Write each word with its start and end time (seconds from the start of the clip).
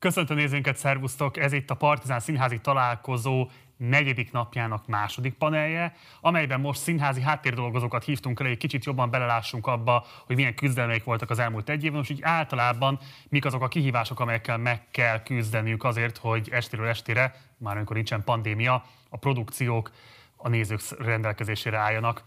Köszöntöm 0.00 0.36
nézőinket, 0.36 0.76
szervusztok! 0.76 1.36
Ez 1.36 1.52
itt 1.52 1.70
a 1.70 1.74
Partizán 1.74 2.20
Színházi 2.20 2.58
Találkozó 2.60 3.48
negyedik 3.76 4.32
napjának 4.32 4.86
második 4.86 5.34
panelje, 5.34 5.94
amelyben 6.20 6.60
most 6.60 6.80
színházi 6.80 7.20
háttérdolgozókat 7.20 8.04
hívtunk 8.04 8.40
el, 8.40 8.46
egy 8.46 8.56
kicsit 8.56 8.84
jobban 8.84 9.10
belelássunk 9.10 9.66
abba, 9.66 10.06
hogy 10.26 10.36
milyen 10.36 10.54
küzdelmeik 10.54 11.04
voltak 11.04 11.30
az 11.30 11.38
elmúlt 11.38 11.68
egy 11.68 11.84
évben, 11.84 12.00
és 12.00 12.08
így 12.08 12.22
általában 12.22 12.98
mik 13.28 13.44
azok 13.44 13.62
a 13.62 13.68
kihívások, 13.68 14.20
amelyekkel 14.20 14.56
meg 14.56 14.90
kell 14.90 15.22
küzdeniük 15.22 15.84
azért, 15.84 16.16
hogy 16.16 16.48
estéről 16.52 16.86
estére, 16.86 17.34
már 17.56 17.76
amikor 17.76 17.96
nincsen 17.96 18.24
pandémia, 18.24 18.84
a 19.08 19.16
produkciók 19.16 19.90
a 20.36 20.48
nézők 20.48 20.80
rendelkezésére 20.98 21.78
álljanak. 21.78 22.22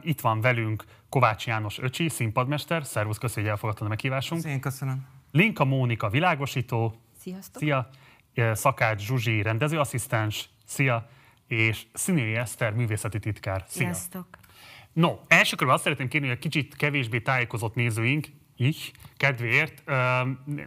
Itt 0.00 0.20
van 0.20 0.40
velünk 0.40 0.84
Kovács 1.08 1.46
János 1.46 1.78
Öcsi, 1.78 2.08
színpadmester. 2.08 2.84
Szervusz, 2.84 3.18
köszönjük, 3.18 3.44
hogy 3.44 3.50
elfogadtad 3.50 3.86
a 3.86 3.88
meghívásunk. 3.88 4.44
Én 4.44 4.60
köszönöm. 4.60 5.15
Linka 5.36 5.64
Mónika 5.64 6.08
világosító. 6.08 6.94
Sziasztok. 7.18 7.62
Szia. 7.62 7.88
Szakács 8.52 9.02
Zsuzsi 9.02 9.42
rendezőasszisztens. 9.42 10.48
Szia. 10.64 11.08
És 11.46 11.86
Színéli 11.92 12.34
Eszter 12.34 12.72
művészeti 12.72 13.18
titkár. 13.18 13.64
Szia. 13.68 13.82
Sziasztok. 13.84 14.26
No, 14.92 15.16
első 15.28 15.56
körben 15.56 15.74
azt 15.74 15.84
szeretném 15.84 16.08
kérni, 16.08 16.26
hogy 16.26 16.36
egy 16.36 16.42
kicsit 16.42 16.76
kevésbé 16.76 17.20
tájékozott 17.20 17.74
nézőink, 17.74 18.26
így, 18.56 18.92
kedvéért, 19.16 19.82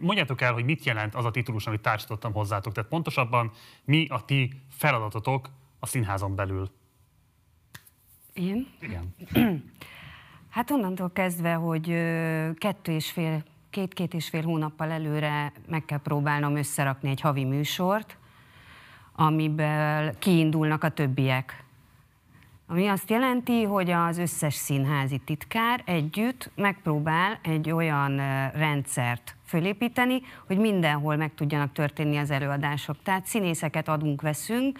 mondjátok 0.00 0.40
el, 0.40 0.52
hogy 0.52 0.64
mit 0.64 0.84
jelent 0.84 1.14
az 1.14 1.24
a 1.24 1.30
titulus, 1.30 1.66
amit 1.66 1.80
társítottam 1.80 2.32
hozzátok. 2.32 2.72
Tehát 2.72 2.90
pontosabban 2.90 3.52
mi 3.84 4.06
a 4.08 4.24
ti 4.24 4.52
feladatotok 4.70 5.50
a 5.78 5.86
színházon 5.86 6.34
belül. 6.34 6.70
Én? 8.32 8.66
Igen. 8.80 9.14
Hát 10.50 10.70
onnantól 10.70 11.10
kezdve, 11.12 11.54
hogy 11.54 11.86
kettő 12.54 12.92
és 12.92 13.10
fél, 13.10 13.44
két-két 13.70 14.14
és 14.14 14.28
fél 14.28 14.42
hónappal 14.42 14.90
előre 14.90 15.52
meg 15.68 15.84
kell 15.84 15.98
próbálnom 15.98 16.56
összerakni 16.56 17.10
egy 17.10 17.20
havi 17.20 17.44
műsort, 17.44 18.16
amiből 19.14 20.18
kiindulnak 20.18 20.84
a 20.84 20.88
többiek. 20.88 21.64
Ami 22.66 22.86
azt 22.86 23.10
jelenti, 23.10 23.62
hogy 23.62 23.90
az 23.90 24.18
összes 24.18 24.54
színházi 24.54 25.18
titkár 25.18 25.82
együtt 25.84 26.50
megpróbál 26.54 27.38
egy 27.42 27.70
olyan 27.70 28.16
rendszert 28.50 29.36
fölépíteni, 29.44 30.22
hogy 30.46 30.58
mindenhol 30.58 31.16
meg 31.16 31.34
tudjanak 31.34 31.72
történni 31.72 32.16
az 32.16 32.30
előadások. 32.30 32.96
Tehát 33.02 33.26
színészeket 33.26 33.88
adunk, 33.88 34.20
veszünk, 34.20 34.78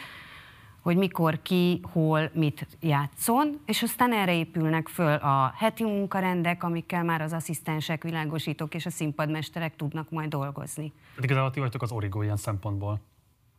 hogy 0.81 0.97
mikor 0.97 1.43
ki, 1.43 1.81
hol, 1.93 2.31
mit 2.35 2.67
játszon, 2.81 3.61
és 3.67 3.83
aztán 3.83 4.13
erre 4.13 4.35
épülnek 4.35 4.89
föl 4.89 5.15
a 5.15 5.53
heti 5.57 5.85
munkarendek, 5.85 6.63
amikkel 6.63 7.05
már 7.05 7.21
az 7.21 7.33
asszisztensek, 7.33 8.03
világosítók 8.03 8.75
és 8.75 8.87
a 8.87 8.91
színpadmesterek 8.91 9.77
tudnak 9.77 10.11
majd 10.11 10.29
dolgozni. 10.29 10.93
Igazából 11.21 11.51
ti 11.51 11.61
vagytok 11.61 11.83
az 11.83 11.93
origó 11.93 12.23
ilyen 12.23 12.37
szempontból. 12.37 13.01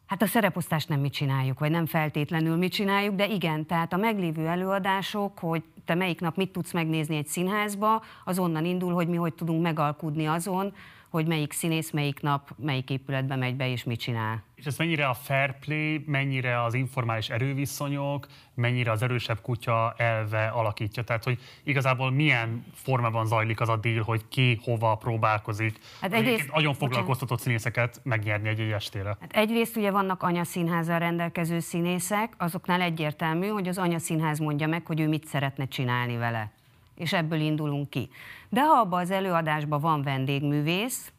Hát 0.05 0.21
a 0.21 0.25
szereposztást 0.25 0.89
nem 0.89 0.99
mi 0.99 1.09
csináljuk, 1.09 1.59
vagy 1.59 1.71
nem 1.71 1.85
feltétlenül 1.85 2.55
mi 2.57 2.67
csináljuk, 2.67 3.15
de 3.15 3.27
igen, 3.27 3.65
tehát 3.65 3.93
a 3.93 3.97
meglévő 3.97 4.47
előadások, 4.47 5.39
hogy 5.39 5.63
te 5.85 5.95
melyik 5.95 6.19
nap 6.19 6.35
mit 6.35 6.51
tudsz 6.51 6.73
megnézni 6.73 7.15
egy 7.15 7.27
színházba, 7.27 8.01
az 8.23 8.39
onnan 8.39 8.65
indul, 8.65 8.93
hogy 8.93 9.07
mi 9.07 9.15
hogy 9.15 9.33
tudunk 9.33 9.61
megalkudni 9.61 10.25
azon, 10.25 10.73
hogy 11.11 11.27
melyik 11.27 11.51
színész 11.51 11.91
melyik 11.91 12.21
nap, 12.21 12.49
melyik 12.57 12.89
épületbe 12.89 13.35
megy 13.35 13.55
be 13.55 13.69
és 13.69 13.83
mit 13.83 13.99
csinál. 13.99 14.43
És 14.55 14.65
ez 14.65 14.77
mennyire 14.77 15.07
a 15.07 15.13
fair 15.13 15.59
play, 15.59 16.03
mennyire 16.05 16.63
az 16.63 16.73
informális 16.73 17.29
erőviszonyok, 17.29 18.27
mennyire 18.53 18.91
az 18.91 19.01
erősebb 19.01 19.41
kutya 19.41 19.93
elve 19.97 20.47
alakítja? 20.47 21.03
Tehát, 21.03 21.23
hogy 21.23 21.39
igazából 21.63 22.11
milyen 22.11 22.65
formában 22.73 23.25
zajlik 23.25 23.61
az 23.61 23.69
a 23.69 23.77
deal, 23.77 24.03
hogy 24.03 24.27
ki 24.29 24.59
hova 24.63 24.95
próbálkozik? 24.95 25.79
Hát 26.01 26.13
egyrészt, 26.13 26.51
nagyon 26.53 26.73
foglalkoztatott 26.73 27.39
színészeket 27.39 27.99
megnyerni 28.03 28.47
egy-egy 28.47 28.71
estére. 28.71 29.17
Hát 29.19 29.33
egyrészt 29.33 29.77
ugye 29.77 29.91
vannak 29.91 30.23
anyaszínházzal 30.23 30.99
rendelkező 30.99 31.59
színészek, 31.59 32.33
azoknál 32.37 32.81
egyértelmű, 32.81 33.47
hogy 33.47 33.67
az 33.67 33.77
anyaszínház 33.77 34.39
mondja 34.39 34.67
meg, 34.67 34.85
hogy 34.85 34.99
ő 34.99 35.07
mit 35.07 35.25
szeretne 35.25 35.67
csinálni 35.67 36.17
vele 36.17 36.51
és 37.01 37.13
ebből 37.13 37.39
indulunk 37.39 37.89
ki. 37.89 38.09
De 38.49 38.61
ha 38.61 38.79
abban 38.79 39.01
az 39.01 39.11
előadásban 39.11 39.81
van 39.81 40.03
vendégművész, 40.03 41.11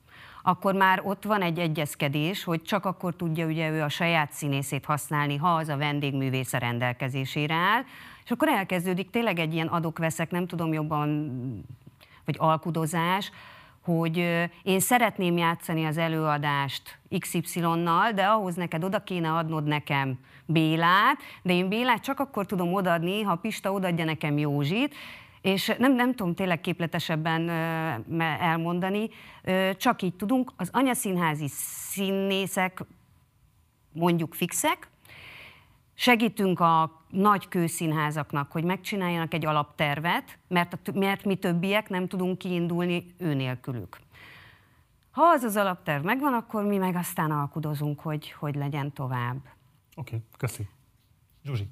akkor 0.43 0.75
már 0.75 1.01
ott 1.05 1.25
van 1.25 1.43
egy 1.43 1.59
egyezkedés, 1.59 2.45
hogy 2.45 2.63
csak 2.63 2.85
akkor 2.85 3.17
tudja 3.17 3.47
ugye 3.47 3.71
ő 3.71 3.83
a 3.83 3.89
saját 3.89 4.33
színészét 4.33 4.85
használni, 4.85 5.37
ha 5.37 5.49
az 5.49 5.69
a 5.69 5.77
vendégművész 5.77 6.53
a 6.53 6.59
rendelkezésére 6.59 7.55
áll, 7.55 7.83
és 8.25 8.31
akkor 8.31 8.49
elkezdődik 8.49 9.11
tényleg 9.11 9.39
egy 9.39 9.55
ilyen 9.55 9.67
adok-veszek, 9.67 10.31
nem 10.31 10.47
tudom 10.47 10.73
jobban, 10.73 11.31
vagy 12.25 12.37
alkudozás, 12.39 13.31
hogy 13.85 14.49
én 14.63 14.81
szeretném 14.81 15.37
játszani 15.37 15.85
az 15.85 15.97
előadást 15.97 16.99
XY-nal, 17.19 18.13
de 18.13 18.25
ahhoz 18.25 18.55
neked 18.55 18.85
oda 18.85 18.99
kéne 18.99 19.33
adnod 19.33 19.65
nekem 19.65 20.19
Bélát, 20.47 21.19
de 21.43 21.53
én 21.53 21.69
Bélát 21.69 22.03
csak 22.03 22.21
akkor 22.21 22.47
tudom 22.47 22.73
odaadni, 22.73 23.23
ha 23.23 23.35
Pista 23.35 23.73
odadja 23.73 24.05
nekem 24.05 24.39
Józsit, 24.39 24.95
és 25.43 25.75
nem, 25.79 25.95
nem 25.95 26.15
tudom 26.15 26.35
tényleg 26.35 26.61
képletesebben 26.61 27.49
elmondani, 28.21 29.09
csak 29.77 30.03
így 30.03 30.15
tudunk. 30.15 30.53
Az 30.57 30.69
anyaszínházi 30.73 31.49
színészek 31.49 32.85
mondjuk 33.93 34.35
fixek, 34.35 34.91
segítünk 35.95 36.61
a 36.61 37.03
nagy 37.09 37.49
kőszínházaknak, 37.49 38.53
hogy 38.53 38.65
megcsináljanak 38.65 39.35
egy 39.35 39.47
alaptervet, 39.47 40.39
mert, 40.49 40.73
a, 40.73 40.99
mert 40.99 41.25
mi 41.25 41.37
többiek 41.37 41.89
nem 41.89 42.09
tudunk 42.09 42.39
kiindulni 42.39 43.15
ő 43.19 43.35
nélkülük. 43.35 43.99
Ha 45.11 45.23
az 45.23 45.43
az 45.43 45.57
alapterv 45.57 46.05
megvan, 46.05 46.35
akkor 46.35 46.65
mi 46.65 46.77
meg 46.77 46.95
aztán 46.95 47.31
alkudozunk, 47.31 48.01
hogy 48.01 48.33
hogy 48.33 48.55
legyen 48.55 48.93
tovább. 48.93 49.37
Oké, 49.37 50.15
okay, 50.15 50.23
köszi. 50.37 50.69
Zsuzsi. 51.45 51.69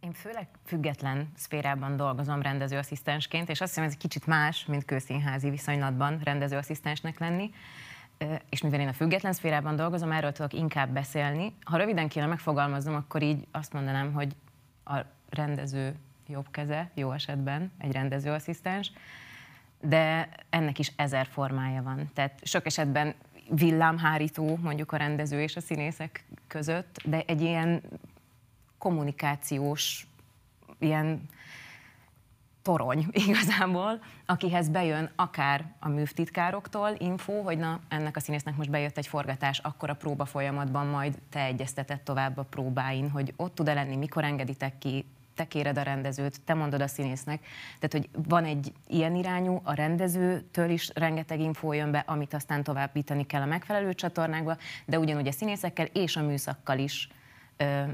Én 0.00 0.12
főleg 0.12 0.48
független 0.64 1.32
szférában 1.36 1.96
dolgozom 1.96 2.42
rendezőasszisztensként, 2.42 3.48
és 3.48 3.60
azt 3.60 3.70
hiszem, 3.70 3.84
ez 3.84 3.92
egy 3.92 3.98
kicsit 3.98 4.26
más, 4.26 4.64
mint 4.66 4.84
kőszínházi 4.84 5.50
viszonylatban 5.50 6.20
rendezőasszisztensnek 6.24 7.18
lenni. 7.18 7.50
És 8.48 8.62
mivel 8.62 8.80
én 8.80 8.88
a 8.88 8.92
független 8.92 9.32
szférában 9.32 9.76
dolgozom, 9.76 10.12
erről 10.12 10.32
tudok 10.32 10.52
inkább 10.52 10.90
beszélni. 10.90 11.52
Ha 11.64 11.76
röviden 11.76 12.08
kéne 12.08 12.26
megfogalmaznom, 12.26 12.94
akkor 12.94 13.22
így 13.22 13.46
azt 13.50 13.72
mondanám, 13.72 14.12
hogy 14.12 14.36
a 14.84 14.96
rendező 15.30 15.94
jobb 16.28 16.50
keze, 16.50 16.90
jó 16.94 17.12
esetben 17.12 17.72
egy 17.78 17.92
rendezőasszisztens, 17.92 18.92
de 19.80 20.28
ennek 20.50 20.78
is 20.78 20.92
ezer 20.96 21.26
formája 21.26 21.82
van. 21.82 22.10
Tehát 22.14 22.40
sok 22.42 22.66
esetben 22.66 23.14
villámhárító 23.50 24.56
mondjuk 24.56 24.92
a 24.92 24.96
rendező 24.96 25.40
és 25.40 25.56
a 25.56 25.60
színészek 25.60 26.24
között, 26.46 27.00
de 27.04 27.22
egy 27.26 27.40
ilyen 27.40 27.82
kommunikációs 28.86 30.06
ilyen 30.78 31.28
torony 32.62 33.06
igazából, 33.28 34.02
akihez 34.26 34.68
bejön 34.68 35.10
akár 35.16 35.72
a 35.78 35.88
művtitkároktól 35.88 36.94
info, 36.98 37.42
hogy 37.42 37.58
na, 37.58 37.80
ennek 37.88 38.16
a 38.16 38.20
színésznek 38.20 38.56
most 38.56 38.70
bejött 38.70 38.98
egy 38.98 39.06
forgatás, 39.06 39.58
akkor 39.58 39.90
a 39.90 39.94
próba 39.94 40.24
folyamatban 40.24 40.86
majd 40.86 41.18
te 41.30 41.40
egyezteted 41.40 42.00
tovább 42.00 42.38
a 42.38 42.42
próbáin, 42.42 43.10
hogy 43.10 43.32
ott 43.36 43.54
tud-e 43.54 43.74
lenni, 43.74 43.96
mikor 43.96 44.24
engeditek 44.24 44.78
ki, 44.78 45.04
te 45.34 45.44
kéred 45.44 45.78
a 45.78 45.82
rendezőt, 45.82 46.40
te 46.44 46.54
mondod 46.54 46.80
a 46.80 46.86
színésznek. 46.86 47.40
Tehát, 47.78 47.92
hogy 47.92 48.22
van 48.28 48.44
egy 48.44 48.72
ilyen 48.86 49.14
irányú, 49.14 49.60
a 49.64 49.72
rendezőtől 49.72 50.70
is 50.70 50.90
rengeteg 50.94 51.40
infó 51.40 51.72
jön 51.72 51.90
be, 51.90 52.04
amit 52.06 52.34
aztán 52.34 52.62
továbbítani 52.62 53.26
kell 53.26 53.42
a 53.42 53.46
megfelelő 53.46 53.94
csatornákba, 53.94 54.56
de 54.84 54.98
ugyanúgy 54.98 55.26
a 55.26 55.32
színészekkel 55.32 55.86
és 55.86 56.16
a 56.16 56.22
műszakkal 56.22 56.78
is 56.78 57.08
ö, 57.56 57.84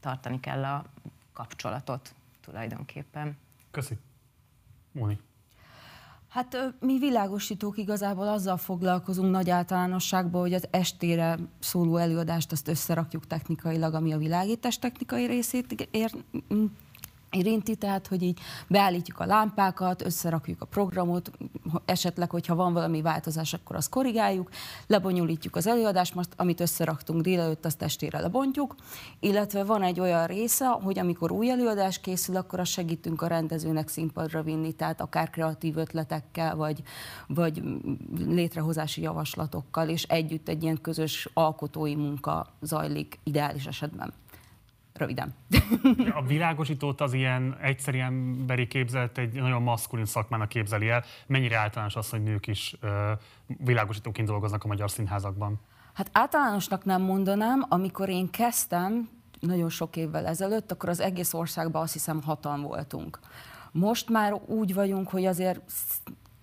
tartani 0.00 0.40
kell 0.40 0.64
a 0.64 0.84
kapcsolatot 1.32 2.14
tulajdonképpen. 2.40 3.36
Köszi. 3.70 3.98
Móni. 4.92 5.18
Hát 6.28 6.56
mi 6.80 6.98
világosítók 6.98 7.78
igazából 7.78 8.28
azzal 8.28 8.56
foglalkozunk 8.56 9.30
nagy 9.30 9.50
általánosságban, 9.50 10.40
hogy 10.40 10.54
az 10.54 10.68
estére 10.70 11.38
szóló 11.58 11.96
előadást 11.96 12.52
azt 12.52 12.68
összerakjuk 12.68 13.26
technikailag, 13.26 13.94
ami 13.94 14.12
a 14.12 14.18
világítás 14.18 14.78
technikai 14.78 15.26
részét 15.26 15.88
ér, 15.90 16.10
érinti, 17.30 17.76
tehát 17.76 18.06
hogy 18.06 18.22
így 18.22 18.40
beállítjuk 18.68 19.20
a 19.20 19.26
lámpákat, 19.26 20.04
összerakjuk 20.04 20.62
a 20.62 20.66
programot, 20.66 21.30
esetleg, 21.84 22.30
hogyha 22.30 22.54
van 22.54 22.72
valami 22.72 23.02
változás, 23.02 23.54
akkor 23.54 23.76
azt 23.76 23.88
korrigáljuk, 23.88 24.48
lebonyolítjuk 24.86 25.56
az 25.56 25.66
előadást, 25.66 26.14
most 26.14 26.28
amit 26.36 26.60
összeraktunk 26.60 27.20
délelőtt, 27.20 27.64
azt 27.64 27.82
estére 27.82 28.20
lebontjuk, 28.20 28.74
illetve 29.20 29.64
van 29.64 29.82
egy 29.82 30.00
olyan 30.00 30.26
része, 30.26 30.66
hogy 30.66 30.98
amikor 30.98 31.30
új 31.32 31.50
előadás 31.50 32.00
készül, 32.00 32.36
akkor 32.36 32.60
azt 32.60 32.70
segítünk 32.70 33.22
a 33.22 33.26
rendezőnek 33.26 33.88
színpadra 33.88 34.42
vinni, 34.42 34.72
tehát 34.72 35.00
akár 35.00 35.30
kreatív 35.30 35.76
ötletekkel, 35.76 36.56
vagy, 36.56 36.82
vagy 37.26 37.62
létrehozási 38.18 39.02
javaslatokkal, 39.02 39.88
és 39.88 40.02
együtt 40.02 40.48
egy 40.48 40.62
ilyen 40.62 40.80
közös 40.80 41.28
alkotói 41.34 41.94
munka 41.94 42.46
zajlik 42.60 43.18
ideális 43.24 43.66
esetben 43.66 44.12
röviden. 45.00 45.34
A 46.20 46.22
világosítót 46.22 47.00
az 47.00 47.12
ilyen 47.12 47.56
egyszerű 47.60 47.98
emberi 47.98 48.66
képzelt 48.66 49.18
egy 49.18 49.32
nagyon 49.32 49.62
maszkulin 49.62 50.04
szakmának 50.04 50.48
képzeli 50.48 50.88
el. 50.88 51.04
Mennyire 51.26 51.56
általános 51.56 51.96
az, 51.96 52.10
hogy 52.10 52.22
nők 52.22 52.46
is 52.46 52.76
világosítóként 53.46 54.28
dolgoznak 54.28 54.64
a 54.64 54.66
magyar 54.66 54.90
színházakban? 54.90 55.60
Hát 55.92 56.10
általánosnak 56.12 56.84
nem 56.84 57.02
mondanám, 57.02 57.64
amikor 57.68 58.08
én 58.08 58.30
kezdtem, 58.30 59.08
nagyon 59.40 59.68
sok 59.68 59.96
évvel 59.96 60.26
ezelőtt, 60.26 60.72
akkor 60.72 60.88
az 60.88 61.00
egész 61.00 61.32
országban 61.32 61.82
azt 61.82 61.92
hiszem 61.92 62.22
hatan 62.22 62.62
voltunk. 62.62 63.18
Most 63.72 64.08
már 64.08 64.32
úgy 64.32 64.74
vagyunk, 64.74 65.08
hogy 65.08 65.26
azért 65.26 65.60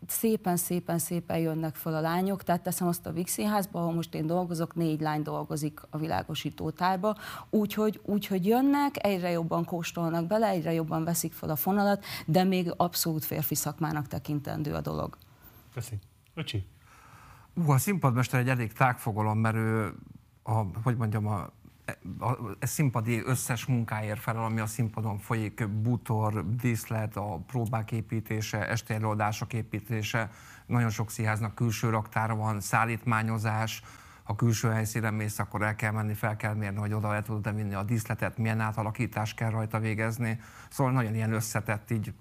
szépen-szépen-szépen 0.10 1.38
jönnek 1.38 1.76
fel 1.76 1.96
a 1.96 2.02
lányok, 2.02 2.44
tehát 2.44 2.62
teszem 2.62 2.88
azt 2.88 3.06
a 3.06 3.12
Vix 3.12 3.32
Színházba, 3.32 3.80
ahol 3.80 3.94
most 3.94 4.16
én 4.16 4.26
dolgozok, 4.26 4.76
négy 4.76 5.02
lány 5.02 5.22
dolgozik 5.22 5.82
a 5.90 5.98
világosítótárba, 5.98 7.16
úgyhogy, 7.50 8.00
úgyhogy 8.04 8.46
jönnek, 8.46 9.06
egyre 9.06 9.30
jobban 9.30 9.66
kóstolnak 9.66 10.28
bele, 10.28 10.48
egyre 10.48 10.74
jobban 10.74 11.04
veszik 11.04 11.34
fel 11.34 11.50
a 11.50 11.56
fonalat, 11.56 12.06
de 12.26 12.44
még 12.44 12.74
abszolút 12.78 13.26
férfi 13.26 13.56
szakmának 13.56 14.08
tekintendő 14.08 14.74
a 14.74 14.82
dolog. 14.82 15.18
Köszi. 15.74 16.00
Öcsi? 16.34 16.66
Uh, 17.56 17.70
a 17.70 17.78
színpadmester 17.78 18.40
egy 18.40 18.50
elég 18.50 18.74
tágfogalom, 18.74 19.40
mert 19.40 19.56
ő, 19.56 19.94
a, 20.44 20.64
hogy 20.84 20.98
mondjam, 20.98 21.28
a 21.28 21.50
a, 22.20 22.66
színpadi 22.66 23.22
összes 23.26 23.66
munkáért 23.66 24.20
felel, 24.20 24.44
ami 24.44 24.60
a 24.60 24.66
színpadon 24.66 25.18
folyik, 25.18 25.68
bútor, 25.70 26.56
díszlet, 26.56 27.16
a 27.16 27.44
próbák 27.48 27.92
építése, 27.92 28.68
esti 28.68 28.96
építése, 29.52 30.30
nagyon 30.66 30.90
sok 30.90 31.12
színháznak 31.12 31.56
külső 31.56 31.90
raktára 31.90 32.36
van, 32.36 32.60
szállítmányozás, 32.60 33.82
ha 34.24 34.36
külső 34.36 34.70
helyszínen 34.70 35.14
mész, 35.14 35.40
akkor 35.40 35.62
el 35.62 35.76
kell 35.76 35.92
menni, 35.92 36.14
fel 36.14 36.36
kell 36.36 36.54
mérni, 36.54 36.80
hogy 36.80 36.94
oda 36.94 37.16
el 37.16 37.24
tudod 37.24 37.56
vinni 37.56 37.74
a 37.74 37.84
díszletet, 37.84 38.38
milyen 38.38 38.60
átalakítást 38.60 39.36
kell 39.36 39.50
rajta 39.50 39.80
végezni. 39.80 40.40
Szóval 40.70 40.94
nagyon 40.94 41.16
ilyen 41.16 41.34
összetett, 41.34 41.92
így 41.92 42.14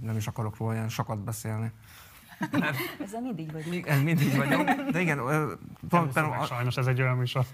nem 0.00 0.16
is 0.16 0.26
akarok 0.26 0.56
róla 0.56 0.74
ilyen 0.74 0.88
sokat 0.88 1.18
beszélni. 1.18 1.72
Ezzel 3.04 3.20
mindig 3.20 3.52
vagyunk. 3.52 3.74
Igen, 3.74 3.98
mindig 3.98 4.36
vagyunk. 4.36 4.70
De 4.90 5.00
igen, 5.00 5.18
a... 5.18 6.44
sajnos 6.44 6.76
ez 6.76 6.86
egy 6.86 7.00
olyan 7.00 7.16
műsor. 7.16 7.44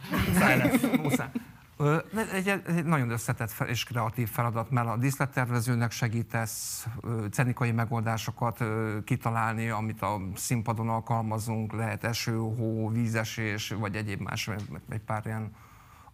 Egy, 2.33 2.49
egy 2.49 2.85
nagyon 2.85 3.11
összetett 3.11 3.69
és 3.69 3.85
kreatív 3.85 4.29
feladat, 4.29 4.71
mert 4.71 4.89
a 4.89 4.97
díszlettervezőnek 4.97 5.91
segítesz 5.91 6.87
cenikai 7.31 7.73
megoldásokat 7.73 8.65
kitalálni, 9.05 9.69
amit 9.69 10.03
a 10.03 10.21
színpadon 10.35 10.89
alkalmazunk, 10.89 11.73
lehet 11.73 12.05
eső, 12.05 12.37
hó, 12.37 12.89
vízesés, 12.89 13.69
vagy 13.71 13.97
egyéb 13.97 14.21
más, 14.21 14.51
egy 14.89 15.01
pár 15.01 15.23
ilyen 15.27 15.53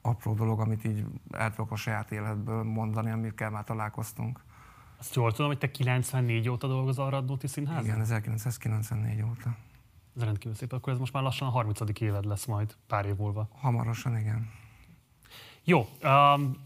apró 0.01 0.35
dolog, 0.35 0.61
amit 0.61 0.85
így 0.85 1.05
el 1.31 1.51
tudok 1.51 1.71
a 1.71 1.77
saját 1.77 2.13
életből 2.13 2.63
mondani, 2.63 3.11
amikkel 3.11 3.51
már 3.51 3.65
találkoztunk. 3.65 4.41
Azt 5.03 5.15
jól 5.15 5.31
tudom, 5.31 5.47
hogy 5.47 5.59
te 5.59 5.71
94 5.71 6.49
óta 6.49 6.67
dolgozol 6.67 7.07
a 7.07 7.09
Radnóti 7.09 7.47
Színházban? 7.47 7.85
Igen, 7.85 8.01
1994 8.01 9.23
óta. 9.23 9.57
Ez 10.17 10.23
rendkívül 10.23 10.57
szép. 10.57 10.73
Akkor 10.73 10.93
ez 10.93 10.99
most 10.99 11.13
már 11.13 11.23
lassan 11.23 11.49
a 11.49 11.51
30. 11.51 11.81
éved 12.01 12.25
lesz 12.25 12.45
majd 12.45 12.77
pár 12.87 13.07
év 13.07 13.17
múlva. 13.17 13.49
Hamarosan, 13.59 14.19
igen. 14.19 14.51
Jó. 15.65 15.89
Um, 16.03 16.57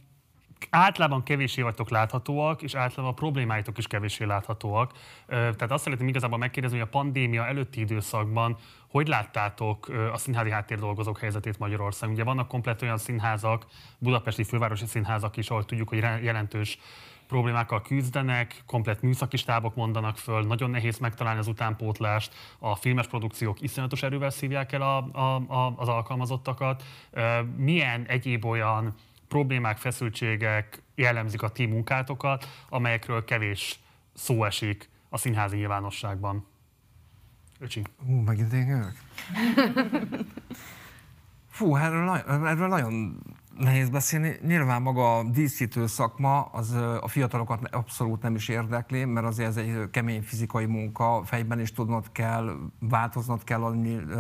általában 0.71 1.23
kevéssé 1.23 1.63
vagytok 1.63 1.91
láthatóak, 1.91 2.63
és 2.63 2.75
általában 2.75 3.11
a 3.11 3.15
problémáitok 3.15 3.79
is 3.79 3.87
kevéssé 3.87 4.25
láthatóak. 4.25 4.93
Tehát 5.27 5.71
azt 5.71 5.83
szeretném 5.83 6.09
igazából 6.09 6.39
megkérdezni, 6.39 6.79
hogy 6.79 6.87
a 6.87 6.91
pandémia 6.91 7.47
előtti 7.47 7.81
időszakban 7.81 8.57
hogy 8.89 9.09
láttátok 9.09 9.89
a 10.13 10.19
színházi 10.19 10.51
háttérdolgozók 10.51 11.19
helyzetét 11.19 11.59
Magyarországon? 11.59 12.15
Ugye 12.15 12.25
vannak 12.25 12.49
komplet 12.49 12.83
olyan 12.83 12.99
színházak, 12.99 13.67
budapesti 13.99 14.45
fővárosi 14.45 14.87
színházak 14.87 15.37
is, 15.37 15.51
ahol 15.51 15.65
tudjuk, 15.65 15.89
hogy 15.89 15.99
jelentős 15.99 16.79
problémákkal 17.27 17.83
küzdenek, 17.83 18.63
komplet 18.67 19.03
műszaki 19.03 19.37
stábok 19.37 19.75
mondanak 19.75 20.17
föl, 20.17 20.47
nagyon 20.47 20.71
nehéz 20.71 20.99
megtalálni 20.99 21.39
az 21.39 21.47
utánpótlást, 21.47 22.35
a 22.59 22.77
filmes 22.77 23.07
produkciók 23.07 23.61
iszonyatos 23.61 24.03
erővel 24.03 24.31
szívják 24.31 24.73
el 24.73 24.83
a, 24.83 24.97
a, 25.13 25.35
a, 25.37 25.75
az 25.77 25.89
alkalmazottakat. 25.89 26.83
Milyen 27.57 28.05
egyéb 28.07 28.45
olyan 28.45 28.95
problémák, 29.29 29.77
feszültségek 29.77 30.83
jellemzik 30.95 31.43
a 31.43 31.49
ti 31.49 31.67
munkátokat, 31.67 32.49
amelyekről 32.69 33.25
kevés 33.25 33.79
szó 34.15 34.45
esik 34.45 34.89
a 35.09 35.19
színházi 35.19 35.57
nyilvánosságban? 35.57 36.47
Öcsi. 37.59 37.83
Hú, 38.07 38.13
megint 38.13 38.53
én 38.53 38.67
Fú, 41.51 41.77
erről, 41.77 42.09
erről 42.47 42.69
nagyon 42.69 43.23
nehéz 43.59 43.89
beszélni. 43.89 44.37
Nyilván 44.47 44.83
maga 44.83 45.19
a 45.19 45.23
díszítő 45.23 45.87
szakma 45.87 46.43
az 46.43 46.73
a 47.01 47.09
fiatalokat 47.09 47.69
abszolút 47.75 48.23
nem 48.23 48.35
is 48.35 48.49
érdekli, 48.49 49.05
mert 49.05 49.27
azért 49.27 49.49
ez 49.49 49.57
egy 49.57 49.91
kemény 49.91 50.23
fizikai 50.23 50.67
munka, 50.67 51.23
fejben 51.25 51.61
is 51.61 51.73
tudnod 51.73 52.13
kell, 52.13 52.57
változnod 52.81 53.45
kell 53.45 53.63
a 53.63 53.75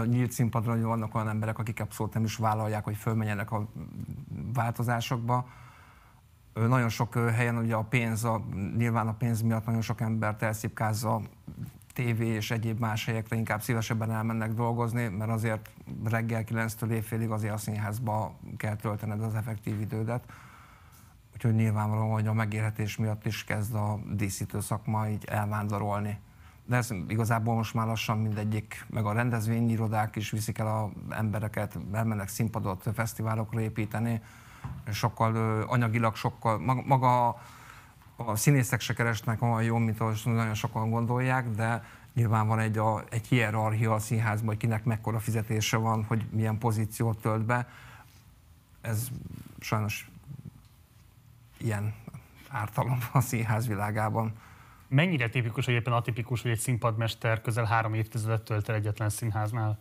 nyílt 0.04 0.32
színpadon, 0.32 0.74
hogy 0.74 0.82
vannak 0.82 1.14
olyan 1.14 1.28
emberek, 1.28 1.58
akik 1.58 1.80
abszolút 1.80 2.14
nem 2.14 2.24
is 2.24 2.36
vállalják, 2.36 2.84
hogy 2.84 2.96
fölmenjenek 2.96 3.50
a 3.52 3.68
változásokba. 4.54 5.46
Nagyon 6.54 6.88
sok 6.88 7.14
helyen 7.14 7.56
ugye 7.56 7.74
a 7.74 7.82
pénz, 7.82 8.24
a, 8.24 8.44
nyilván 8.76 9.08
a 9.08 9.14
pénz 9.14 9.42
miatt 9.42 9.66
nagyon 9.66 9.80
sok 9.80 10.00
embert 10.00 10.42
elszipkázza 10.42 11.20
tévé 11.96 12.26
és 12.26 12.50
egyéb 12.50 12.78
más 12.80 13.04
helyekre 13.04 13.36
inkább 13.36 13.62
szívesebben 13.62 14.10
elmennek 14.10 14.52
dolgozni, 14.52 15.08
mert 15.08 15.30
azért 15.30 15.70
reggel 16.04 16.44
9-től 16.48 16.90
évfélig 16.90 17.30
azért 17.30 17.54
a 17.54 17.56
színházba 17.56 18.34
kell 18.56 18.76
töltened 18.76 19.22
az 19.22 19.34
effektív 19.34 19.80
idődet. 19.80 20.24
Úgyhogy 21.34 21.54
nyilvánvalóan, 21.54 22.12
hogy 22.12 22.26
a 22.26 22.32
megélhetés 22.32 22.96
miatt 22.96 23.26
is 23.26 23.44
kezd 23.44 23.74
a 23.74 23.98
díszítő 24.12 24.60
szakma 24.60 25.08
így 25.08 25.24
elvándorolni. 25.24 26.18
De 26.66 26.76
ez 26.76 26.90
igazából 27.08 27.54
most 27.54 27.74
már 27.74 27.86
lassan 27.86 28.18
mindegyik, 28.18 28.86
meg 28.90 29.04
a 29.04 29.12
rendezvényirodák 29.12 30.16
is 30.16 30.30
viszik 30.30 30.58
el 30.58 30.66
az 30.66 31.16
embereket, 31.16 31.78
elmennek 31.92 32.28
színpadot, 32.28 32.90
fesztiválokra 32.94 33.60
építeni, 33.60 34.20
sokkal 34.90 35.62
anyagilag 35.62 36.14
sokkal, 36.14 36.58
maga 36.86 37.36
a 38.16 38.36
színészek 38.36 38.80
se 38.80 38.94
keresnek 38.94 39.42
olyan 39.42 39.62
jó, 39.62 39.76
mint 39.76 40.00
ahogy 40.00 40.20
nagyon 40.24 40.54
sokan 40.54 40.90
gondolják, 40.90 41.50
de 41.50 41.84
nyilván 42.14 42.46
van 42.46 42.58
egy, 42.58 42.78
a, 42.78 43.04
egy 43.10 43.26
hierarchia 43.26 43.94
a 43.94 43.98
színházban, 43.98 44.48
hogy 44.48 44.56
kinek 44.56 44.84
mekkora 44.84 45.18
fizetése 45.18 45.76
van, 45.76 46.04
hogy 46.04 46.26
milyen 46.30 46.58
pozíciót 46.58 47.18
tölt 47.18 47.44
be. 47.44 47.68
Ez 48.80 49.08
sajnos 49.60 50.10
ilyen 51.58 51.94
ártalom 52.48 52.98
a 53.12 53.20
színház 53.20 53.66
világában. 53.66 54.32
Mennyire 54.88 55.28
tipikus, 55.28 55.64
hogy 55.64 55.74
éppen 55.74 55.92
atipikus, 55.92 56.42
hogy 56.42 56.50
egy 56.50 56.58
színpadmester 56.58 57.40
közel 57.40 57.64
három 57.64 57.94
évtizedet 57.94 58.42
tölt 58.42 58.68
el 58.68 58.74
egyetlen 58.74 59.08
színháznál? 59.08 59.78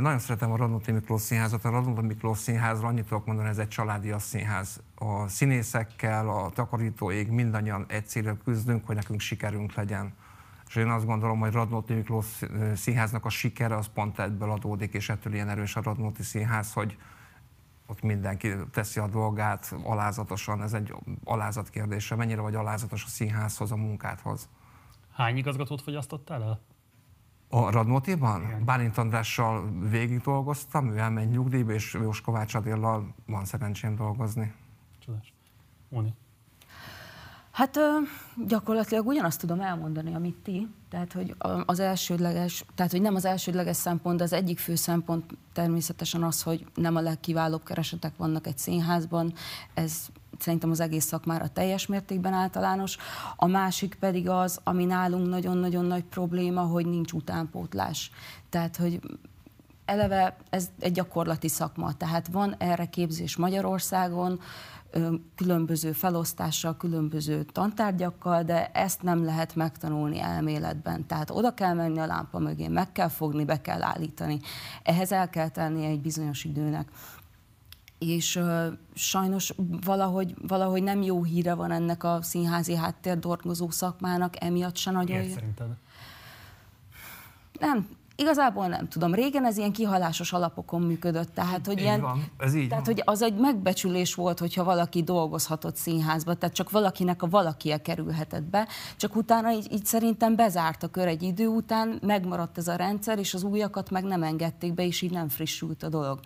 Nagyon 0.00 0.18
szeretem 0.18 0.52
a 0.52 0.56
Radnóti 0.56 0.92
Miklós 0.92 1.20
Színházat. 1.20 1.64
A 1.64 1.70
Radnóti 1.70 2.06
Miklós 2.06 2.38
Színházra 2.38 2.86
annyit 2.86 3.06
tudok 3.06 3.26
mondani, 3.26 3.48
ez 3.48 3.58
egy 3.58 3.68
családi 3.68 4.14
színház. 4.18 4.82
A 5.06 5.28
színészekkel, 5.28 6.28
a 6.28 6.50
takarítóig 6.50 7.28
mindannyian 7.28 7.84
egy 7.88 8.30
küzdünk, 8.44 8.86
hogy 8.86 8.96
nekünk 8.96 9.20
sikerünk 9.20 9.74
legyen. 9.74 10.12
És 10.66 10.76
én 10.76 10.88
azt 10.88 11.06
gondolom, 11.06 11.38
hogy 11.38 11.52
Radnóti 11.52 11.94
Miklós 11.94 12.40
Színháznak 12.74 13.24
a 13.24 13.28
sikere 13.28 13.76
az 13.76 13.86
pont 13.94 14.18
ebből 14.18 14.50
adódik, 14.50 14.94
és 14.94 15.08
ettől 15.08 15.34
ilyen 15.34 15.48
erős 15.48 15.76
a 15.76 15.82
Radnóti 15.82 16.22
Színház, 16.22 16.72
hogy 16.72 16.98
ott 17.86 18.02
mindenki 18.02 18.52
teszi 18.70 19.00
a 19.00 19.06
dolgát 19.06 19.74
alázatosan. 19.82 20.62
Ez 20.62 20.72
egy 20.72 20.94
alázat 21.24 21.70
kérdése. 21.70 22.14
Mennyire 22.14 22.40
vagy 22.40 22.54
alázatos 22.54 23.04
a 23.04 23.08
színházhoz, 23.08 23.72
a 23.72 23.76
munkádhoz? 23.76 24.48
Hány 25.12 25.36
igazgatót 25.36 25.82
fogyasztottál 25.82 26.42
el? 26.42 26.60
A 27.48 27.70
Radnótiban? 27.70 28.62
Bálint 28.64 28.98
Andrással 28.98 29.70
végig 29.88 30.20
dolgoztam, 30.20 30.90
ő 30.90 30.98
elmegy 30.98 31.28
nyugdíjba, 31.28 31.72
és 31.72 31.92
Jós 31.92 32.20
Kovács 32.20 32.54
Adéllal 32.54 33.14
van 33.26 33.44
szerencsém 33.44 33.96
dolgozni. 33.96 34.52
Csodás. 35.04 35.32
Móni. 35.88 36.14
Hát 37.50 37.78
gyakorlatilag 38.46 39.06
ugyanazt 39.06 39.40
tudom 39.40 39.60
elmondani, 39.60 40.14
amit 40.14 40.36
ti. 40.42 40.68
Tehát, 40.90 41.12
hogy 41.12 41.34
az 41.66 41.80
elsődleges, 41.80 42.64
tehát, 42.74 42.92
hogy 42.92 43.00
nem 43.00 43.14
az 43.14 43.24
elsődleges 43.24 43.76
szempont, 43.76 44.18
de 44.18 44.24
az 44.24 44.32
egyik 44.32 44.58
fő 44.58 44.74
szempont 44.74 45.24
természetesen 45.52 46.22
az, 46.22 46.42
hogy 46.42 46.66
nem 46.74 46.96
a 46.96 47.00
legkiválóbb 47.00 47.64
keresetek 47.64 48.16
vannak 48.16 48.46
egy 48.46 48.58
színházban. 48.58 49.32
Ez 49.74 50.06
szerintem 50.38 50.70
az 50.70 50.80
egész 50.80 51.04
szakmára 51.04 51.48
teljes 51.48 51.86
mértékben 51.86 52.32
általános. 52.32 52.96
A 53.36 53.46
másik 53.46 53.94
pedig 54.00 54.28
az, 54.28 54.60
ami 54.64 54.84
nálunk 54.84 55.28
nagyon-nagyon 55.28 55.84
nagy 55.84 56.04
probléma, 56.04 56.62
hogy 56.62 56.86
nincs 56.86 57.12
utánpótlás. 57.12 58.10
Tehát, 58.48 58.76
hogy 58.76 59.00
eleve 59.84 60.36
ez 60.50 60.70
egy 60.78 60.92
gyakorlati 60.92 61.48
szakma, 61.48 61.96
tehát 61.96 62.28
van 62.28 62.54
erre 62.58 62.86
képzés 62.86 63.36
Magyarországon, 63.36 64.40
különböző 65.34 65.92
felosztással, 65.92 66.76
különböző 66.76 67.42
tantárgyakkal, 67.42 68.42
de 68.42 68.66
ezt 68.66 69.02
nem 69.02 69.24
lehet 69.24 69.54
megtanulni 69.54 70.20
elméletben. 70.20 71.06
Tehát 71.06 71.30
oda 71.30 71.54
kell 71.54 71.74
menni 71.74 71.98
a 71.98 72.06
lámpa 72.06 72.38
mögé, 72.38 72.68
meg 72.68 72.92
kell 72.92 73.08
fogni, 73.08 73.44
be 73.44 73.60
kell 73.60 73.82
állítani. 73.82 74.40
Ehhez 74.82 75.12
el 75.12 75.30
kell 75.30 75.48
tenni 75.48 75.84
egy 75.84 76.00
bizonyos 76.00 76.44
időnek. 76.44 76.88
és 77.98 78.36
uh, 78.36 78.66
sajnos 78.94 79.54
valahogy, 79.84 80.34
valahogy 80.46 80.82
nem 80.82 81.02
jó 81.02 81.24
híre 81.24 81.54
van 81.54 81.70
ennek 81.70 82.04
a 82.04 82.18
színházi 82.22 82.74
háttér 82.74 83.18
dolgozó 83.18 83.70
szakmának, 83.70 84.42
emiatt 84.42 84.76
se 84.76 84.90
nagyon... 84.90 85.18
Miért 85.18 85.32
szerinted? 85.34 85.66
Nem, 87.60 87.88
Igazából 88.16 88.66
nem 88.66 88.88
tudom. 88.88 89.14
Régen 89.14 89.44
ez 89.46 89.56
ilyen 89.56 89.72
kihalásos 89.72 90.32
alapokon 90.32 90.82
működött. 90.82 91.34
Tehát, 91.34 91.66
hogy, 91.66 91.78
Így 91.78 91.82
ilyen, 91.82 92.00
van, 92.00 92.24
ez 92.38 92.54
így 92.54 92.68
tehát 92.68 92.86
van. 92.86 92.94
hogy 92.94 93.02
az 93.06 93.22
egy 93.22 93.36
megbecsülés 93.36 94.14
volt, 94.14 94.38
hogyha 94.38 94.64
valaki 94.64 95.02
dolgozhatott 95.02 95.76
színházba, 95.76 96.34
tehát 96.34 96.54
csak 96.54 96.70
valakinek 96.70 97.22
a 97.22 97.28
valakie 97.28 97.82
kerülhetett 97.82 98.42
be, 98.42 98.68
csak 98.96 99.16
utána 99.16 99.52
így, 99.52 99.72
így 99.72 99.84
szerintem 99.84 100.36
bezárt 100.36 100.82
a 100.82 100.88
kör 100.88 101.06
egy 101.06 101.22
idő 101.22 101.46
után, 101.46 101.98
megmaradt 102.02 102.58
ez 102.58 102.68
a 102.68 102.76
rendszer, 102.76 103.18
és 103.18 103.34
az 103.34 103.42
újakat 103.42 103.90
meg 103.90 104.04
nem 104.04 104.22
engedték 104.22 104.74
be, 104.74 104.86
és 104.86 105.02
így 105.02 105.12
nem 105.12 105.28
frissült 105.28 105.82
a 105.82 105.88
dolog. 105.88 106.20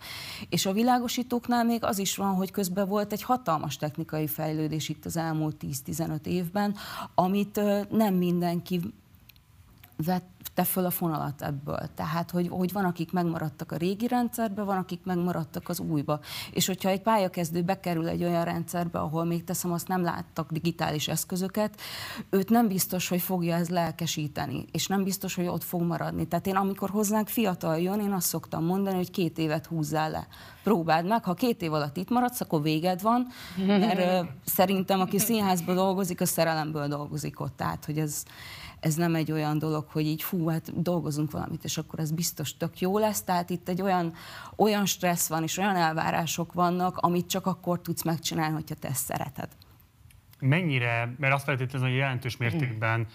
És 0.49 0.65
a 0.65 0.73
világosítóknál 0.73 1.63
még 1.63 1.83
az 1.83 1.97
is 1.97 2.15
van, 2.15 2.33
hogy 2.33 2.51
közben 2.51 2.87
volt 2.87 3.11
egy 3.11 3.23
hatalmas 3.23 3.77
technikai 3.77 4.27
fejlődés 4.27 4.89
itt 4.89 5.05
az 5.05 5.17
elmúlt 5.17 5.55
10-15 5.85 6.25
évben, 6.25 6.75
amit 7.15 7.61
nem 7.89 8.13
mindenki 8.13 8.81
vette 10.05 10.63
föl 10.63 10.85
a 10.85 10.89
fonalat 10.89 11.41
ebből. 11.41 11.89
Tehát, 11.95 12.31
hogy, 12.31 12.47
hogy 12.47 12.71
van, 12.71 12.85
akik 12.85 13.11
megmaradtak 13.11 13.71
a 13.71 13.75
régi 13.75 14.07
rendszerbe, 14.07 14.63
van, 14.63 14.77
akik 14.77 14.99
megmaradtak 15.03 15.69
az 15.69 15.79
újba. 15.79 16.19
És 16.51 16.67
hogyha 16.67 16.89
egy 16.89 17.01
pályakezdő 17.01 17.61
bekerül 17.61 18.07
egy 18.07 18.23
olyan 18.23 18.43
rendszerbe, 18.43 18.99
ahol 18.99 19.23
még 19.25 19.43
teszem, 19.43 19.71
azt 19.71 19.87
nem 19.87 20.03
láttak 20.03 20.51
digitális 20.51 21.07
eszközöket, 21.07 21.81
őt 22.29 22.49
nem 22.49 22.67
biztos, 22.67 23.07
hogy 23.07 23.21
fogja 23.21 23.55
ez 23.55 23.69
lelkesíteni, 23.69 24.65
és 24.71 24.87
nem 24.87 25.03
biztos, 25.03 25.35
hogy 25.35 25.47
ott 25.47 25.63
fog 25.63 25.81
maradni. 25.81 26.27
Tehát 26.27 26.47
én, 26.47 26.55
amikor 26.55 26.89
hozzánk 26.89 27.27
fiatal 27.27 27.79
jön, 27.79 27.99
én 27.99 28.11
azt 28.11 28.27
szoktam 28.27 28.65
mondani, 28.65 28.95
hogy 28.95 29.11
két 29.11 29.37
évet 29.37 29.65
húzzál 29.65 30.09
le. 30.09 30.27
Próbáld 30.63 31.07
meg, 31.07 31.23
ha 31.23 31.33
két 31.33 31.61
év 31.61 31.73
alatt 31.73 31.97
itt 31.97 32.09
maradsz, 32.09 32.41
akkor 32.41 32.61
véged 32.61 33.01
van, 33.01 33.27
mert 33.67 34.29
szerintem, 34.45 34.99
aki 34.99 35.19
színházban 35.19 35.75
dolgozik, 35.75 36.21
a 36.21 36.25
szerelemből 36.25 36.87
dolgozik 36.87 37.39
ott. 37.39 37.55
Tehát, 37.55 37.85
hogy 37.85 37.97
ez, 37.97 38.23
ez 38.79 38.95
nem 38.95 39.15
egy 39.15 39.31
olyan 39.31 39.57
dolog, 39.57 39.87
hogy 39.89 40.05
így 40.05 40.23
fú, 40.23 40.47
hát 40.47 40.81
dolgozunk 40.81 41.31
valamit, 41.31 41.63
és 41.63 41.77
akkor 41.77 41.99
ez 41.99 42.11
biztos 42.11 42.57
tök 42.57 42.79
jó 42.79 42.97
lesz. 42.97 43.23
Tehát 43.23 43.49
itt 43.49 43.69
egy 43.69 43.81
olyan, 43.81 44.13
olyan 44.55 44.85
stressz 44.85 45.27
van, 45.27 45.43
és 45.43 45.57
olyan 45.57 45.75
elvárások 45.75 46.53
vannak, 46.53 46.97
amit 46.97 47.29
csak 47.29 47.45
akkor 47.45 47.81
tudsz 47.81 48.03
megcsinálni, 48.03 48.53
hogyha 48.53 48.75
te 48.75 48.87
ezt 48.87 49.05
szereted. 49.05 49.49
Mennyire, 50.39 51.15
mert 51.17 51.33
azt 51.33 51.43
feltétlenül, 51.43 51.87
hogy 51.87 51.97
jelentős 51.97 52.37
mértékben 52.37 53.07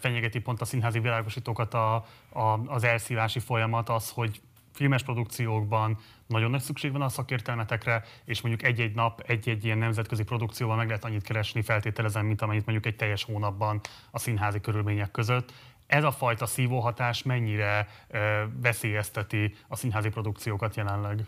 fenyegeti 0.00 0.38
pont 0.38 0.60
a 0.60 0.64
színházi 0.64 0.98
világosítókat 0.98 1.74
a, 1.74 1.94
a, 2.32 2.60
az 2.66 2.84
elszívási 2.84 3.38
folyamat, 3.38 3.88
az, 3.88 4.10
hogy 4.10 4.40
filmes 4.72 5.02
produkciókban 5.02 5.98
nagyon 6.26 6.50
nagy 6.50 6.60
szükség 6.60 6.92
van 6.92 7.02
a 7.02 7.08
szakértelmetekre, 7.08 8.04
és 8.24 8.40
mondjuk 8.40 8.68
egy-egy 8.68 8.94
nap, 8.94 9.22
egy-egy 9.26 9.64
ilyen 9.64 9.78
nemzetközi 9.78 10.22
produkcióval 10.22 10.76
meg 10.76 10.86
lehet 10.86 11.04
annyit 11.04 11.22
keresni, 11.22 11.62
feltételezem, 11.62 12.26
mint 12.26 12.42
amennyit 12.42 12.66
mondjuk 12.66 12.86
egy 12.86 12.96
teljes 12.96 13.24
hónapban 13.24 13.80
a 14.10 14.18
színházi 14.18 14.60
körülmények 14.60 15.10
között. 15.10 15.52
Ez 15.86 16.04
a 16.04 16.12
fajta 16.12 16.46
szívóhatás 16.46 17.22
mennyire 17.22 17.88
ö, 18.08 18.42
veszélyezteti 18.62 19.54
a 19.68 19.76
színházi 19.76 20.08
produkciókat 20.08 20.76
jelenleg? 20.76 21.24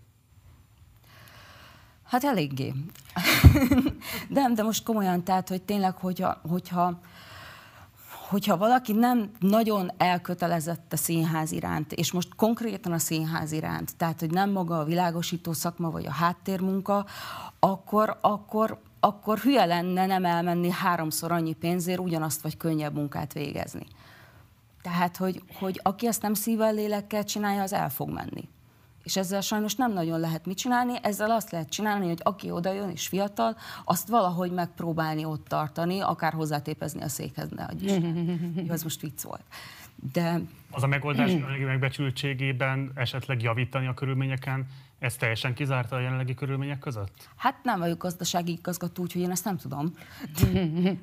Hát 2.03 2.25
eléggé. 2.25 2.73
nem, 4.29 4.55
de 4.55 4.63
most 4.63 4.85
komolyan, 4.85 5.25
tehát, 5.25 5.49
hogy 5.49 5.63
tényleg, 5.63 5.97
hogyha, 5.97 6.41
hogyha, 6.49 7.01
hogyha 8.33 8.57
valaki 8.57 8.93
nem 8.93 9.31
nagyon 9.39 9.91
elkötelezett 9.97 10.93
a 10.93 10.97
színház 10.97 11.53
iránt, 11.53 11.93
és 11.93 12.12
most 12.12 12.35
konkrétan 12.35 12.93
a 12.93 12.99
színház 12.99 13.53
iránt, 13.53 13.97
tehát, 13.97 14.21
hogy 14.21 14.31
nem 14.31 14.51
maga 14.51 14.79
a 14.79 14.85
világosító 14.85 15.53
szakma, 15.53 15.91
vagy 15.91 16.07
a 16.07 16.11
háttérmunka, 16.11 17.07
akkor, 17.59 18.19
akkor, 18.21 18.81
akkor 19.01 19.39
hülye 19.39 19.65
lenne 19.65 20.07
nem 20.07 20.25
elmenni 20.25 20.71
háromszor 20.71 21.33
annyi 21.33 21.53
pénzért 21.53 21.99
ugyanazt 21.99 22.43
vagy 22.43 22.57
könnyebb 22.57 22.95
munkát 22.95 23.33
végezni. 23.33 23.87
Tehát, 24.83 25.17
hogy, 25.17 25.43
hogy 25.59 25.81
aki 25.83 26.07
ezt 26.07 26.23
nem 26.23 26.35
szívvel, 26.35 26.75
lélekkel 26.75 27.25
csinálja, 27.25 27.62
az 27.62 27.73
el 27.73 27.91
fog 27.91 28.11
menni. 28.11 28.49
És 29.02 29.16
ezzel 29.16 29.40
sajnos 29.40 29.75
nem 29.75 29.92
nagyon 29.92 30.21
lehet 30.21 30.47
mit 30.47 30.56
csinálni, 30.56 30.99
ezzel 31.02 31.30
azt 31.30 31.50
lehet 31.50 31.68
csinálni, 31.68 32.06
hogy 32.06 32.21
aki 32.23 32.50
oda 32.50 32.73
jön 32.73 32.90
és 32.90 33.06
fiatal, 33.06 33.56
azt 33.85 34.09
valahogy 34.09 34.50
megpróbálni 34.50 35.25
ott 35.25 35.49
tartani, 35.49 36.00
akár 36.00 36.32
hozzátépezni 36.32 37.02
a 37.02 37.09
székhez, 37.09 37.49
ne 37.50 37.64
adj 37.64 37.85
Isten. 37.85 38.62
Jó, 38.66 38.73
ez 38.73 38.82
most 38.82 39.00
vicc 39.00 39.23
volt. 39.23 39.44
De 40.12 40.40
Az 40.71 40.82
a 40.82 40.87
megoldás 40.87 41.32
megbecsültségében 41.66 42.90
esetleg 42.94 43.42
javítani 43.42 43.87
a 43.87 43.94
körülményeken, 43.94 44.66
ez 45.02 45.16
teljesen 45.16 45.54
kizárta 45.54 45.97
a 45.97 46.00
jelenlegi 46.00 46.35
körülmények 46.35 46.78
között? 46.78 47.28
Hát 47.37 47.62
nem 47.62 47.78
vagyok 47.78 47.99
gazdasági 47.99 48.52
igazgató, 48.52 49.02
úgyhogy 49.02 49.23
én 49.23 49.30
ezt 49.30 49.44
nem 49.44 49.56
tudom. 49.56 49.92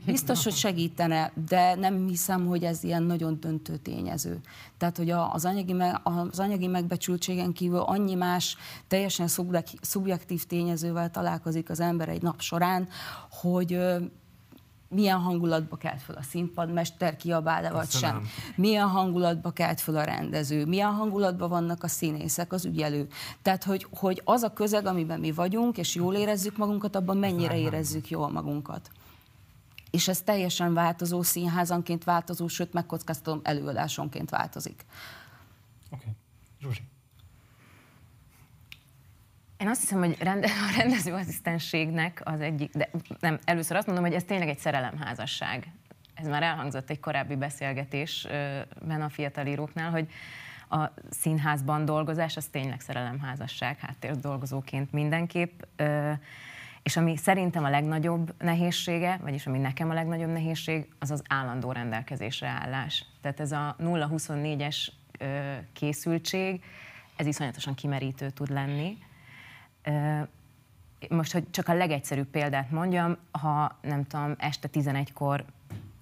Biztos, 0.05 0.43
hogy 0.43 0.53
segítene, 0.53 1.31
de 1.49 1.75
nem 1.75 2.07
hiszem, 2.07 2.45
hogy 2.45 2.63
ez 2.63 2.83
ilyen 2.83 3.03
nagyon 3.03 3.39
döntő 3.39 3.77
tényező. 3.77 4.39
Tehát, 4.77 4.97
hogy 4.97 5.09
az 5.09 5.45
anyagi, 5.45 5.73
me- 5.73 6.01
az 6.03 6.39
anyagi 6.39 6.67
megbecsültségen 6.67 7.53
kívül 7.53 7.79
annyi 7.79 8.15
más 8.15 8.57
teljesen 8.87 9.27
szubjek- 9.27 9.77
szubjektív 9.81 10.43
tényezővel 10.43 11.11
találkozik 11.11 11.69
az 11.69 11.79
ember 11.79 12.09
egy 12.09 12.21
nap 12.21 12.41
során, 12.41 12.87
hogy 13.29 13.79
milyen 14.89 15.19
hangulatba 15.19 15.75
kelt 15.75 16.01
fel 16.01 16.15
a 16.15 16.22
színpadmester, 16.22 17.15
kiabál-e 17.15 17.72
vagy 17.72 17.89
sem. 17.89 18.27
Milyen 18.55 18.88
hangulatba 18.88 19.51
kelt 19.51 19.81
fel 19.81 19.96
a 19.96 20.03
rendező, 20.03 20.65
milyen 20.65 20.91
hangulatban 20.91 21.50
vannak 21.50 21.84
a 21.84 21.88
színészek, 21.88 22.53
az 22.53 22.65
ügyelő. 22.65 23.08
Tehát, 23.41 23.63
hogy, 23.63 23.88
hogy 23.91 24.22
az 24.25 24.41
a 24.41 24.53
közeg, 24.53 24.86
amiben 24.86 25.19
mi 25.19 25.31
vagyunk, 25.31 25.77
és 25.77 25.96
jól 25.96 26.15
érezzük 26.15 26.58
magunkat, 26.58 26.96
abban 26.96 27.17
mennyire 27.17 27.58
érezzük 27.58 28.10
jól 28.10 28.29
magunkat. 28.29 28.89
És 29.91 30.08
ez 30.08 30.22
teljesen 30.22 30.74
változó, 30.74 31.22
színházanként 31.22 32.03
változó, 32.03 32.48
sőt, 32.48 32.74
megkockáztatom, 32.74 33.39
előadásonként 33.43 34.29
változik. 34.29 34.86
Oké. 35.89 36.01
Okay. 36.01 36.15
Zsuzsi. 36.60 36.81
Én 39.59 39.67
azt 39.67 39.81
hiszem, 39.81 39.99
hogy 39.99 40.17
a 40.27 40.77
rendezőasszisztenségnek 40.77 42.21
az 42.23 42.39
egyik, 42.39 42.71
de 42.73 42.89
nem, 43.19 43.39
először 43.45 43.77
azt 43.77 43.85
mondom, 43.85 44.05
hogy 44.05 44.13
ez 44.13 44.23
tényleg 44.23 44.49
egy 44.49 44.59
szerelemházasság. 44.59 45.67
Ez 46.13 46.27
már 46.27 46.43
elhangzott 46.43 46.89
egy 46.89 46.99
korábbi 46.99 47.35
beszélgetésben 47.35 49.01
a 49.01 49.09
fiatal 49.09 49.45
íróknál, 49.45 49.89
hogy 49.89 50.09
a 50.69 50.91
színházban 51.09 51.85
dolgozás 51.85 52.37
az 52.37 52.45
tényleg 52.45 52.79
szerelemházasság, 52.79 53.79
háttér 53.79 54.19
dolgozóként 54.19 54.91
mindenképp. 54.91 55.61
És 56.83 56.97
ami 56.97 57.17
szerintem 57.17 57.63
a 57.63 57.69
legnagyobb 57.69 58.33
nehézsége, 58.37 59.19
vagyis 59.21 59.47
ami 59.47 59.57
nekem 59.57 59.89
a 59.89 59.93
legnagyobb 59.93 60.31
nehézség, 60.31 60.87
az 60.99 61.11
az 61.11 61.23
állandó 61.27 61.71
rendelkezésre 61.71 62.47
állás. 62.47 63.05
Tehát 63.21 63.39
ez 63.39 63.51
a 63.51 63.75
0-24-es 63.79 64.87
ö, 65.19 65.55
készültség, 65.73 66.63
ez 67.15 67.25
iszonyatosan 67.25 67.75
kimerítő 67.75 68.29
tud 68.29 68.49
lenni. 68.49 68.97
Most, 71.09 71.31
hogy 71.31 71.50
csak 71.51 71.67
a 71.67 71.74
legegyszerűbb 71.74 72.27
példát 72.27 72.71
mondjam, 72.71 73.17
ha 73.31 73.77
nem 73.81 74.05
tudom, 74.05 74.36
este 74.38 74.67
11-kor 74.74 75.45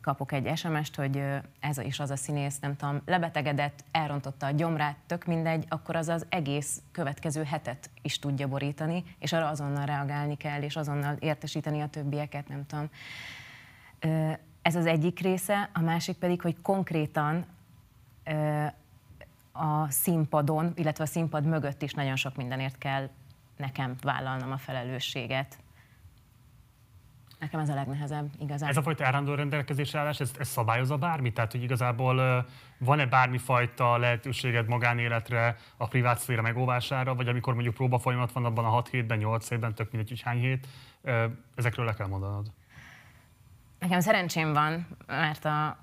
kapok 0.01 0.31
egy 0.31 0.57
SMS-t, 0.57 0.95
hogy 0.95 1.23
ez 1.59 1.77
is 1.77 1.99
az 1.99 2.09
a 2.09 2.15
színész, 2.15 2.59
nem 2.59 2.75
tudom, 2.75 3.01
lebetegedett, 3.05 3.83
elrontotta 3.91 4.45
a 4.45 4.51
gyomrát, 4.51 4.95
tök 5.05 5.25
mindegy, 5.25 5.65
akkor 5.69 5.95
az 5.95 6.07
az 6.07 6.25
egész 6.29 6.81
következő 6.91 7.43
hetet 7.43 7.89
is 8.01 8.19
tudja 8.19 8.47
borítani, 8.47 9.03
és 9.19 9.33
arra 9.33 9.47
azonnal 9.47 9.85
reagálni 9.85 10.37
kell, 10.37 10.61
és 10.61 10.75
azonnal 10.75 11.15
értesíteni 11.19 11.81
a 11.81 11.87
többieket, 11.87 12.47
nem 12.47 12.65
tudom. 12.65 12.89
Ez 14.61 14.75
az 14.75 14.85
egyik 14.85 15.19
része, 15.19 15.69
a 15.73 15.81
másik 15.81 16.17
pedig, 16.17 16.41
hogy 16.41 16.61
konkrétan 16.61 17.45
a 19.51 19.89
színpadon, 19.89 20.71
illetve 20.75 21.03
a 21.03 21.07
színpad 21.07 21.45
mögött 21.45 21.81
is 21.81 21.93
nagyon 21.93 22.15
sok 22.15 22.35
mindenért 22.35 22.77
kell 22.77 23.09
nekem 23.57 23.95
vállalnom 24.01 24.51
a 24.51 24.57
felelősséget. 24.57 25.57
Nekem 27.39 27.59
ez 27.59 27.69
a 27.69 27.73
legnehezebb 27.73 28.29
igazán. 28.39 28.69
Ez 28.69 28.77
a 28.77 28.81
fajta 28.81 29.05
állandó 29.05 29.33
rendelkezésre 29.33 29.99
állás, 29.99 30.19
ez, 30.19 30.31
ez 30.39 30.47
szabályozza 30.47 30.97
bármit? 30.97 31.33
Tehát, 31.33 31.51
hogy 31.51 31.63
igazából 31.63 32.45
van-e 32.77 33.05
bármifajta 33.05 33.97
lehetőséged 33.97 34.67
magánéletre, 34.67 35.57
a 35.77 35.87
privát 35.87 36.19
szféra 36.19 36.41
megóvására, 36.41 37.15
vagy 37.15 37.27
amikor 37.27 37.53
mondjuk 37.53 37.75
próba 37.75 37.99
folyamat 37.99 38.31
van 38.31 38.45
abban 38.45 38.65
a 38.65 38.69
6 38.69 38.89
hétben, 38.89 39.17
8 39.17 39.49
hétben, 39.49 39.75
tök 39.75 39.91
mindegy, 39.91 40.09
hogy 40.09 40.21
hány 40.21 40.39
hét, 40.39 40.67
ezekről 41.55 41.85
le 41.85 41.93
kell 41.93 42.07
mondanod. 42.07 42.51
Nekem 43.79 43.99
szerencsém 43.99 44.53
van, 44.53 44.87
mert 45.07 45.45
a, 45.45 45.77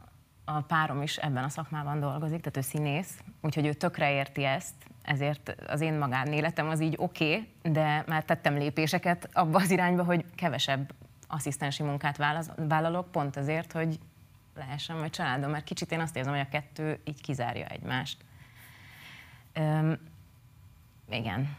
a 0.45 0.61
párom 0.61 1.03
is 1.03 1.17
ebben 1.17 1.45
a 1.45 1.49
szakmában 1.49 2.01
dolgozik, 2.01 2.41
tehát 2.41 2.57
ő 2.57 2.61
színész, 2.61 3.19
úgyhogy 3.41 3.67
ő 3.67 3.73
tökre 3.73 4.13
érti 4.13 4.45
ezt, 4.45 4.75
ezért 5.05 5.55
az 5.67 5.81
én 5.81 5.95
magánéletem 5.95 6.69
az 6.69 6.81
így 6.81 6.95
oké, 6.99 7.31
okay, 7.31 7.73
de 7.73 8.05
már 8.07 8.25
tettem 8.25 8.57
lépéseket 8.57 9.29
abba 9.33 9.59
az 9.59 9.71
irányba, 9.71 10.05
hogy 10.05 10.25
kevesebb 10.35 10.95
asszisztensi 11.29 11.83
munkát 11.83 12.17
vállalok, 12.57 13.11
pont 13.11 13.37
azért, 13.37 13.73
hogy 13.73 13.99
lehessen 14.55 14.97
majd 14.97 15.11
családom, 15.11 15.51
mert 15.51 15.65
kicsit 15.65 15.93
én 15.93 16.01
azt 16.01 16.17
érzem, 16.17 16.33
hogy 16.33 16.43
a 16.43 16.49
kettő 16.49 17.01
így 17.05 17.21
kizárja 17.21 17.67
egymást. 17.67 18.25
Öm, 19.53 19.99
igen. 21.11 21.57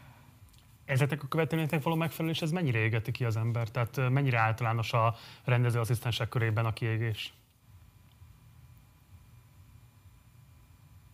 Ezeknek 0.85 1.23
a 1.23 1.27
követelményeknek 1.27 1.83
való 1.83 1.95
megfelelés, 1.95 2.41
ez 2.41 2.51
mennyire 2.51 2.79
égeti 2.79 3.11
ki 3.11 3.25
az 3.25 3.37
ember? 3.37 3.69
Tehát 3.69 4.09
mennyire 4.09 4.39
általános 4.39 4.93
a 4.93 5.15
rendezőasszisztensek 5.43 6.29
körében 6.29 6.65
a 6.65 6.73
kiégés? 6.73 7.33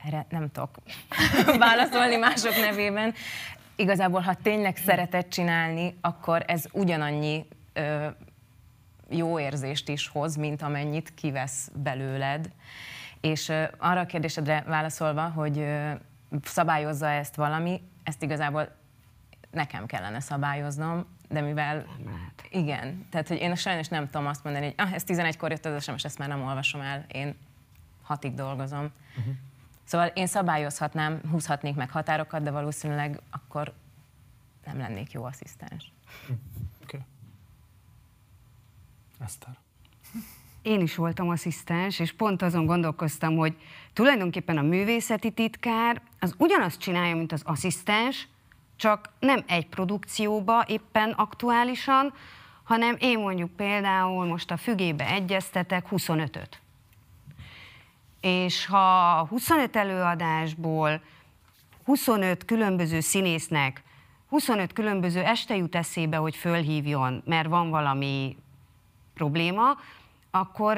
Erre 0.06 0.26
nem 0.30 0.52
tudok 0.52 0.76
válaszolni 1.58 2.16
mások 2.16 2.56
nevében. 2.56 3.14
Igazából, 3.76 4.22
ha 4.22 4.34
tényleg 4.34 4.78
szeretett 4.78 5.30
csinálni, 5.30 5.98
akkor 6.02 6.44
ez 6.48 6.66
ugyanannyi 6.72 7.46
ö, 7.74 8.08
jó 9.10 9.40
érzést 9.40 9.90
is 9.90 10.08
hoz, 10.08 10.36
mint 10.36 10.62
amennyit 10.62 11.14
kivesz 11.14 11.72
belőled. 11.84 12.52
És 13.22 13.50
ö, 13.50 13.64
arra 13.78 14.00
a 14.00 14.06
kérdésedre 14.06 14.64
válaszolva, 14.68 15.30
hogy 15.30 15.58
ö, 15.58 15.92
szabályozza 16.44 17.10
ezt 17.10 17.36
valami, 17.36 17.82
ezt 18.04 18.24
igazából 18.24 18.76
nekem 19.52 19.86
kellene 19.86 20.20
szabályoznom, 20.20 21.06
de 21.30 21.42
mivel... 21.42 21.86
Igen, 22.50 23.08
tehát 23.10 23.28
hogy 23.28 23.38
én 23.38 23.56
sajnos 23.56 23.88
nem 23.88 24.06
tudom 24.06 24.28
azt 24.28 24.44
mondani, 24.44 24.66
hogy 24.66 24.74
ah, 24.78 24.94
ez 24.94 25.04
11-kor 25.08 25.52
jött 25.52 25.66
az 25.66 25.84
SMS, 25.84 26.04
ezt 26.04 26.18
már 26.18 26.28
nem 26.28 26.44
olvasom 26.44 26.82
el, 26.82 27.06
én 27.12 27.38
hatig 28.04 28.34
dolgozom. 28.34 28.92
Uh-huh. 29.18 29.34
Szóval 29.92 30.08
én 30.08 30.28
szabályozhatnám, 30.28 31.22
húzhatnék 31.32 31.76
meg 31.76 31.92
határokat, 31.92 32.44
de 32.44 32.52
valószínűleg 32.52 33.22
akkor 33.32 33.74
nem 34.66 34.78
lennék 34.78 35.12
jó 35.12 35.24
asszisztens. 35.24 35.92
Oké. 36.24 36.36
Okay. 36.84 37.00
Eszter. 39.20 39.58
Én 40.62 40.82
is 40.82 40.96
voltam 40.96 41.30
asszisztens, 41.30 42.00
és 42.00 42.12
pont 42.14 42.42
azon 42.42 42.66
gondolkoztam, 42.66 43.36
hogy 43.36 43.58
tulajdonképpen 43.94 44.58
a 44.58 44.62
művészeti 44.62 45.32
titkár 45.32 46.02
az 46.20 46.36
ugyanazt 46.38 46.80
csinálja, 46.80 47.16
mint 47.16 47.32
az 47.32 47.42
asszisztens, 47.46 48.28
csak 48.76 49.10
nem 49.20 49.44
egy 49.48 49.68
produkcióba 49.68 50.66
éppen 50.68 51.12
aktuálisan, 51.12 52.14
hanem 52.64 52.96
én 53.00 53.20
mondjuk 53.20 53.52
például 53.52 54.26
most 54.26 54.52
a 54.52 54.58
fügébe 54.58 55.06
egyeztetek 55.06 55.86
25-öt. 55.92 56.61
És 58.22 58.66
ha 58.66 59.26
25 59.30 59.76
előadásból 59.76 61.02
25 61.84 62.46
különböző 62.46 63.00
színésznek 63.00 63.84
25 64.32 64.74
különböző 64.74 65.24
este 65.24 65.56
jut 65.56 65.76
eszébe, 65.76 66.18
hogy 66.18 66.36
fölhívjon, 66.36 67.22
mert 67.26 67.48
van 67.48 67.70
valami 67.70 68.38
probléma, 69.14 69.78
akkor 70.32 70.76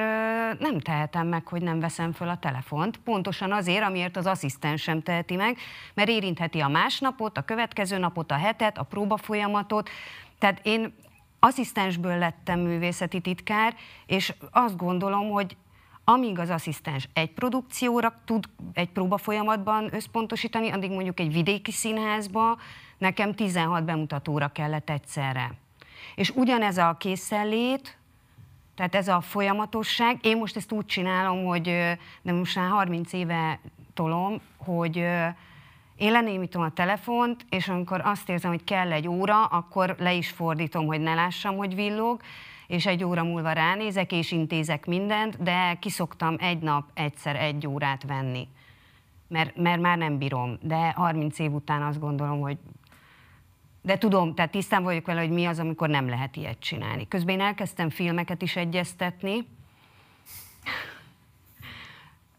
nem 0.59 0.79
tehetem 0.79 1.27
meg, 1.27 1.47
hogy 1.47 1.61
nem 1.61 1.79
veszem 1.79 2.11
föl 2.11 2.29
a 2.29 2.37
telefont. 2.37 2.97
Pontosan 2.97 3.51
azért, 3.51 3.83
amiért 3.83 4.17
az 4.17 4.25
asszisztens 4.25 4.81
sem 4.81 5.01
teheti 5.01 5.35
meg, 5.35 5.57
mert 5.93 6.09
érintheti 6.09 6.59
a 6.59 6.67
másnapot, 6.67 7.37
a 7.37 7.41
következő 7.41 7.97
napot, 7.97 8.31
a 8.31 8.37
hetet, 8.37 8.77
a 8.77 8.83
próbafolyamatot. 8.83 9.89
Tehát 10.39 10.59
én 10.63 10.93
asszisztensből 11.39 12.17
lettem 12.17 12.59
művészeti 12.59 13.19
titkár, 13.19 13.75
és 14.05 14.33
azt 14.51 14.77
gondolom, 14.77 15.29
hogy 15.29 15.57
amíg 16.03 16.39
az 16.39 16.49
asszisztens 16.49 17.09
egy 17.13 17.31
produkcióra 17.31 18.21
tud 18.25 18.45
egy 18.73 18.89
próbafolyamatban 18.89 19.89
összpontosítani, 19.93 20.69
addig 20.69 20.91
mondjuk 20.91 21.19
egy 21.19 21.33
vidéki 21.33 21.71
színházba 21.71 22.57
nekem 22.97 23.33
16 23.33 23.85
bemutatóra 23.85 24.47
kellett 24.47 24.89
egyszerre. 24.89 25.51
És 26.15 26.29
ugyanez 26.29 26.77
a 26.77 26.95
készenlét, 26.99 27.97
tehát 28.75 28.95
ez 28.95 29.07
a 29.07 29.21
folyamatosság, 29.21 30.19
én 30.21 30.37
most 30.37 30.55
ezt 30.55 30.71
úgy 30.71 30.85
csinálom, 30.85 31.45
hogy 31.45 31.63
de 32.21 32.31
most 32.31 32.55
már 32.55 32.69
30 32.69 33.13
éve 33.13 33.59
tolom, 33.93 34.41
hogy 34.57 34.97
én 35.95 36.11
lenémítom 36.11 36.61
a 36.61 36.69
telefont, 36.69 37.45
és 37.49 37.67
amikor 37.67 38.01
azt 38.03 38.29
érzem, 38.29 38.51
hogy 38.51 38.63
kell 38.63 38.91
egy 38.91 39.07
óra, 39.07 39.45
akkor 39.45 39.95
le 39.99 40.13
is 40.13 40.29
fordítom, 40.29 40.85
hogy 40.85 41.01
ne 41.01 41.13
lássam, 41.13 41.57
hogy 41.57 41.75
villog, 41.75 42.21
és 42.73 42.85
egy 42.85 43.03
óra 43.03 43.23
múlva 43.23 43.51
ránézek, 43.51 44.11
és 44.11 44.31
intézek 44.31 44.85
mindent, 44.85 45.43
de 45.43 45.77
kiszoktam 45.79 46.35
egy 46.39 46.59
nap 46.59 46.89
egyszer 46.93 47.35
egy 47.35 47.67
órát 47.67 48.03
venni. 48.03 48.47
Mert, 49.27 49.55
mert 49.55 49.81
már 49.81 49.97
nem 49.97 50.17
bírom, 50.17 50.57
de 50.61 50.91
30 50.91 51.39
év 51.39 51.53
után 51.53 51.81
azt 51.81 51.99
gondolom, 51.99 52.39
hogy 52.39 52.57
de 53.81 53.97
tudom, 53.97 54.35
tehát 54.35 54.51
tisztán 54.51 54.83
vagyok 54.83 55.05
vele, 55.05 55.19
hogy 55.19 55.29
mi 55.29 55.45
az, 55.45 55.59
amikor 55.59 55.89
nem 55.89 56.09
lehet 56.09 56.35
ilyet 56.35 56.59
csinálni. 56.59 57.07
Közben 57.07 57.35
én 57.35 57.45
elkezdtem 57.45 57.89
filmeket 57.89 58.41
is 58.41 58.55
egyeztetni, 58.55 59.47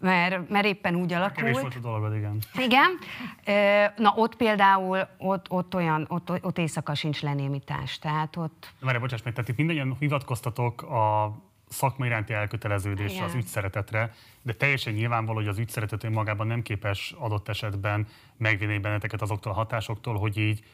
mert, 0.04 0.48
mert 0.48 0.64
éppen 0.64 0.94
úgy 0.94 1.12
alakult. 1.12 1.36
Kevés 1.36 1.60
volt 1.60 1.74
a 1.74 1.78
dolgod, 1.78 2.14
igen. 2.14 2.38
Igen. 2.58 2.98
Na 3.96 4.12
ott 4.16 4.36
például, 4.36 5.08
ott, 5.18 5.50
ott 5.50 5.74
olyan, 5.74 6.06
ott, 6.08 6.30
ott 6.30 6.58
éjszaka 6.58 6.94
sincs 6.94 7.22
lenémítás, 7.22 7.98
tehát 7.98 8.36
ott... 8.36 8.72
Várj, 8.80 8.98
bocsáss 8.98 9.22
meg, 9.22 9.32
tehát 9.32 9.48
itt 9.48 9.56
mindannyian 9.56 9.96
hivatkoztatok 9.98 10.82
a 10.82 11.34
szakma 11.68 12.06
iránti 12.06 12.32
elköteleződésre, 12.32 13.24
az 13.24 13.34
ügyszeretetre, 13.34 14.14
de 14.42 14.52
teljesen 14.52 14.92
nyilvánvaló, 14.92 15.38
hogy 15.38 15.48
az 15.48 15.58
ügyszeretet 15.58 16.04
önmagában 16.04 16.46
nem 16.46 16.62
képes 16.62 17.14
adott 17.18 17.48
esetben 17.48 18.06
megvinni 18.36 18.78
benneteket 18.78 19.22
azoktól 19.22 19.52
a 19.52 19.54
hatásoktól, 19.54 20.18
hogy 20.18 20.38
így 20.38 20.64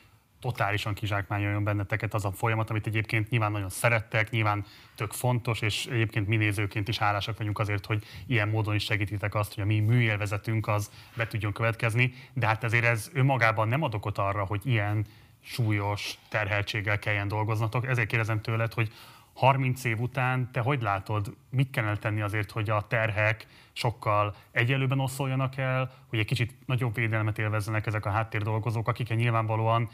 totálisan 0.40 0.94
kizsákmányoljon 0.94 1.64
benneteket 1.64 2.14
az 2.14 2.24
a 2.24 2.32
folyamat, 2.32 2.70
amit 2.70 2.86
egyébként 2.86 3.30
nyilván 3.30 3.52
nagyon 3.52 3.68
szerettek, 3.68 4.30
nyilván 4.30 4.64
tök 4.94 5.12
fontos, 5.12 5.60
és 5.60 5.86
egyébként 5.86 6.26
mi 6.26 6.36
nézőként 6.36 6.88
is 6.88 6.98
hálásak 6.98 7.38
vagyunk 7.38 7.58
azért, 7.58 7.86
hogy 7.86 8.04
ilyen 8.26 8.48
módon 8.48 8.74
is 8.74 8.84
segítitek 8.84 9.34
azt, 9.34 9.54
hogy 9.54 9.62
a 9.62 9.66
mi 9.66 9.80
műélvezetünk 9.80 10.68
az 10.68 10.90
be 11.16 11.26
tudjon 11.26 11.52
következni, 11.52 12.14
de 12.32 12.46
hát 12.46 12.64
ezért 12.64 12.84
ez 12.84 13.10
önmagában 13.12 13.68
nem 13.68 13.82
ad 13.82 13.94
okot 13.94 14.18
arra, 14.18 14.44
hogy 14.44 14.60
ilyen 14.64 15.06
súlyos 15.42 16.18
terheltséggel 16.28 16.98
kelljen 16.98 17.28
dolgoznatok. 17.28 17.86
Ezért 17.86 18.08
kérdezem 18.08 18.40
tőled, 18.40 18.72
hogy 18.72 18.92
30 19.40 19.84
év 19.84 20.00
után 20.00 20.48
te 20.52 20.60
hogy 20.60 20.82
látod, 20.82 21.36
mit 21.50 21.70
kellene 21.70 21.96
tenni 21.96 22.20
azért, 22.20 22.50
hogy 22.50 22.70
a 22.70 22.86
terhek 22.86 23.46
sokkal 23.72 24.34
egyelőben 24.52 25.00
oszoljanak 25.00 25.56
el, 25.56 25.90
hogy 26.08 26.18
egy 26.18 26.26
kicsit 26.26 26.54
nagyobb 26.66 26.94
védelmet 26.94 27.38
élvezzenek 27.38 27.86
ezek 27.86 28.06
a 28.06 28.10
háttérdolgozók, 28.10 28.88
akik 28.88 29.14
nyilvánvalóan 29.14 29.88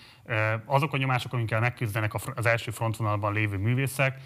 azok 0.64 0.92
a 0.92 0.96
nyomások, 0.96 1.32
amikkel 1.32 1.60
megküzdenek 1.60 2.12
az 2.34 2.46
első 2.46 2.70
frontvonalban 2.70 3.32
lévő 3.32 3.56
művészek, 3.56 4.20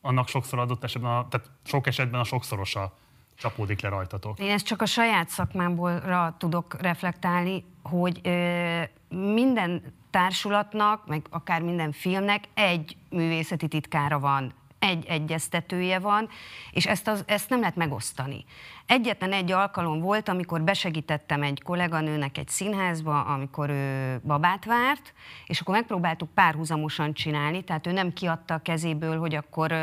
annak 0.00 0.28
sokszor 0.28 0.58
adott 0.58 0.84
esetben, 0.84 1.10
a, 1.10 1.28
tehát 1.28 1.50
sok 1.64 1.86
esetben 1.86 2.20
a 2.20 2.24
sokszorosa 2.24 2.96
csapódik 3.34 3.80
le 3.80 3.88
rajtatok. 3.88 4.38
Én 4.38 4.50
ezt 4.50 4.66
csak 4.66 4.82
a 4.82 4.86
saját 4.86 5.28
szakmámból 5.28 6.02
tudok 6.38 6.80
reflektálni, 6.80 7.64
hogy 7.82 8.20
ö, 8.22 8.82
minden 9.08 9.82
társulatnak, 10.10 11.06
meg 11.06 11.26
akár 11.30 11.62
minden 11.62 11.92
filmnek 11.92 12.44
egy 12.54 12.96
művészeti 13.10 13.68
titkára 13.68 14.18
van 14.18 14.52
egy 14.78 15.04
egyeztetője 15.08 15.98
van, 15.98 16.28
és 16.70 16.86
ezt, 16.86 17.08
az, 17.08 17.22
ezt 17.26 17.48
nem 17.50 17.60
lehet 17.60 17.76
megosztani. 17.76 18.44
Egyetlen 18.86 19.32
egy 19.32 19.52
alkalom 19.52 20.00
volt, 20.00 20.28
amikor 20.28 20.62
besegítettem 20.62 21.42
egy 21.42 21.62
kolléganőnek 21.62 22.38
egy 22.38 22.48
színházba, 22.48 23.20
amikor 23.20 23.70
ő 23.70 24.20
babát 24.24 24.64
várt, 24.64 25.12
és 25.46 25.60
akkor 25.60 25.74
megpróbáltuk 25.74 26.28
párhuzamosan 26.34 27.12
csinálni, 27.12 27.62
tehát 27.62 27.86
ő 27.86 27.92
nem 27.92 28.12
kiadta 28.12 28.54
a 28.54 28.62
kezéből, 28.62 29.18
hogy 29.18 29.34
akkor 29.34 29.74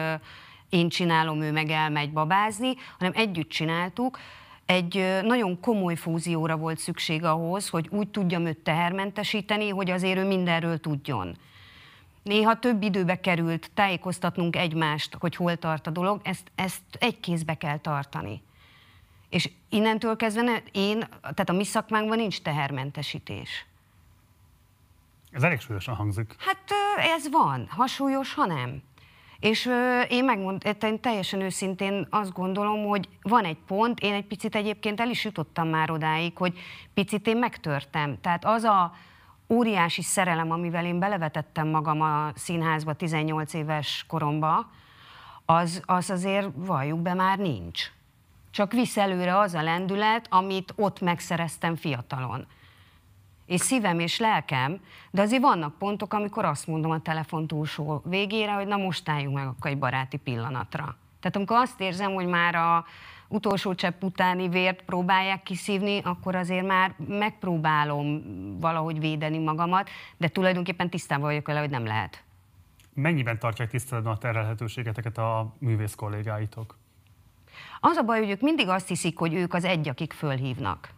én 0.69 0.89
csinálom, 0.89 1.41
ő 1.41 1.51
meg 1.51 1.69
elmegy 1.69 2.11
babázni, 2.11 2.73
hanem 2.97 3.13
együtt 3.15 3.49
csináltuk, 3.49 4.19
egy 4.65 5.19
nagyon 5.23 5.59
komoly 5.59 5.95
fúzióra 5.95 6.57
volt 6.57 6.77
szükség 6.77 7.23
ahhoz, 7.23 7.69
hogy 7.69 7.87
úgy 7.91 8.07
tudjam 8.07 8.45
őt 8.45 8.57
tehermentesíteni, 8.57 9.69
hogy 9.69 9.89
azért 9.89 10.17
ő 10.17 10.27
mindenről 10.27 10.79
tudjon. 10.79 11.37
Néha 12.23 12.59
több 12.59 12.83
időbe 12.83 13.19
került 13.19 13.71
tájékoztatnunk 13.73 14.55
egymást, 14.55 15.15
hogy 15.19 15.35
hol 15.35 15.55
tart 15.55 15.87
a 15.87 15.91
dolog, 15.91 16.21
ezt, 16.23 16.51
ezt 16.55 16.81
egy 16.99 17.19
kézbe 17.19 17.53
kell 17.53 17.77
tartani. 17.77 18.41
És 19.29 19.49
innentől 19.69 20.15
kezdve 20.15 20.63
én, 20.71 20.99
tehát 21.21 21.49
a 21.49 21.53
mi 21.53 21.63
szakmánkban 21.63 22.17
nincs 22.17 22.41
tehermentesítés. 22.41 23.65
Ez 25.31 25.43
elég 25.43 25.59
súlyosan 25.59 25.95
hangzik. 25.95 26.35
Hát 26.37 26.63
ez 27.15 27.29
van, 27.29 27.67
ha 27.69 27.87
súlyos, 27.87 28.33
ha 28.33 28.45
nem. 28.45 28.81
És 29.39 29.69
én 30.09 30.23
megmondom, 30.23 30.71
én 30.81 30.99
teljesen 30.99 31.41
őszintén 31.41 32.07
azt 32.09 32.33
gondolom, 32.33 32.85
hogy 32.85 33.09
van 33.21 33.45
egy 33.45 33.57
pont, 33.67 33.99
én 33.99 34.13
egy 34.13 34.25
picit 34.25 34.55
egyébként 34.55 34.99
el 34.99 35.09
is 35.09 35.23
jutottam 35.23 35.67
már 35.67 35.91
odáig, 35.91 36.37
hogy 36.37 36.59
picit 36.93 37.27
én 37.27 37.37
megtörtem. 37.37 38.21
Tehát 38.21 38.45
az 38.45 38.63
a, 38.63 38.95
óriási 39.49 40.01
szerelem, 40.01 40.51
amivel 40.51 40.85
én 40.85 40.99
belevetettem 40.99 41.67
magam 41.67 42.01
a 42.01 42.31
színházba 42.35 42.93
18 42.93 43.53
éves 43.53 44.05
koromba, 44.07 44.69
az, 45.45 45.81
az 45.85 46.09
azért 46.09 46.49
valljuk 46.55 46.99
be 46.99 47.13
már 47.13 47.37
nincs. 47.37 47.91
Csak 48.51 48.71
visz 48.71 48.97
előre 48.97 49.37
az 49.37 49.53
a 49.53 49.61
lendület, 49.61 50.27
amit 50.29 50.73
ott 50.75 51.01
megszereztem 51.01 51.75
fiatalon. 51.75 52.47
És 53.45 53.61
szívem 53.61 53.99
és 53.99 54.19
lelkem, 54.19 54.79
de 55.11 55.21
azért 55.21 55.41
vannak 55.41 55.77
pontok, 55.77 56.13
amikor 56.13 56.45
azt 56.45 56.67
mondom 56.67 56.91
a 56.91 57.01
telefon 57.01 57.47
túlsó 57.47 58.01
végére, 58.05 58.51
hogy 58.51 58.67
na 58.67 58.77
most 58.77 59.09
álljunk 59.09 59.35
meg 59.35 59.47
akkor 59.47 59.71
egy 59.71 59.77
baráti 59.77 60.17
pillanatra. 60.17 60.95
Tehát 61.19 61.35
amikor 61.35 61.57
azt 61.57 61.81
érzem, 61.81 62.13
hogy 62.13 62.25
már 62.25 62.55
a 62.55 62.85
utolsó 63.33 63.75
csepp 63.75 64.03
utáni 64.03 64.49
vért 64.49 64.81
próbálják 64.81 65.43
kiszívni, 65.43 65.99
akkor 66.03 66.35
azért 66.35 66.65
már 66.65 66.95
megpróbálom 67.07 68.23
valahogy 68.59 68.99
védeni 68.99 69.37
magamat, 69.37 69.89
de 70.17 70.27
tulajdonképpen 70.27 70.89
tisztában 70.89 71.25
vagyok 71.25 71.47
vele, 71.47 71.59
hogy 71.59 71.69
nem 71.69 71.85
lehet. 71.85 72.23
Mennyiben 72.93 73.39
tartják 73.39 73.69
tiszteletben 73.69 74.13
a 74.13 74.17
terhelhetőségeteket 74.17 75.17
a 75.17 75.53
művész 75.59 75.95
kollégáitok? 75.95 76.77
Az 77.79 77.97
a 77.97 78.03
baj, 78.03 78.19
hogy 78.19 78.29
ők 78.29 78.41
mindig 78.41 78.67
azt 78.67 78.87
hiszik, 78.87 79.17
hogy 79.17 79.33
ők 79.33 79.53
az 79.53 79.63
egy, 79.63 79.89
akik 79.89 80.13
fölhívnak. 80.13 80.89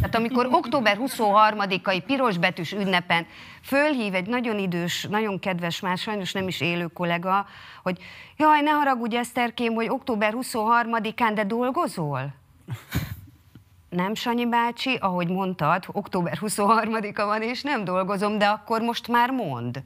Tehát 0.00 0.14
amikor 0.14 0.48
október 0.50 0.98
23-ai 1.00 2.02
pirosbetűs 2.06 2.72
ünnepen 2.72 3.26
fölhív 3.62 4.14
egy 4.14 4.26
nagyon 4.26 4.58
idős, 4.58 5.06
nagyon 5.10 5.38
kedves, 5.38 5.80
már 5.80 5.98
sajnos 5.98 6.32
nem 6.32 6.48
is 6.48 6.60
élő 6.60 6.86
kollega, 6.86 7.46
hogy 7.82 7.98
jaj, 8.36 8.60
ne 8.60 8.70
haragudj 8.70 9.16
Eszterkém, 9.16 9.74
hogy 9.74 9.88
október 9.88 10.34
23-án, 10.36 11.30
de 11.34 11.44
dolgozol? 11.44 12.34
Nem, 13.88 14.14
Sanyi 14.14 14.46
bácsi, 14.46 14.94
ahogy 14.94 15.28
mondtad, 15.28 15.84
október 15.92 16.38
23-a 16.40 17.24
van, 17.24 17.42
és 17.42 17.62
nem 17.62 17.84
dolgozom, 17.84 18.38
de 18.38 18.46
akkor 18.46 18.80
most 18.80 19.08
már 19.08 19.30
mond. 19.30 19.82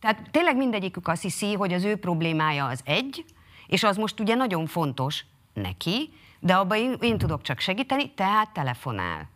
Tehát 0.00 0.30
tényleg 0.30 0.56
mindegyikük 0.56 1.08
azt 1.08 1.22
hiszi, 1.22 1.54
hogy 1.54 1.72
az 1.72 1.84
ő 1.84 1.96
problémája 1.96 2.66
az 2.66 2.80
egy, 2.84 3.24
és 3.66 3.82
az 3.82 3.96
most 3.96 4.20
ugye 4.20 4.34
nagyon 4.34 4.66
fontos 4.66 5.24
neki, 5.54 6.10
de 6.40 6.54
abban 6.54 6.78
én, 6.78 6.96
én 7.00 7.18
tudok 7.18 7.42
csak 7.42 7.58
segíteni, 7.58 8.10
tehát 8.14 8.52
telefonál. 8.52 9.28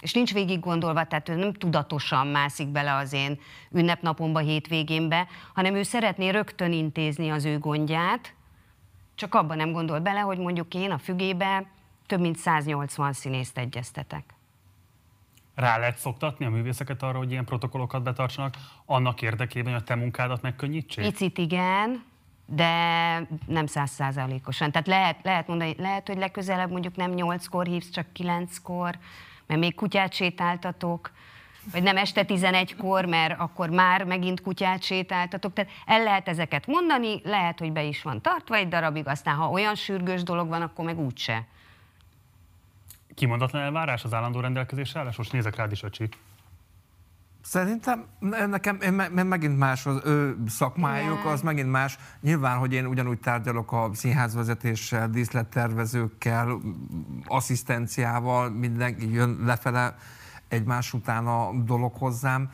És 0.00 0.12
nincs 0.12 0.32
végig 0.32 0.60
gondolva, 0.60 1.04
tehát 1.04 1.28
ő 1.28 1.34
nem 1.34 1.52
tudatosan 1.52 2.26
mászik 2.26 2.68
bele 2.68 2.94
az 2.94 3.12
én 3.12 3.40
ünnepnapomba, 3.70 4.38
hétvégénbe, 4.38 5.26
hanem 5.54 5.74
ő 5.74 5.82
szeretné 5.82 6.28
rögtön 6.28 6.72
intézni 6.72 7.30
az 7.30 7.44
ő 7.44 7.58
gondját, 7.58 8.34
csak 9.14 9.34
abban 9.34 9.56
nem 9.56 9.72
gondol 9.72 9.98
bele, 9.98 10.20
hogy 10.20 10.38
mondjuk 10.38 10.74
én 10.74 10.90
a 10.90 10.98
fügébe 10.98 11.66
több 12.06 12.20
mint 12.20 12.36
180 12.36 13.12
színészt 13.12 13.58
egyeztetek. 13.58 14.34
Rá 15.54 15.78
lehet 15.78 15.98
szoktatni 15.98 16.44
a 16.44 16.50
művészeket 16.50 17.02
arra, 17.02 17.18
hogy 17.18 17.30
ilyen 17.30 17.44
protokollokat 17.44 18.02
betartsanak, 18.02 18.54
annak 18.84 19.22
érdekében, 19.22 19.72
hogy 19.72 19.82
a 19.82 19.84
te 19.84 19.94
munkádat 19.94 20.42
megkönnyítsék? 20.42 21.04
Picit 21.04 21.38
igen, 21.38 22.04
de 22.50 22.72
nem 23.46 23.66
százszázalékosan. 23.66 24.70
Tehát 24.70 24.86
lehet, 24.86 25.16
lehet 25.22 25.46
mondani, 25.46 25.74
lehet, 25.78 26.08
hogy 26.08 26.16
legközelebb 26.16 26.70
mondjuk 26.70 26.96
nem 26.96 27.10
nyolckor 27.10 27.66
hívsz, 27.66 27.90
csak 27.90 28.12
kilenckor, 28.12 28.98
mert 29.46 29.60
még 29.60 29.74
kutyát 29.74 30.12
sétáltatok, 30.12 31.10
vagy 31.72 31.82
nem 31.82 31.96
este 31.96 32.24
11-kor, 32.26 33.04
mert 33.04 33.40
akkor 33.40 33.70
már 33.70 34.04
megint 34.04 34.40
kutyát 34.40 34.82
sétáltatok. 34.82 35.52
Tehát 35.52 35.70
el 35.86 36.02
lehet 36.02 36.28
ezeket 36.28 36.66
mondani, 36.66 37.20
lehet, 37.24 37.58
hogy 37.58 37.72
be 37.72 37.82
is 37.82 38.02
van 38.02 38.20
tartva 38.20 38.56
egy 38.56 38.68
darabig, 38.68 39.08
aztán 39.08 39.34
ha 39.34 39.50
olyan 39.50 39.74
sürgős 39.74 40.22
dolog 40.22 40.48
van, 40.48 40.62
akkor 40.62 40.84
meg 40.84 40.98
úgyse. 40.98 41.46
Kimondatlan 43.14 43.62
elvárás 43.62 44.04
az 44.04 44.14
állandó 44.14 44.40
rendelkezés 44.40 44.96
állás? 44.96 45.16
Most 45.16 45.32
nézek 45.32 45.56
rád 45.56 45.72
is, 45.72 45.82
öcsi. 45.82 46.08
Szerintem 47.48 48.04
nekem 48.50 48.78
én 48.80 49.26
megint 49.26 49.58
más 49.58 49.86
az 49.86 50.00
ő 50.04 50.36
szakmájuk, 50.46 51.24
az 51.24 51.40
megint 51.40 51.70
más. 51.70 51.98
Nyilván, 52.20 52.58
hogy 52.58 52.72
én 52.72 52.86
ugyanúgy 52.86 53.20
tárgyalok 53.20 53.72
a 53.72 53.90
színházvezetéssel, 53.92 55.08
díszlettervezőkkel, 55.10 56.58
asszisztenciával, 57.24 58.50
mindenki 58.50 59.12
jön 59.12 59.38
lefele 59.44 59.96
egymás 60.48 60.92
után 60.92 61.26
a 61.26 61.50
dolog 61.64 61.96
hozzám. 61.96 62.50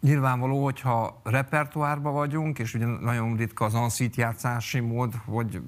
Nyilvánvaló, 0.00 0.64
hogyha 0.64 1.20
repertoárba 1.24 2.10
vagyunk, 2.10 2.58
és 2.58 2.74
ugye 2.74 2.86
nagyon 2.86 3.36
ritka 3.36 3.64
az 3.64 3.74
anszít 3.74 4.16
játszási 4.16 4.80
mód, 4.80 5.14
hogy 5.24 5.62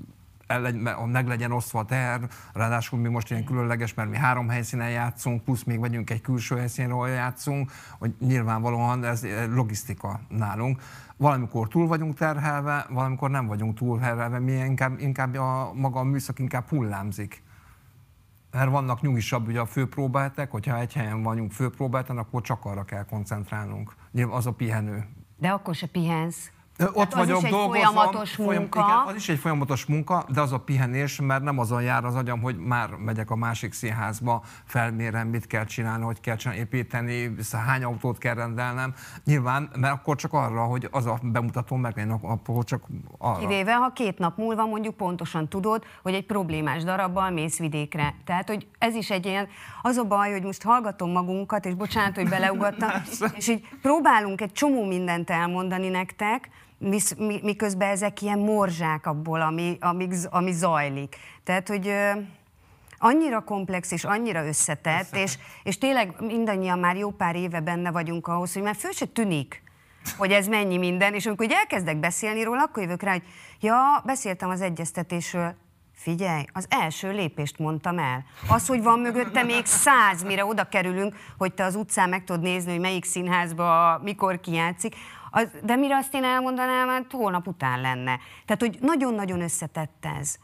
meg 1.07 1.27
legyen 1.27 1.53
osztva 1.53 1.79
a 1.79 1.85
teher, 1.85 2.21
ráadásul 2.53 2.99
mi 2.99 3.09
most 3.09 3.31
ilyen 3.31 3.45
különleges, 3.45 3.95
mert 3.95 4.11
mi 4.11 4.17
három 4.17 4.49
helyszínen 4.49 4.91
játszunk, 4.91 5.45
plusz 5.45 5.63
még 5.63 5.79
vagyunk 5.79 6.11
egy 6.11 6.21
külső 6.21 6.57
helyszínről 6.57 7.09
játszunk, 7.09 7.71
hogy 7.99 8.15
nyilvánvalóan 8.19 9.05
ez 9.05 9.27
logisztika 9.55 10.21
nálunk. 10.29 10.83
Valamikor 11.17 11.69
túl 11.69 11.87
vagyunk 11.87 12.15
terhelve, 12.15 12.87
valamikor 12.91 13.31
nem 13.31 13.47
vagyunk 13.47 13.79
túl 13.79 13.99
terhelve, 13.99 14.39
mi 14.39 14.53
inkább, 14.53 15.01
inkább 15.01 15.35
a, 15.35 15.73
maga 15.75 15.99
a 15.99 16.05
műszak 16.05 16.39
inkább 16.39 16.69
hullámzik. 16.69 17.43
Mert 18.51 18.71
vannak 18.71 19.01
nyugisabb 19.01 19.47
ugye 19.47 19.61
a 19.61 19.67
főpróbáltek, 19.67 20.51
hogyha 20.51 20.79
egy 20.79 20.93
helyen 20.93 21.23
vagyunk 21.23 21.53
főpróbáltan, 21.53 22.19
akkor 22.19 22.43
csak 22.43 22.65
arra 22.65 22.85
kell 22.85 23.05
koncentrálnunk. 23.05 23.95
Az 24.31 24.47
a 24.47 24.53
pihenő. 24.53 25.05
De 25.37 25.49
akkor 25.49 25.75
se 25.75 25.87
pihensz. 25.87 26.51
Ott 26.93 27.13
az 27.13 27.19
vagyok, 27.19 27.39
is 27.39 27.45
egy 27.45 27.51
dolgozom. 27.51 27.83
folyamatos 27.83 28.37
munka. 28.37 28.79
igen, 28.81 29.07
az 29.07 29.15
is 29.15 29.29
egy 29.29 29.39
folyamatos 29.39 29.85
munka, 29.85 30.25
de 30.29 30.41
az 30.41 30.53
a 30.53 30.59
pihenés, 30.59 31.21
mert 31.21 31.43
nem 31.43 31.59
azon 31.59 31.83
jár 31.83 32.05
az 32.05 32.15
agyam, 32.15 32.41
hogy 32.41 32.57
már 32.57 32.91
megyek 32.91 33.31
a 33.31 33.37
másik 33.37 33.73
színházba, 33.73 34.43
felmérem, 34.65 35.29
mit 35.29 35.47
kell 35.47 35.65
csinálni, 35.65 36.05
hogy 36.05 36.21
kell 36.21 36.37
csinálni, 36.37 36.63
építeni, 36.63 37.35
hány 37.67 37.85
autót 37.85 38.19
kell 38.19 38.35
rendelnem. 38.35 38.95
Nyilván, 39.25 39.71
mert 39.77 39.95
akkor 39.95 40.17
csak 40.17 40.33
arra, 40.33 40.65
hogy 40.65 40.89
az 40.91 41.07
a 41.07 41.19
bemutató 41.23 41.77
meg, 41.77 42.09
akkor 42.23 42.65
csak 42.65 42.83
arra. 43.19 43.39
Kivéve, 43.39 43.75
ha 43.75 43.93
két 43.93 44.19
nap 44.19 44.37
múlva 44.37 44.67
mondjuk 44.67 44.95
pontosan 44.95 45.49
tudod, 45.49 45.85
hogy 46.03 46.15
egy 46.15 46.27
problémás 46.27 46.85
darabbal 46.85 47.31
mész 47.31 47.59
vidékre. 47.59 48.15
Tehát, 48.25 48.49
hogy 48.49 48.67
ez 48.79 48.95
is 48.95 49.11
egy 49.11 49.27
ilyen, 49.27 49.49
az 49.83 49.97
a 49.97 50.05
baj, 50.05 50.33
hogy 50.33 50.43
most 50.43 50.63
hallgatom 50.63 51.11
magunkat, 51.11 51.67
és 51.67 51.75
bocsánat, 51.75 52.15
hogy 52.15 52.29
beleugattam, 52.29 52.91
és 53.37 53.49
így 53.49 53.69
próbálunk 53.83 54.41
egy 54.41 54.53
csomó 54.53 54.87
mindent 54.87 55.31
elmondani 55.31 55.89
nektek, 55.89 56.51
miközben 57.43 57.89
ezek 57.89 58.23
ilyen 58.23 58.39
morzsák 58.39 59.07
abból, 59.07 59.41
ami, 59.41 59.77
ami, 59.81 60.09
ami 60.31 60.53
zajlik. 60.53 61.17
Tehát, 61.45 61.69
hogy 61.69 61.93
annyira 62.99 63.41
komplex 63.41 63.91
és 63.91 64.05
annyira 64.05 64.47
összetett, 64.47 65.01
összetett. 65.01 65.23
És, 65.23 65.39
és 65.63 65.79
tényleg 65.79 66.15
mindannyian 66.21 66.79
már 66.79 66.97
jó 66.97 67.11
pár 67.11 67.37
éve 67.37 67.61
benne 67.61 67.91
vagyunk 67.91 68.27
ahhoz, 68.27 68.53
hogy 68.53 68.63
már 68.63 68.77
föl 68.77 68.93
se 68.93 69.07
tűnik, 69.07 69.63
hogy 70.17 70.31
ez 70.31 70.47
mennyi 70.47 70.79
minden, 70.79 71.15
és 71.15 71.27
amikor 71.27 71.47
elkezdek 71.51 71.97
beszélni 71.97 72.43
róla, 72.43 72.63
akkor 72.63 72.83
jövök 72.83 73.03
rá, 73.03 73.13
hogy 73.13 73.23
ja, 73.61 74.03
beszéltem 74.05 74.51
az 74.51 74.61
egyeztetésről, 74.61 75.55
Figyelj, 75.97 76.45
az 76.53 76.67
első 76.69 77.13
lépést 77.13 77.59
mondtam 77.59 77.99
el. 77.99 78.25
Az, 78.49 78.67
hogy 78.67 78.83
van 78.83 78.99
mögötte 78.99 79.43
még 79.43 79.65
száz, 79.65 80.23
mire 80.23 80.45
oda 80.45 80.65
kerülünk, 80.65 81.17
hogy 81.39 81.55
te 81.55 81.65
az 81.65 81.75
utcán 81.75 82.09
meg 82.09 82.25
tudod 82.25 82.43
nézni, 82.43 82.71
hogy 82.71 82.81
melyik 82.81 83.05
színházba 83.05 83.99
mikor 84.03 84.41
kijátszik, 84.41 84.95
az, 85.35 85.49
de 85.63 85.77
mire 85.77 85.97
azt 85.97 86.15
én 86.15 86.25
elmondanám, 86.25 86.89
hát 86.89 87.13
holnap 87.13 87.47
után 87.47 87.81
lenne. 87.81 88.19
Tehát, 88.45 88.61
hogy 88.61 88.79
nagyon-nagyon 88.81 89.41
összetett 89.41 90.07
ez. 90.21 90.37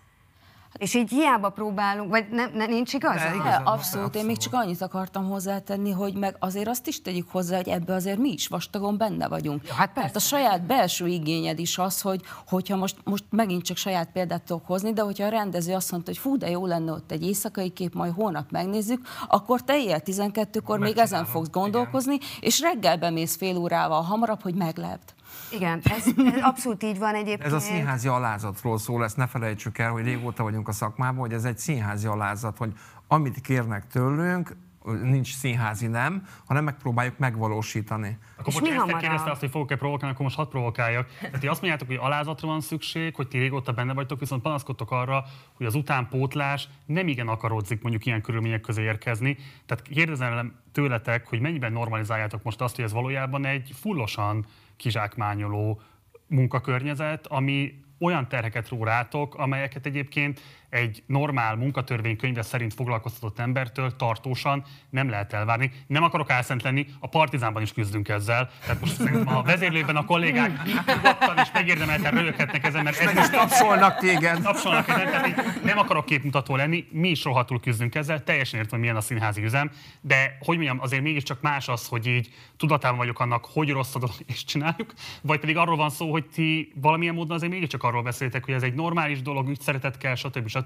És 0.79 0.95
így 0.95 1.11
hiába 1.11 1.49
próbálunk, 1.49 2.11
vagy 2.11 2.27
ne, 2.31 2.47
ne, 2.47 2.67
nincs 2.67 2.93
igaz? 2.93 3.15
De, 3.15 3.35
igazán, 3.35 3.53
abszolút. 3.53 3.69
abszolút. 3.69 4.15
Én 4.15 4.25
még 4.25 4.37
csak 4.37 4.53
annyit 4.53 4.83
akartam 4.83 5.29
hozzátenni, 5.29 5.91
hogy 5.91 6.15
meg 6.15 6.37
azért 6.39 6.69
azt 6.69 6.87
is 6.87 7.03
tegyük 7.03 7.31
hozzá, 7.31 7.57
hogy 7.57 7.69
ebbe 7.69 7.95
azért 7.95 8.19
mi 8.19 8.33
is 8.33 8.47
vastagon 8.47 8.97
benne 8.97 9.29
vagyunk. 9.29 9.67
Ja, 9.67 9.75
hát 9.75 9.95
Tehát 9.95 10.17
a 10.17 10.19
saját 10.19 10.63
belső 10.63 11.07
igényed 11.07 11.59
is 11.59 11.79
az, 11.79 12.01
hogy 12.01 12.21
hogyha 12.49 12.77
most, 12.77 12.97
most 13.05 13.25
megint 13.31 13.65
csak 13.65 13.77
saját 13.77 14.11
példát 14.13 14.43
tudok 14.43 14.67
hozni, 14.67 14.93
de 14.93 15.03
hogyha 15.03 15.25
a 15.27 15.29
rendező 15.29 15.75
azt 15.75 15.91
mondta, 15.91 16.11
hogy 16.11 16.21
fú, 16.21 16.37
de 16.37 16.51
jó 16.51 16.67
lenne 16.67 16.93
ott 16.93 17.11
egy 17.11 17.27
éjszakai 17.27 17.71
kép, 17.71 17.95
majd 17.95 18.13
holnap 18.13 18.51
megnézzük, 18.51 19.01
akkor 19.29 19.63
te 19.63 19.79
éjjel 19.79 20.01
12-kor 20.05 20.79
még 20.79 20.99
ezen 20.99 21.25
fogsz 21.25 21.51
gondolkozni, 21.51 22.15
igen. 22.15 22.29
és 22.41 22.61
reggel 22.61 22.97
bemész 22.97 23.37
fél 23.37 23.57
órával 23.57 24.03
hamarabb, 24.03 24.43
hogy 24.43 24.55
meglepd. 24.55 25.15
Igen, 25.53 25.81
ez, 25.85 26.07
ez 26.07 26.43
abszolút 26.51 26.83
így 26.83 26.99
van 26.99 27.15
egyébként. 27.15 27.43
Ez 27.43 27.53
a 27.53 27.61
színházi 27.61 28.09
alázatról 28.09 28.79
szól, 28.79 29.05
ezt 29.05 29.17
ne 29.17 29.27
felejtsük 29.27 29.79
el, 29.79 29.91
hogy 29.91 30.05
régóta 30.05 30.43
vagyunk 30.43 30.69
a 30.69 30.73
szakmában, 30.73 31.19
hogy 31.19 31.33
ez 31.33 31.45
egy 31.45 31.59
színházi 31.59 32.07
alázat, 32.07 32.57
hogy 32.57 32.73
amit 33.09 33.41
kérnek 33.41 33.87
tőlünk, 33.87 34.57
nincs 34.85 35.35
színházi 35.35 35.87
nem, 35.87 36.27
hanem 36.47 36.64
megpróbáljuk 36.64 37.19
megvalósítani. 37.19 38.19
Akkor 38.37 38.53
most 38.53 38.73
ezt 38.73 38.97
kérdezte 38.97 39.31
azt, 39.31 39.40
hogy 39.40 39.51
fogok-e 39.51 39.77
provokálni, 39.77 40.14
akkor 40.14 40.25
most 40.25 40.37
hadd 40.37 40.49
provokáljak. 40.49 41.09
Tehát 41.21 41.40
ti 41.40 41.47
azt 41.47 41.61
mondjátok, 41.61 41.88
hogy 41.88 41.97
alázatra 41.97 42.49
van 42.49 42.61
szükség, 42.61 43.14
hogy 43.14 43.29
ti 43.29 43.38
régóta 43.38 43.73
benne 43.73 43.93
vagytok, 43.93 44.21
viszont 44.21 44.43
panaszkodtok 44.43 44.90
arra, 44.90 45.25
hogy 45.53 45.66
az 45.66 45.75
utánpótlás 45.75 46.69
nem 46.87 47.09
igen 47.09 47.29
akarodzik 47.29 47.83
mondjuk 47.83 48.07
ilyen 48.07 48.23
körülmények 48.23 48.61
közé 48.61 48.83
érkezni. 48.83 49.37
Tehát 49.66 49.83
kérdezem 49.83 50.55
tőletek, 50.73 51.27
hogy 51.27 51.40
mennyiben 51.40 51.73
normalizáljátok 51.73 52.43
most 52.43 52.61
azt, 52.61 52.77
hogy 52.77 52.85
ez 52.85 52.93
valójában 52.93 53.47
egy 53.47 53.71
fullosan 53.75 54.47
kizsákmányoló 54.77 55.81
munkakörnyezet, 56.27 57.27
ami 57.27 57.83
olyan 57.99 58.29
terheket 58.29 58.69
ró 58.69 58.85
rátok, 58.85 59.35
amelyeket 59.35 59.87
egyébként 59.87 60.40
egy 60.71 61.03
normál 61.07 61.57
munkatörvénykönyve 61.57 62.43
szerint 62.43 62.75
foglalkoztatott 62.75 63.39
embertől 63.39 63.97
tartósan 63.97 64.65
nem 64.91 65.09
lehet 65.11 65.33
elvárni. 65.33 65.73
Nem 65.87 66.03
akarok 66.03 66.31
álszent 66.31 66.63
lenni, 66.63 66.87
a 66.99 67.09
partizánban 67.09 67.63
is 67.63 67.73
küzdünk 67.73 68.09
ezzel. 68.09 68.51
Tehát 68.61 68.81
most 68.81 68.95
szerintem 68.95 69.37
a 69.37 69.43
vezérlőben 69.43 69.97
a 69.97 70.05
kollégák 70.05 70.65
nyugodtan 70.65 71.39
és 71.39 71.49
megérdemelten 71.53 72.13
rögökhetnek 72.13 72.65
ezen, 72.65 72.83
mert 72.83 72.99
ez 72.99 73.15
Most 73.15 73.33
tapsolnak 73.33 73.99
téged. 73.99 74.43
tapsolnak 74.43 74.89
ezen, 74.89 75.11
tehát 75.11 75.27
így 75.27 75.35
nem 75.63 75.79
akarok 75.79 76.05
képmutató 76.05 76.57
lenni, 76.57 76.87
mi 76.91 77.09
is 77.09 77.25
rohadtul 77.25 77.61
küzdünk 77.61 77.95
ezzel, 77.95 78.25
teljesen 78.25 78.59
értem, 78.59 78.71
hogy 78.71 78.81
milyen 78.81 78.97
a 78.97 79.01
színházi 79.01 79.43
üzem, 79.43 79.71
de 80.01 80.37
hogy 80.41 80.57
mondjam, 80.57 80.81
azért 80.81 81.03
mégiscsak 81.03 81.41
más 81.41 81.69
az, 81.69 81.87
hogy 81.87 82.07
így 82.07 82.29
tudatában 82.57 82.99
vagyok 82.99 83.21
annak, 83.21 83.45
hogy 83.45 83.71
rossz 83.71 83.95
a 83.95 83.99
dolog, 83.99 84.17
és 84.33 84.45
csináljuk, 84.45 84.93
vagy 85.23 85.41
pedig 85.41 85.57
arról 85.57 85.77
van 85.77 85.91
szó, 85.91 86.11
hogy 86.11 86.27
ti 86.27 86.73
valamilyen 86.75 87.15
módon 87.15 87.37
azért 87.37 87.53
mégiscsak 87.53 87.83
arról 87.83 88.03
beszéltek, 88.03 88.45
hogy 88.45 88.55
ez 88.55 88.63
egy 88.63 88.75
normális 88.75 89.23
dolog, 89.23 89.49
ügyszeretet 89.49 89.99
kell, 89.99 90.15
stb. 90.15 90.49
stb. 90.49 90.59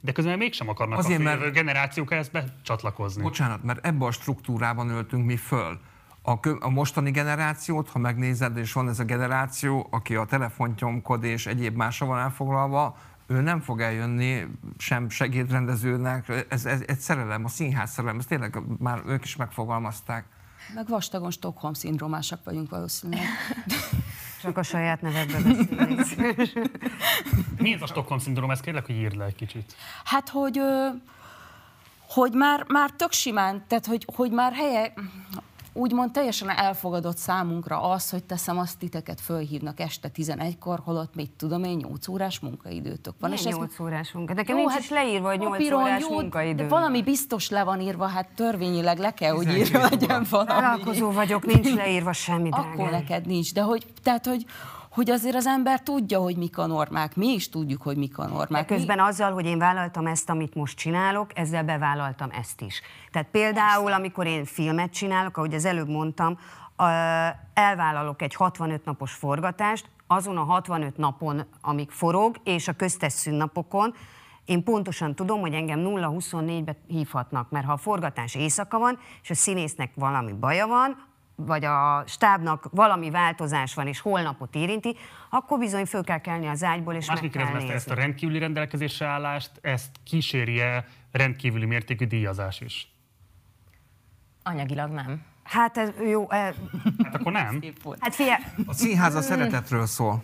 De 0.00 0.12
közben 0.12 0.38
mégsem 0.38 0.68
akarnak 0.68 0.98
Azért, 0.98 1.20
a 1.20 1.22
mert- 1.22 1.52
generációk 1.52 2.12
ehhez 2.12 2.28
becsatlakozni. 2.28 3.22
Bocsánat, 3.22 3.62
mert 3.62 3.86
ebbe 3.86 4.04
a 4.04 4.10
struktúrában 4.10 4.88
öltünk 4.88 5.24
mi 5.24 5.36
föl. 5.36 5.80
A, 6.22 6.40
kö- 6.40 6.62
a 6.62 6.68
mostani 6.68 7.10
generációt, 7.10 7.88
ha 7.88 7.98
megnézed, 7.98 8.56
és 8.56 8.72
van 8.72 8.88
ez 8.88 8.98
a 8.98 9.04
generáció, 9.04 9.86
aki 9.90 10.14
a 10.14 10.24
telefontyomkod 10.24 11.24
és 11.24 11.46
egyéb 11.46 11.76
másra 11.76 12.06
van 12.06 12.18
elfoglalva, 12.18 12.96
ő 13.26 13.40
nem 13.40 13.60
fog 13.60 13.80
eljönni 13.80 14.46
sem 14.78 15.08
segédrendezőnek, 15.08 16.46
ez, 16.48 16.64
ez 16.64 16.82
egy 16.86 16.98
szerelem, 16.98 17.44
a 17.44 17.48
színház 17.48 17.90
szerelem, 17.90 18.18
ezt 18.18 18.28
tényleg 18.28 18.58
már 18.78 19.02
ők 19.06 19.24
is 19.24 19.36
megfogalmazták. 19.36 20.24
Meg 20.74 20.88
vastagon 20.88 21.30
Stockholm 21.30 21.72
szindrómásak 21.72 22.44
vagyunk 22.44 22.70
valószínűleg. 22.70 23.26
Csak 24.44 24.58
a 24.58 24.62
saját 24.62 25.00
nevedbe 25.00 25.38
beszélni. 25.96 26.50
Mi 27.58 27.72
ez 27.72 27.82
a 27.82 27.86
Stockholm 27.86 28.20
szindróma? 28.20 28.52
Ezt 28.52 28.62
kérlek, 28.62 28.86
hogy 28.86 28.94
írd 28.94 29.16
le 29.16 29.24
egy 29.24 29.34
kicsit. 29.34 29.74
Hát, 30.04 30.28
hogy, 30.28 30.60
hogy 32.08 32.32
már, 32.32 32.64
már 32.68 32.90
tök 32.90 33.12
simán, 33.12 33.64
tehát 33.68 33.86
hogy, 33.86 34.06
hogy 34.14 34.30
már 34.30 34.52
helye, 34.52 34.92
úgymond 35.74 36.10
teljesen 36.10 36.48
elfogadott 36.50 37.16
számunkra 37.16 37.82
az, 37.82 38.10
hogy 38.10 38.24
teszem 38.24 38.58
azt, 38.58 38.78
titeket 38.78 39.20
fölhívnak 39.20 39.80
este 39.80 40.10
11-kor, 40.14 40.80
holott 40.84 41.14
mit 41.14 41.30
tudom 41.30 41.64
én, 41.64 41.76
8 41.76 42.08
órás 42.08 42.38
munkaidőtök 42.40 43.14
van. 43.20 43.30
Milyen 43.30 43.46
ez 43.46 43.56
8 43.56 43.80
órás 43.80 44.12
munka? 44.12 44.34
Nekem 44.34 44.56
Jó, 44.56 44.60
nincs 44.60 44.72
hát 44.72 44.82
is 44.82 44.90
leírva, 44.90 45.28
hogy 45.28 45.38
8 45.38 45.50
papíron 45.50 45.82
órás 45.82 46.00
jó, 46.00 46.10
munkaidő. 46.10 46.62
De 46.62 46.68
valami 46.68 47.02
biztos 47.02 47.48
le 47.48 47.64
van 47.64 47.80
írva, 47.80 48.06
hát 48.06 48.28
törvényileg 48.34 48.98
le 48.98 49.10
kell, 49.10 49.32
hogy 49.32 49.46
12 49.46 49.66
írva 49.66 49.78
óra. 49.78 49.88
legyen 49.90 50.26
valami. 50.30 50.60
Vállalkozó 50.60 51.10
vagyok, 51.10 51.46
nincs 51.46 51.74
leírva 51.74 52.12
semmi, 52.12 52.48
Akkor 52.50 52.90
neked 52.90 53.26
nincs, 53.26 53.52
de 53.52 53.60
hogy, 53.60 53.86
tehát, 54.02 54.26
hogy, 54.26 54.44
hogy 54.94 55.10
azért 55.10 55.34
az 55.34 55.46
ember 55.46 55.80
tudja, 55.80 56.20
hogy 56.20 56.36
mik 56.36 56.58
a 56.58 56.66
normák, 56.66 57.16
mi 57.16 57.26
is 57.26 57.48
tudjuk, 57.48 57.82
hogy 57.82 57.96
mik 57.96 58.18
a 58.18 58.24
De 58.24 58.32
normák. 58.32 58.66
közben 58.66 59.00
azzal, 59.00 59.32
hogy 59.32 59.46
én 59.46 59.58
vállaltam 59.58 60.06
ezt, 60.06 60.30
amit 60.30 60.54
most 60.54 60.76
csinálok, 60.76 61.38
ezzel 61.38 61.64
bevállaltam 61.64 62.30
ezt 62.30 62.60
is. 62.60 62.80
Tehát 63.12 63.28
például, 63.30 63.92
amikor 63.92 64.26
én 64.26 64.44
filmet 64.44 64.92
csinálok, 64.92 65.36
ahogy 65.36 65.54
az 65.54 65.64
előbb 65.64 65.88
mondtam, 65.88 66.38
elvállalok 67.54 68.22
egy 68.22 68.34
65 68.34 68.84
napos 68.84 69.12
forgatást, 69.12 69.86
azon 70.06 70.36
a 70.36 70.42
65 70.42 70.96
napon, 70.96 71.44
amíg 71.60 71.90
forog, 71.90 72.36
és 72.44 72.68
a 72.68 72.72
köztes 72.72 73.12
szünnapokon, 73.12 73.94
én 74.44 74.64
pontosan 74.64 75.14
tudom, 75.14 75.40
hogy 75.40 75.54
engem 75.54 75.80
0-24-be 75.84 76.76
hívhatnak, 76.86 77.50
mert 77.50 77.66
ha 77.66 77.72
a 77.72 77.76
forgatás 77.76 78.34
éjszaka 78.34 78.78
van, 78.78 78.98
és 79.22 79.30
a 79.30 79.34
színésznek 79.34 79.92
valami 79.94 80.32
baja 80.32 80.66
van, 80.66 80.96
vagy 81.36 81.64
a 81.64 82.04
stábnak 82.06 82.68
valami 82.70 83.10
változás 83.10 83.74
van, 83.74 83.86
és 83.86 84.00
holnapot 84.00 84.54
érinti, 84.54 84.96
akkor 85.30 85.58
bizony 85.58 85.84
föl 85.84 86.04
kell 86.04 86.18
kelni 86.20 86.46
az 86.46 86.62
ágyból, 86.62 86.94
és 86.94 87.06
meg 87.06 87.16
Másik 87.16 87.32
kell 87.32 87.44
kérdezem 87.44 87.70
ezt, 87.76 87.86
a 87.86 87.88
nézni. 87.90 88.02
rendkívüli 88.04 88.38
rendelkezésre 88.38 89.06
állást, 89.06 89.50
ezt 89.62 89.90
kísérje 90.04 90.86
rendkívüli 91.12 91.64
mértékű 91.66 92.06
díjazás 92.06 92.60
is. 92.60 92.92
Anyagilag 94.42 94.90
nem. 94.90 95.22
Hát 95.42 95.76
ez 95.78 95.90
jó, 96.10 96.30
eh, 96.30 96.54
Hát 97.04 97.14
akkor 97.14 97.32
nem. 97.32 97.60
hát 98.00 98.14
figyelj, 98.14 98.42
A 98.66 98.72
színház 98.72 99.14
a 99.14 99.20
szeretetről 99.22 99.86
szól. 99.86 100.22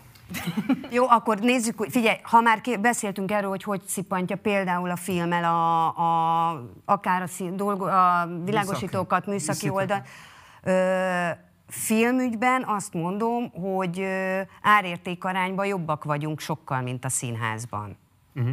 jó, 0.91 1.09
akkor 1.09 1.39
nézzük, 1.39 1.85
figyelj, 1.91 2.17
ha 2.23 2.41
már 2.41 2.61
ké- 2.61 2.81
beszéltünk 2.81 3.31
erről, 3.31 3.49
hogy 3.51 3.63
hogy 3.63 3.83
szippantja 3.87 4.37
például 4.37 4.91
a 4.91 4.97
filmmel 4.97 5.45
a, 5.45 5.87
a, 5.99 6.63
akár 6.85 7.23
a, 7.23 7.27
szí- 7.27 7.55
dolgo, 7.55 7.85
a 7.87 8.29
világosítókat, 8.45 9.27
műszaki 9.27 9.67
Műszaki. 9.67 9.69
oldal. 9.69 10.03
Ö, 10.63 11.29
filmügyben 11.69 12.65
azt 12.67 12.95
mondom, 12.95 13.51
hogy 13.51 14.01
ö, 14.01 14.41
árértékarányban 14.63 15.67
jobbak 15.67 16.05
vagyunk 16.05 16.41
sokkal, 16.41 16.81
mint 16.81 17.05
a 17.05 17.09
színházban. 17.09 17.97
Uh-huh. 18.35 18.53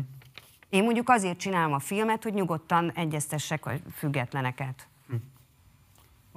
Én 0.69 0.83
mondjuk 0.83 1.09
azért 1.09 1.37
csinálom 1.37 1.73
a 1.73 1.79
filmet, 1.79 2.23
hogy 2.23 2.33
nyugodtan 2.33 2.91
egyeztessek 2.91 3.65
a 3.65 3.71
függetleneket. 3.93 4.87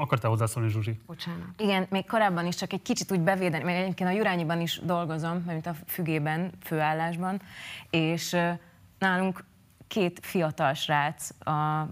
Akartál 0.01 0.31
hozzászólni, 0.31 0.69
Zsuzsi? 0.69 1.01
Bocsánat. 1.07 1.47
Igen, 1.57 1.87
még 1.91 2.07
korábban 2.07 2.47
is 2.47 2.57
csak 2.57 2.73
egy 2.73 2.83
kicsit 2.83 3.13
úgy 3.13 3.21
bevédeni, 3.21 3.65
mert 3.65 3.83
egyébként 3.83 4.11
a 4.11 4.13
Jurányiban 4.13 4.61
is 4.61 4.81
dolgozom, 4.85 5.43
mint 5.47 5.67
a 5.67 5.75
fügében, 5.87 6.53
főállásban, 6.63 7.43
és 7.91 8.37
nálunk 8.99 9.45
két 9.89 10.19
fiatal 10.23 10.75
srác, 10.75 11.31
a, 11.47 11.89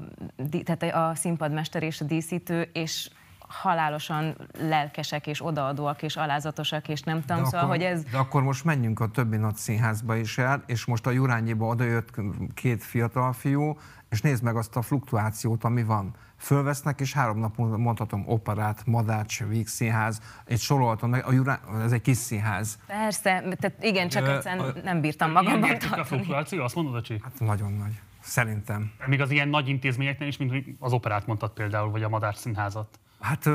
tehát 0.65 0.83
a 0.83 1.15
színpadmester 1.15 1.83
és 1.83 2.01
a 2.01 2.05
díszítő, 2.05 2.71
és 2.73 3.11
halálosan 3.49 4.37
lelkesek, 4.59 5.27
és 5.27 5.45
odaadóak, 5.47 6.03
és 6.03 6.17
alázatosak, 6.17 6.89
és 6.89 7.01
nem 7.03 7.25
tudom, 7.25 7.45
szóval, 7.45 7.67
hogy 7.67 7.83
ez... 7.83 8.03
de 8.05 8.17
akkor 8.19 8.43
most 8.43 8.65
menjünk 8.65 9.01
a 9.01 9.07
többi 9.09 9.37
nagy 9.37 9.55
színházba 9.57 10.17
is 10.17 10.39
el, 10.39 10.63
és 10.67 10.85
most 10.85 11.07
a 11.07 11.11
Jurányiba 11.11 11.67
odajött 11.67 12.11
két 12.55 12.85
fiatal 12.85 13.33
fiú, 13.33 13.79
és 14.09 14.21
nézd 14.21 14.43
meg 14.43 14.57
azt 14.57 14.77
a 14.77 14.83
fluktuációt, 14.83 15.65
ami 15.65 15.85
van. 15.85 16.15
Fölvesznek, 16.37 17.01
és 17.01 17.13
három 17.13 17.39
nap 17.39 17.57
mondhatom 17.57 18.23
operát, 18.27 18.87
Madács, 18.87 19.45
Víg 19.45 19.67
színház, 19.67 20.21
egy 20.45 20.59
soroltam 20.61 21.11
meg, 21.11 21.27
a 21.27 21.33
Jurán, 21.33 21.59
ez 21.83 21.93
egy 21.93 22.01
kis 22.01 22.17
színház. 22.17 22.79
Persze, 22.87 23.43
tehát 23.61 23.77
igen, 23.85 24.09
csak 24.09 24.29
egyszerűen 24.29 24.65
a- 24.69 24.73
nem 24.85 25.01
bírtam 25.01 25.31
magamban 25.31 25.61
mértékű 25.69 25.87
a 25.93 25.95
tartani. 25.95 26.07
fluktuáció, 26.23 26.63
azt 26.63 26.75
mondod, 26.75 26.95
Öcsi? 26.95 27.21
Hát 27.23 27.41
nagyon 27.41 27.73
nagy. 27.73 28.01
Szerintem. 28.21 28.91
Még 29.07 29.21
az 29.21 29.31
ilyen 29.31 29.49
nagy 29.49 29.69
intézményeknél 29.69 30.29
is, 30.29 30.37
mint 30.37 30.67
az 30.79 30.93
operát 30.93 31.27
mondtad 31.27 31.51
például, 31.51 31.91
vagy 31.91 32.03
a 32.03 32.09
Madár 32.09 32.37
Színházat. 32.37 32.99
Hát 33.21 33.49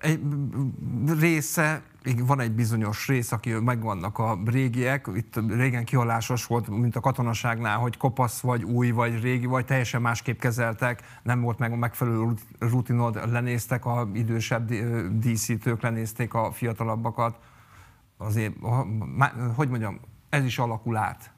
egy 0.00 0.20
része, 1.18 1.82
van 2.18 2.40
egy 2.40 2.52
bizonyos 2.52 3.08
rész, 3.08 3.32
aki 3.32 3.52
megvannak 3.52 4.18
a 4.18 4.38
régiek, 4.44 5.08
itt 5.14 5.40
régen 5.48 5.84
kihalásos 5.84 6.46
volt, 6.46 6.68
mint 6.68 6.96
a 6.96 7.00
katonaságnál, 7.00 7.78
hogy 7.78 7.96
kopasz 7.96 8.40
vagy 8.40 8.64
új 8.64 8.90
vagy 8.90 9.20
régi 9.20 9.46
vagy, 9.46 9.64
teljesen 9.64 10.02
másképp 10.02 10.40
kezeltek, 10.40 11.02
nem 11.22 11.40
volt 11.40 11.58
meg 11.58 11.72
a 11.72 11.76
megfelelő 11.76 12.16
rut- 12.16 12.46
rutinod, 12.58 13.30
lenéztek 13.30 13.84
a 13.84 14.08
idősebb 14.12 14.72
díszítők, 15.18 15.82
lenézték 15.82 16.34
a 16.34 16.52
fiatalabbakat. 16.52 17.38
Azért, 18.16 18.54
hogy 19.54 19.68
mondjam, 19.68 20.00
ez 20.28 20.44
is 20.44 20.58
alakul 20.58 20.96
át. 20.96 21.32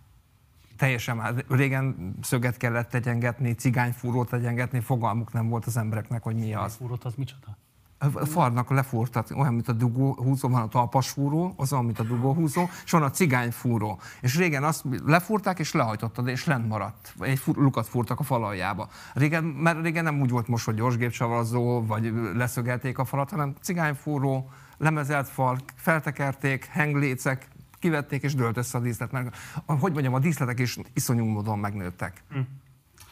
Teljesen 0.76 1.16
már. 1.16 1.44
Régen 1.48 2.14
szöget 2.20 2.56
kellett 2.56 2.94
egyengetni, 2.94 3.52
cigányfúrót 3.52 4.32
egyengetni, 4.32 4.80
fogalmuk 4.80 5.32
nem 5.32 5.48
volt 5.48 5.64
az 5.64 5.76
embereknek, 5.76 6.22
hogy 6.22 6.36
mi 6.36 6.54
az. 6.54 6.74
Fúrót 6.74 7.04
az 7.04 7.14
micsoda? 7.14 7.58
A 7.98 8.24
farnak 8.24 8.70
lefúrtat, 8.70 9.30
olyan, 9.30 9.54
mint 9.54 9.68
a 9.68 9.72
dugóhúzó, 9.72 10.48
van 10.48 10.62
a 10.62 10.68
talpasfúró, 10.68 11.54
az 11.56 11.72
olyan, 11.72 11.84
mint 11.84 11.98
a 11.98 12.02
dugóhúzó, 12.02 12.68
és 12.84 12.90
van 12.90 13.02
a 13.02 13.10
cigányfúró. 13.10 14.00
És 14.20 14.36
régen 14.36 14.64
azt 14.64 14.84
lefúrták, 15.04 15.58
és 15.58 15.72
lehajtottad, 15.72 16.28
és 16.28 16.44
lent 16.44 16.68
maradt. 16.68 17.14
Egy 17.20 17.38
fur, 17.38 17.56
lukat 17.56 17.86
fúrtak 17.86 18.20
a 18.20 18.22
fal 18.22 18.44
aljába. 18.44 18.88
Régen, 19.14 19.44
mert 19.44 19.82
régen 19.82 20.04
nem 20.04 20.20
úgy 20.20 20.30
volt 20.30 20.48
most, 20.48 20.64
hogy 20.64 20.74
gyorsgépcsavarozó, 20.74 21.86
vagy 21.86 22.12
leszögelték 22.34 22.98
a 22.98 23.04
falat, 23.04 23.30
hanem 23.30 23.54
cigányfúró, 23.60 24.50
lemezelt 24.78 25.28
fal, 25.28 25.58
feltekerték, 25.76 26.64
henglécek, 26.64 27.48
kivették, 27.78 28.22
és 28.22 28.34
dőlt 28.34 28.56
össze 28.56 28.78
a 28.78 28.80
díszlet. 28.80 29.12
Mert, 29.12 29.36
hogy 29.66 29.92
mondjam, 29.92 30.14
a 30.14 30.18
díszletek 30.18 30.58
is 30.58 30.78
iszonyú 30.94 31.24
módon 31.24 31.58
megnőttek. 31.58 32.22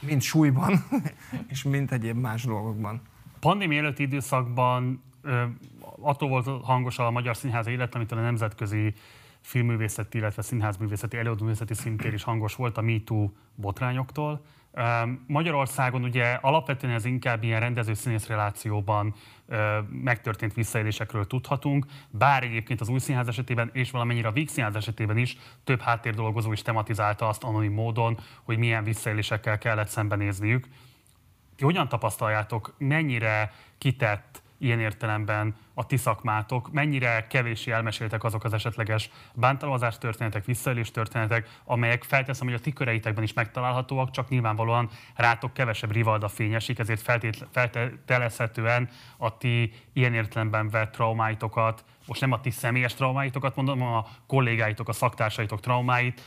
Mind 0.01 0.21
súlyban, 0.21 0.85
és 1.53 1.63
mind 1.63 1.93
egyéb 1.93 2.17
más 2.17 2.45
dolgokban. 2.45 3.01
Pandémia 3.43 3.79
előtti 3.79 4.03
időszakban 4.03 5.03
ö, 5.23 5.43
attól 6.01 6.29
volt 6.29 6.65
hangos 6.65 6.99
a 6.99 7.11
magyar 7.11 7.37
színház 7.37 7.67
élet, 7.67 7.95
amit 7.95 8.13
a 8.13 8.15
nemzetközi 8.15 8.95
filmművészeti, 9.41 10.19
illetve 10.19 10.43
színházművészeti, 10.43 11.17
előadóművészeti 11.17 11.75
szintér 11.75 12.13
is 12.13 12.23
hangos 12.23 12.55
volt 12.55 12.77
a 12.77 12.81
MeToo 12.81 13.31
botrányoktól. 13.55 14.45
Magyarországon 15.27 16.03
ugye 16.03 16.39
alapvetően 16.41 16.93
ez 16.93 17.05
inkább 17.05 17.43
ilyen 17.43 17.61
rendező-színész 17.61 18.27
relációban 18.27 19.15
megtörtént 19.89 20.55
visszaélésekről 20.55 21.27
tudhatunk, 21.27 21.87
bár 22.11 22.43
egyébként 22.43 22.81
az 22.81 22.89
új 22.89 22.99
színház 22.99 23.29
esetében 23.29 23.71
és 23.73 23.91
valamennyire 23.91 24.29
a 24.29 24.33
Víg 24.33 24.49
színház 24.49 24.77
esetében 24.77 25.17
is 25.17 25.37
több 25.65 25.81
háttérdolgozó 25.81 26.53
is 26.53 26.63
tematizálta 26.63 27.29
azt 27.29 27.45
anonim 27.45 27.73
módon, 27.73 28.19
hogy 28.43 28.59
milyen 28.59 28.85
visszaélésekkel 28.85 29.59
kellett 29.59 29.89
szembenézniük. 29.89 30.67
Ti 31.63 31.69
hogyan 31.69 31.89
tapasztaljátok, 31.89 32.75
mennyire 32.79 33.53
kitett 33.79 34.43
ilyen 34.59 34.81
értelemben 34.81 35.55
a 35.75 35.87
ti 35.87 35.97
szakmátok, 35.97 36.73
mennyire 36.73 37.27
kevésé 37.27 37.71
elmeséltek 37.71 38.25
azok 38.25 38.45
az 38.45 38.53
esetleges 38.53 39.11
bántalmazás 39.35 39.99
történetek, 39.99 40.45
visszaélés 40.45 40.91
történetek, 40.91 41.49
amelyek 41.65 42.03
felteszem, 42.03 42.47
hogy 42.47 42.57
a 42.57 42.61
ti 42.61 42.73
köreitekben 42.73 43.25
is 43.25 43.33
megtalálhatóak, 43.33 44.11
csak 44.11 44.29
nyilvánvalóan 44.29 44.91
rátok 45.15 45.53
kevesebb 45.53 45.93
rivalda 45.93 46.29
fényesik, 46.29 46.79
ezért 46.79 47.11
feltételezhetően 47.51 48.89
a 49.17 49.37
ti 49.37 49.73
ilyen 49.93 50.15
értelemben 50.15 50.69
vett 50.69 50.93
traumáitokat, 50.93 51.85
most 52.07 52.21
nem 52.21 52.33
a 52.33 52.41
ti 52.41 52.51
személyes 52.51 52.95
traumáitokat 52.95 53.57
mondom, 53.57 53.81
hanem 53.81 53.95
a 53.95 54.07
kollégáitok, 54.27 54.89
a 54.89 54.93
szaktársaitok 54.93 55.61
traumáit, 55.61 56.23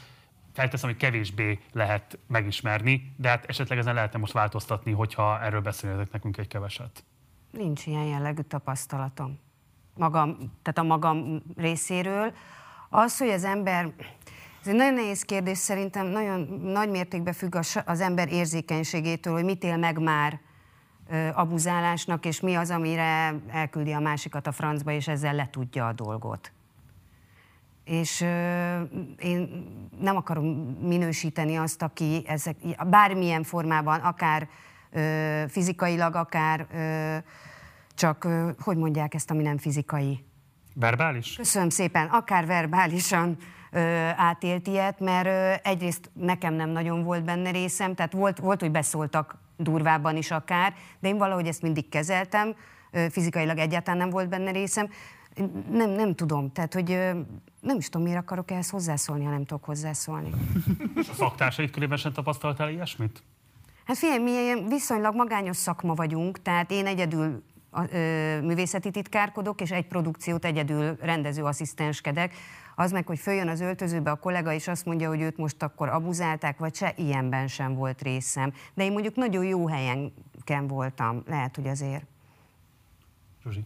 felteszem, 0.56 0.90
hogy 0.90 0.98
kevésbé 0.98 1.60
lehet 1.72 2.20
megismerni, 2.28 3.14
de 3.18 3.30
hát 3.30 3.46
esetleg 3.46 3.78
ezen 3.78 3.94
lehetne 3.94 4.20
most 4.20 4.34
változtatni, 4.34 4.92
hogyha 4.92 5.42
erről 5.42 5.62
beszélnek 5.62 6.12
nekünk 6.12 6.38
egy 6.38 6.48
keveset. 6.48 7.04
Nincs 7.52 7.86
ilyen 7.86 8.04
jellegű 8.04 8.42
tapasztalatom. 8.42 9.40
Magam, 9.96 10.38
tehát 10.38 10.78
a 10.78 10.84
magam 10.84 11.44
részéről. 11.58 12.34
Az, 12.90 13.18
hogy 13.18 13.30
az 13.30 13.44
ember, 13.44 13.94
ez 14.62 14.68
egy 14.68 14.76
nagyon 14.76 14.94
nehéz 14.94 15.22
kérdés, 15.22 15.58
szerintem 15.58 16.06
nagyon 16.06 16.42
nagy 16.64 16.90
mértékben 16.90 17.34
függ 17.34 17.56
az 17.86 18.02
ember 18.02 18.32
érzékenységétől, 18.32 19.34
hogy 19.34 19.44
mit 19.44 19.64
él 19.64 19.78
meg 19.78 20.00
már 20.00 20.40
abuzálásnak, 21.34 22.26
és 22.26 22.40
mi 22.40 22.56
az, 22.56 22.70
amire 22.70 23.36
elküldi 23.48 23.92
a 23.92 24.00
másikat 24.00 24.48
a 24.48 24.52
francba, 24.52 24.92
és 24.92 25.08
ezzel 25.08 25.34
letudja 25.34 25.88
a 25.88 25.94
dolgot 25.94 26.52
és 27.86 28.22
én 29.20 29.66
nem 30.00 30.16
akarom 30.16 30.46
minősíteni 30.82 31.56
azt, 31.56 31.82
aki 31.82 32.24
ezek, 32.28 32.56
bármilyen 32.90 33.44
formában, 33.44 34.00
akár 34.00 34.48
fizikailag, 35.48 36.16
akár 36.16 36.68
csak, 37.96 38.28
hogy 38.60 38.78
mondják 38.78 39.14
ezt, 39.14 39.32
ami 39.32 39.44
nem 39.44 39.58
fizikai? 39.58 40.26
Verbális? 40.74 41.36
Köszönöm 41.36 41.70
szépen, 41.70 42.08
akár 42.08 42.46
verbálisan 42.46 43.38
ö, 43.72 43.80
átélt 44.16 44.68
ilyet, 44.68 45.00
mert 45.00 45.26
ö, 45.26 45.70
egyrészt 45.70 46.12
nekem 46.14 46.54
nem 46.54 46.70
nagyon 46.70 47.04
volt 47.04 47.24
benne 47.24 47.52
részem, 47.52 47.96
tehát 47.96 48.14
volt, 48.14 48.40
volt, 48.40 48.60
hogy 48.60 48.72
beszóltak 48.72 49.38
durvábban 49.58 50.16
is 50.16 50.32
akár, 50.32 50.74
de 51.00 51.08
én 51.08 51.18
valahogy 51.18 51.48
ezt 51.48 51.62
mindig 51.62 51.90
kezeltem, 51.90 52.56
ö, 52.92 53.06
fizikailag 53.10 53.58
egyáltalán 53.58 54.00
nem 54.00 54.10
volt 54.10 54.30
benne 54.30 54.52
részem. 54.52 54.90
Nem, 55.72 55.90
nem 55.90 56.16
tudom, 56.16 56.52
tehát 56.52 56.74
hogy 56.74 57.00
nem 57.66 57.78
is 57.78 57.90
tudom, 57.90 58.08
miért 58.08 58.22
akarok 58.22 58.52
ehhez 58.52 58.70
hozzászólni, 58.70 59.24
ha 59.24 59.30
nem 59.30 59.46
tudok 59.46 59.64
hozzászólni. 59.64 60.30
És 60.96 61.10
a 61.10 61.14
szaktársaid 61.14 61.70
körében 61.72 61.98
sem 61.98 62.14
tapasztaltál 62.14 62.70
ilyesmit? 62.70 63.24
Hát 63.86 63.98
figyelj, 63.98 64.24
mi 64.24 64.32
ilyen 64.32 64.68
viszonylag 64.68 65.16
magányos 65.16 65.58
szakma 65.58 65.94
vagyunk, 65.94 66.42
tehát 66.42 66.72
én 66.72 66.86
egyedül 66.86 67.44
a, 67.70 67.94
ö, 67.94 68.42
művészeti 68.42 68.92
titkárkodok, 68.92 69.62
és 69.62 69.72
egy 69.72 69.88
produkciót 69.88 70.46
egyedül 70.46 70.96
rendező 71.00 71.44
asszisztenskedek. 71.44 72.34
Az 72.76 72.92
meg, 72.92 73.08
hogy 73.08 73.20
följön 73.20 73.48
az 73.48 73.62
öltözőbe 73.62 74.12
a 74.12 74.16
kollega, 74.16 74.54
és 74.54 74.68
azt 74.68 74.86
mondja, 74.86 75.10
hogy 75.10 75.22
őt 75.22 75.38
most 75.38 75.64
akkor 75.64 75.90
abuzálták, 75.90 76.58
vagy 76.58 76.76
se, 76.76 76.94
ilyenben 76.96 77.48
sem 77.48 77.76
volt 77.76 78.02
részem. 78.02 78.54
De 78.74 78.84
én 78.84 78.92
mondjuk 78.92 79.16
nagyon 79.16 79.46
jó 79.46 79.68
helyen 79.68 80.14
voltam, 80.68 81.24
lehet, 81.28 81.56
hogy 81.56 81.68
azért. 81.68 82.06
Zsuzsi. 83.44 83.66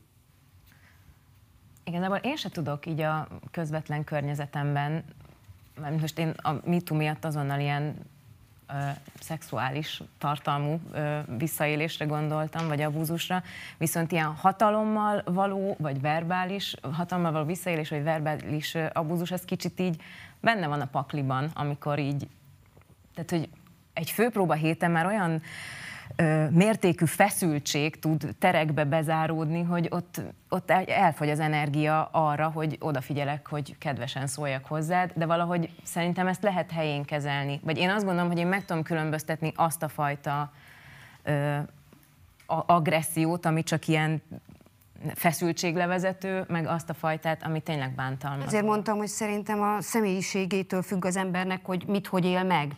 Igazából 1.90 2.18
én 2.18 2.36
se 2.36 2.50
tudok 2.50 2.86
így 2.86 3.02
a 3.02 3.28
közvetlen 3.52 4.04
környezetemben, 4.04 5.04
mert 5.82 6.00
most 6.00 6.20
én 6.20 6.30
a 6.30 6.52
MeToo 6.66 6.98
miatt 6.98 7.26
azonnal 7.26 7.60
ilyen 7.60 7.96
ö, 8.68 8.74
szexuális 9.20 10.02
tartalmú 10.18 10.80
ö, 10.92 11.20
visszaélésre 11.38 12.06
gondoltam, 12.06 12.68
vagy 12.68 12.82
abúzusra, 12.82 13.44
viszont 13.78 14.12
ilyen 14.12 14.36
hatalommal 14.36 15.22
való, 15.26 15.76
vagy 15.80 16.02
verbális, 16.02 16.76
hatalommal 16.92 17.32
való 17.32 17.46
visszaélés, 17.46 17.90
vagy 17.90 18.04
verbális 18.04 18.76
ö, 18.76 18.86
abúzus, 18.94 19.32
ez 19.32 19.46
kicsit 19.46 19.80
így 19.80 20.02
benne 20.40 20.68
van 20.68 20.82
a 20.82 20.86
pakliban, 20.86 21.52
amikor 21.54 22.00
így, 22.00 22.28
tehát 23.14 23.30
hogy 23.30 23.50
egy 23.94 24.10
főpróba 24.10 24.54
héten 24.54 24.92
már 24.92 25.06
olyan 25.06 25.42
mértékű 26.50 27.06
feszültség 27.06 28.00
tud 28.00 28.36
terekbe 28.40 28.84
bezáródni, 28.84 29.62
hogy 29.62 29.88
ott, 29.90 30.22
ott 30.50 30.72
elfogy 30.72 31.30
az 31.30 31.40
energia 31.40 32.10
arra, 32.12 32.50
hogy 32.50 32.78
odafigyelek, 32.80 33.48
hogy 33.48 33.78
kedvesen 33.78 34.28
szóljak 34.28 34.66
hozzád, 34.66 35.12
de 35.16 35.26
valahogy 35.26 35.70
szerintem 35.84 36.28
ezt 36.28 36.44
lehet 36.44 36.72
helyén 36.72 37.04
kezelni. 37.04 37.60
Vagy 37.64 37.78
én 37.78 37.90
azt 37.90 38.06
gondolom, 38.06 38.30
hogy 38.30 38.38
én 38.38 38.48
meg 38.48 38.66
tudom 38.66 38.84
különböztetni 38.84 39.52
azt 39.56 39.84
a 39.84 39.88
fajta 39.88 40.52
ö, 41.24 41.58
agressziót, 42.46 43.46
ami 43.46 43.64
csak 43.64 43.88
ilyen 43.88 44.22
feszültséglevezető, 45.14 46.46
meg 46.48 46.68
azt 46.68 46.90
a 46.90 46.94
fajtát, 46.94 47.44
ami 47.44 47.60
tényleg 47.60 47.92
bántalmazó. 47.96 48.48
Ezért 48.48 48.66
mondtam, 48.66 48.98
hogy 48.98 49.08
szerintem 49.08 49.62
a 49.62 49.82
személyiségétől 49.82 50.82
függ 50.82 51.06
az 51.06 51.16
embernek, 51.16 51.66
hogy 51.66 51.84
mit, 51.88 52.08
hogy 52.08 52.26
él 52.26 52.44
meg. 52.44 52.76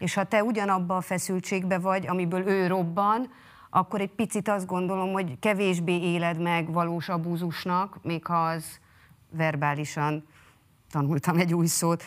És 0.00 0.14
ha 0.14 0.24
te 0.24 0.42
ugyanabba 0.42 0.96
a 0.96 1.00
feszültségbe 1.00 1.78
vagy, 1.78 2.06
amiből 2.06 2.48
ő 2.48 2.66
robban, 2.66 3.30
akkor 3.70 4.00
egy 4.00 4.10
picit 4.10 4.48
azt 4.48 4.66
gondolom, 4.66 5.12
hogy 5.12 5.38
kevésbé 5.38 6.00
éled 6.00 6.40
meg 6.40 6.72
valós 6.72 7.08
abúzusnak, 7.08 8.02
még 8.02 8.26
ha 8.26 8.44
az 8.44 8.80
verbálisan 9.30 10.26
tanultam 10.90 11.36
egy 11.36 11.54
új 11.54 11.66
szót, 11.66 12.02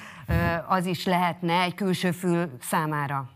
az 0.67 0.85
is 0.85 1.05
lehetne 1.05 1.61
egy 1.61 1.75
külső 1.75 2.11
fül 2.11 2.49
számára. 2.59 3.29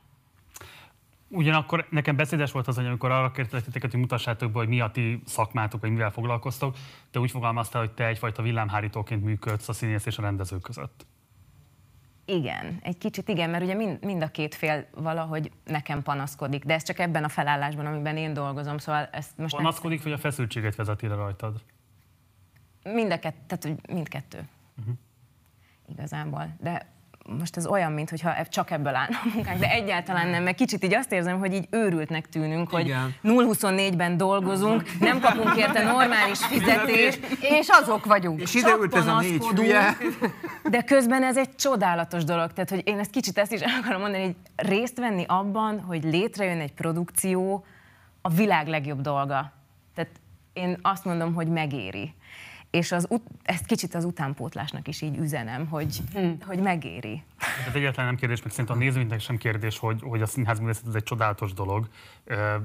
Ugyanakkor 1.27 1.85
nekem 1.89 2.15
beszédes 2.15 2.51
volt 2.51 2.67
az, 2.67 2.77
amikor 2.77 3.11
arra 3.11 3.31
kértelek 3.31 3.81
hogy 3.81 3.99
mutassátok 3.99 4.51
be, 4.51 4.59
hogy 4.59 4.67
mi 4.67 4.79
a 4.79 4.91
ti 4.91 5.21
szakmátok, 5.25 5.81
vagy 5.81 5.91
mivel 5.91 6.11
foglalkoztok, 6.11 6.75
de 7.11 7.19
úgy 7.19 7.31
fogalmaztál, 7.31 7.81
hogy 7.81 7.91
te 7.91 8.05
egyfajta 8.05 8.41
villámhárítóként 8.41 9.23
működsz 9.23 9.69
a 9.69 9.73
színész 9.73 10.05
és 10.05 10.17
a 10.17 10.21
rendező 10.21 10.57
között. 10.57 11.05
Igen, 12.29 12.79
egy 12.81 12.97
kicsit 12.97 13.29
igen, 13.29 13.49
mert 13.49 13.63
ugye 13.63 13.73
mind, 13.73 14.03
mind 14.03 14.21
a 14.21 14.27
két 14.27 14.55
fél 14.55 14.85
valahogy 14.91 15.51
nekem 15.65 16.03
panaszkodik, 16.03 16.63
de 16.65 16.73
ez 16.73 16.83
csak 16.83 16.99
ebben 16.99 17.23
a 17.23 17.29
felállásban, 17.29 17.85
amiben 17.85 18.17
én 18.17 18.33
dolgozom, 18.33 18.77
szóval 18.77 19.09
ezt 19.11 19.37
most 19.37 19.55
Panaszkodik, 19.55 19.97
nem... 20.03 20.09
vagy 20.09 20.19
a 20.19 20.21
feszültséget 20.21 20.75
vezeti 20.75 21.07
le 21.07 21.15
rajtad? 21.15 21.61
Mind 22.83 23.11
a 23.11 23.19
kett, 23.19 23.35
tehát 23.47 23.87
mindkettő. 23.91 24.47
Uh-huh. 24.79 24.95
Igazából. 25.89 26.55
De 26.59 26.87
most 27.39 27.57
ez 27.57 27.67
olyan, 27.67 27.91
mintha 27.91 28.45
csak 28.49 28.71
ebből 28.71 28.95
állna 28.95 29.17
a 29.23 29.27
munkánk, 29.33 29.59
de 29.59 29.69
egyáltalán 29.69 30.27
nem, 30.27 30.43
mert 30.43 30.57
kicsit 30.57 30.83
így 30.83 30.93
azt 30.93 31.11
érzem, 31.11 31.39
hogy 31.39 31.53
így 31.53 31.67
őrültnek 31.69 32.29
tűnünk, 32.29 32.69
hogy 32.69 32.95
0-24-ben 33.23 34.17
dolgozunk, 34.17 34.99
nem 34.99 35.19
kapunk 35.19 35.57
érte 35.57 35.83
normális 35.83 36.45
fizetést, 36.45 37.19
és 37.41 37.67
azok 37.69 38.05
vagyunk. 38.05 38.41
És 38.41 38.53
ideült 38.53 38.95
ez 38.95 39.07
a 39.07 39.19
négy 39.19 39.45
hülye. 39.45 39.97
De 40.69 40.81
közben 40.81 41.23
ez 41.23 41.37
egy 41.37 41.55
csodálatos 41.55 42.23
dolog, 42.23 42.53
tehát 42.53 42.69
hogy 42.69 42.81
én 42.83 42.99
ezt 42.99 43.11
kicsit 43.11 43.37
ezt 43.37 43.51
is 43.51 43.59
el 43.59 43.79
akarom 43.81 44.01
mondani, 44.01 44.23
hogy 44.23 44.35
részt 44.55 44.97
venni 44.97 45.23
abban, 45.27 45.81
hogy 45.81 46.03
létrejön 46.03 46.59
egy 46.59 46.73
produkció, 46.73 47.65
a 48.21 48.29
világ 48.29 48.67
legjobb 48.67 49.01
dolga. 49.01 49.51
Tehát 49.95 50.11
én 50.53 50.77
azt 50.81 51.05
mondom, 51.05 51.33
hogy 51.33 51.47
megéri 51.47 52.13
és 52.71 52.91
az, 52.91 53.07
ezt 53.43 53.65
kicsit 53.65 53.95
az 53.95 54.05
utánpótlásnak 54.05 54.87
is 54.87 55.01
így 55.01 55.17
üzenem, 55.17 55.67
hogy, 55.67 55.97
hmm. 56.13 56.37
hogy 56.45 56.59
megéri. 56.59 57.23
Ez 57.67 57.73
egyáltalán 57.73 58.05
nem 58.05 58.15
kérdés, 58.15 58.41
meg 58.41 58.51
szerintem 58.51 58.75
a 58.75 58.79
nézőinknek 58.79 59.19
sem 59.19 59.37
kérdés, 59.37 59.77
hogy, 59.77 60.01
hogy 60.01 60.21
a 60.21 60.25
színházművészet 60.25 60.87
ez 60.87 60.95
egy 60.95 61.03
csodálatos 61.03 61.53
dolog, 61.53 61.87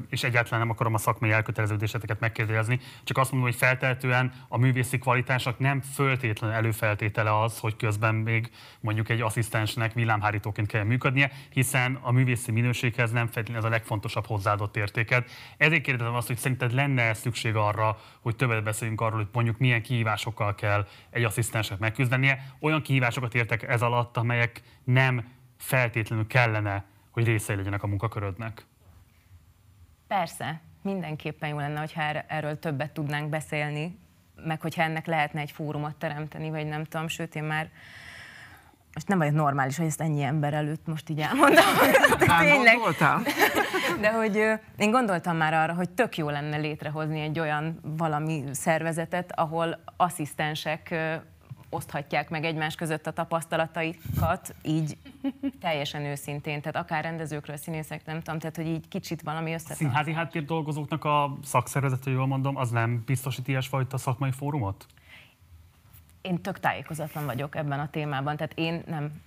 és 0.09 0.23
egyáltalán 0.23 0.61
nem 0.61 0.71
akarom 0.71 0.95
a 0.95 0.99
szakmai 0.99 1.31
elköteleződéseteket 1.31 2.21
megkérdezni, 2.21 2.81
csak 3.05 3.19
azt 3.19 3.33
mondom, 3.33 3.51
hogy 3.51 3.59
feltehetően 3.59 4.33
a 4.49 4.59
művészi 4.59 4.99
kvalitásnak 4.99 5.59
nem 5.59 5.81
föltétlenül 5.81 6.57
előfeltétele 6.57 7.41
az, 7.41 7.59
hogy 7.59 7.77
közben 7.77 8.15
még 8.15 8.51
mondjuk 8.81 9.09
egy 9.09 9.21
asszisztensnek 9.21 9.93
villámhárítóként 9.93 10.67
kell 10.69 10.85
működnie, 10.85 11.31
hiszen 11.51 11.99
a 12.01 12.13
művészi 12.13 12.51
minőséghez 12.53 13.11
nem 13.11 13.27
feltétlenül 13.27 13.63
ez 13.63 13.69
a 13.69 13.75
legfontosabb 13.75 14.27
hozzáadott 14.27 14.77
értéket. 14.77 15.31
Ezért 15.57 15.83
kérdezem 15.83 16.15
azt, 16.15 16.27
hogy 16.27 16.37
szerinted 16.37 16.73
lenne 16.73 17.15
szükség 17.15 17.57
arra, 17.57 17.99
hogy 18.21 18.37
többet 18.37 18.63
beszéljünk 18.63 19.01
arról, 19.01 19.17
hogy 19.17 19.29
mondjuk 19.33 19.59
milyen 19.59 19.83
kihívásokkal 19.83 20.55
kell 20.55 20.87
egy 21.11 21.25
asszisztensnek 21.25 21.79
megküzdenie. 21.79 22.55
Olyan 22.61 22.83
kihívásokat 22.83 23.35
értek 23.35 23.63
ez 23.63 23.83
alatt, 23.83 24.17
amelyek 24.17 24.63
nem 24.85 25.29
feltétlenül 25.59 26.27
kellene, 26.27 26.85
hogy 27.11 27.25
részei 27.25 27.57
legyenek 27.57 27.83
a 27.83 27.87
munkakörödnek. 27.87 28.67
Persze, 30.19 30.61
mindenképpen 30.83 31.49
jó 31.49 31.59
lenne, 31.59 31.79
hogyha 31.79 32.03
erről 32.27 32.59
többet 32.59 32.91
tudnánk 32.91 33.29
beszélni, 33.29 33.99
meg 34.45 34.61
hogyha 34.61 34.83
ennek 34.83 35.07
lehetne 35.07 35.41
egy 35.41 35.51
fórumot 35.51 35.97
teremteni, 35.97 36.51
vagy 36.51 36.67
nem 36.67 36.85
tudom, 36.85 37.09
sőt, 37.09 37.35
én 37.35 37.43
már 37.43 37.71
most 38.95 39.09
nem 39.09 39.19
vagyok 39.19 39.35
normális, 39.35 39.77
hogy 39.77 39.87
ezt 39.87 40.01
ennyi 40.01 40.23
ember 40.23 40.55
előtt 40.55 40.87
most 40.87 41.09
így 41.09 41.21
elmondom. 41.21 41.65
Tényleg. 42.41 42.79
De 44.01 44.13
hogy 44.13 44.37
én 44.77 44.91
gondoltam 44.91 45.37
már 45.37 45.55
arra, 45.55 45.75
hogy 45.75 45.91
tök 45.91 46.17
jó 46.17 46.29
lenne 46.31 46.57
létrehozni 46.57 47.21
egy 47.21 47.39
olyan 47.39 47.79
valami 47.83 48.45
szervezetet, 48.51 49.33
ahol 49.39 49.83
asszisztensek 49.97 50.95
oszthatják 51.73 52.31
meg 52.31 52.45
egymás 52.45 52.75
között 52.75 53.07
a 53.07 53.11
tapasztalataikat, 53.13 54.55
így 54.63 54.97
teljesen 55.61 56.03
őszintén, 56.05 56.61
tehát 56.61 56.77
akár 56.77 57.03
rendezőkről, 57.05 57.57
színészek, 57.57 58.05
nem 58.07 58.21
tudom, 58.21 58.39
tehát 58.39 58.57
hogy 58.57 58.67
így 58.67 58.89
kicsit 58.89 59.23
valami 59.23 59.53
összetart. 59.53 59.79
Színházi 59.79 60.13
háttér 60.13 60.45
dolgozóknak 60.45 61.05
a 61.05 61.39
szakszervezete, 61.43 62.11
jól 62.11 62.27
mondom, 62.27 62.57
az 62.57 62.71
nem 62.71 63.03
biztosít 63.07 63.49
ilyesfajta 63.49 63.99
szakmai 63.99 64.31
fórumot? 64.31 64.87
Én 66.21 66.41
tök 66.43 66.61
tájékozatlan 66.61 67.25
vagyok 67.25 67.57
ebben 67.57 67.81
a 67.81 67.91
témában, 67.91 68.37
tehát 68.37 68.53
én 68.55 68.83
nem... 68.87 69.21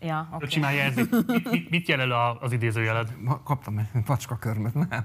Ja, 0.00 0.28
Okay. 0.32 0.48
Csinálja 0.48 0.82
ez. 0.82 0.94
Mit, 0.94 1.50
mit, 1.50 1.70
mit 1.70 1.88
jelöl 1.88 2.12
a- 2.12 2.38
az 2.40 2.52
idézőjeled? 2.52 3.14
Kaptam 3.44 3.78
egy 3.78 3.86
macska 4.06 4.36
körmöt, 4.36 4.74
nem. 4.74 5.04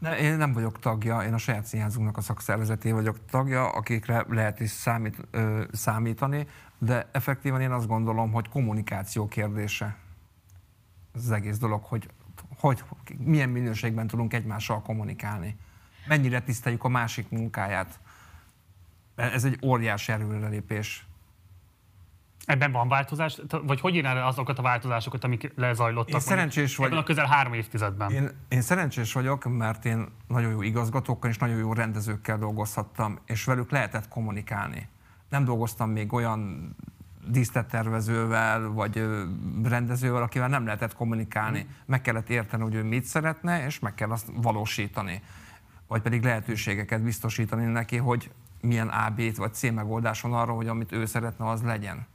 De 0.00 0.18
én 0.18 0.36
nem 0.36 0.52
vagyok 0.52 0.78
tagja, 0.78 1.22
én 1.22 1.34
a 1.34 1.38
saját 1.38 1.64
színházunknak 1.64 2.16
a 2.16 2.20
szakszervezeté 2.20 2.90
vagyok 2.90 3.24
tagja, 3.30 3.68
akikre 3.68 4.24
lehet 4.28 4.60
is 4.60 4.70
számít, 4.70 5.16
ö, 5.30 5.64
számítani, 5.72 6.46
de 6.78 7.08
effektíven 7.12 7.60
én 7.60 7.70
azt 7.70 7.86
gondolom, 7.86 8.32
hogy 8.32 8.48
kommunikáció 8.48 9.28
kérdése 9.28 9.96
az 11.12 11.30
egész 11.30 11.58
dolog, 11.58 11.84
hogy, 11.84 12.08
hogy 12.56 12.84
milyen 13.18 13.48
minőségben 13.48 14.06
tudunk 14.06 14.32
egymással 14.32 14.82
kommunikálni. 14.82 15.56
Mennyire 16.06 16.40
tiszteljük 16.40 16.84
a 16.84 16.88
másik 16.88 17.28
munkáját. 17.28 18.00
Ez 19.14 19.44
egy 19.44 19.58
óriási 19.64 20.12
előrelépés. 20.12 21.06
Ebben 22.50 22.72
van 22.72 22.88
változás? 22.88 23.40
Vagy 23.62 23.80
hogy 23.80 23.94
írnál 23.94 24.26
azokat 24.26 24.58
a 24.58 24.62
változásokat, 24.62 25.24
amik 25.24 25.52
lezajlottak? 25.56 26.14
Én 26.14 26.20
szerencsés 26.20 26.74
Ebben 26.74 26.86
a 26.86 26.90
vagyok. 26.90 27.04
közel 27.04 27.26
három 27.26 27.52
évtizedben. 27.52 28.10
Én, 28.10 28.30
én 28.48 28.60
szerencsés 28.60 29.12
vagyok, 29.12 29.56
mert 29.56 29.84
én 29.84 30.08
nagyon 30.28 30.50
jó 30.50 30.62
igazgatókkal 30.62 31.30
és 31.30 31.38
nagyon 31.38 31.56
jó 31.56 31.72
rendezőkkel 31.72 32.38
dolgozhattam, 32.38 33.18
és 33.26 33.44
velük 33.44 33.70
lehetett 33.70 34.08
kommunikálni. 34.08 34.88
Nem 35.28 35.44
dolgoztam 35.44 35.90
még 35.90 36.12
olyan 36.12 36.70
díszlettervezővel, 37.26 38.68
vagy 38.68 39.04
rendezővel, 39.64 40.22
akivel 40.22 40.48
nem 40.48 40.64
lehetett 40.64 40.94
kommunikálni. 40.94 41.66
Meg 41.86 42.00
kellett 42.00 42.30
érteni, 42.30 42.62
hogy 42.62 42.74
ő 42.74 42.82
mit 42.82 43.04
szeretne, 43.04 43.64
és 43.64 43.78
meg 43.78 43.94
kell 43.94 44.10
azt 44.10 44.28
valósítani. 44.34 45.22
Vagy 45.86 46.02
pedig 46.02 46.22
lehetőségeket 46.22 47.02
biztosítani 47.02 47.64
neki, 47.64 47.96
hogy 47.96 48.30
milyen 48.60 48.88
A, 48.88 49.10
B 49.10 49.36
vagy 49.36 49.54
C 49.54 49.70
megoldás 49.70 50.20
van 50.20 50.32
arra, 50.32 50.52
hogy 50.52 50.68
amit 50.68 50.92
ő 50.92 51.04
szeretne, 51.04 51.48
az 51.48 51.62
legyen. 51.62 52.06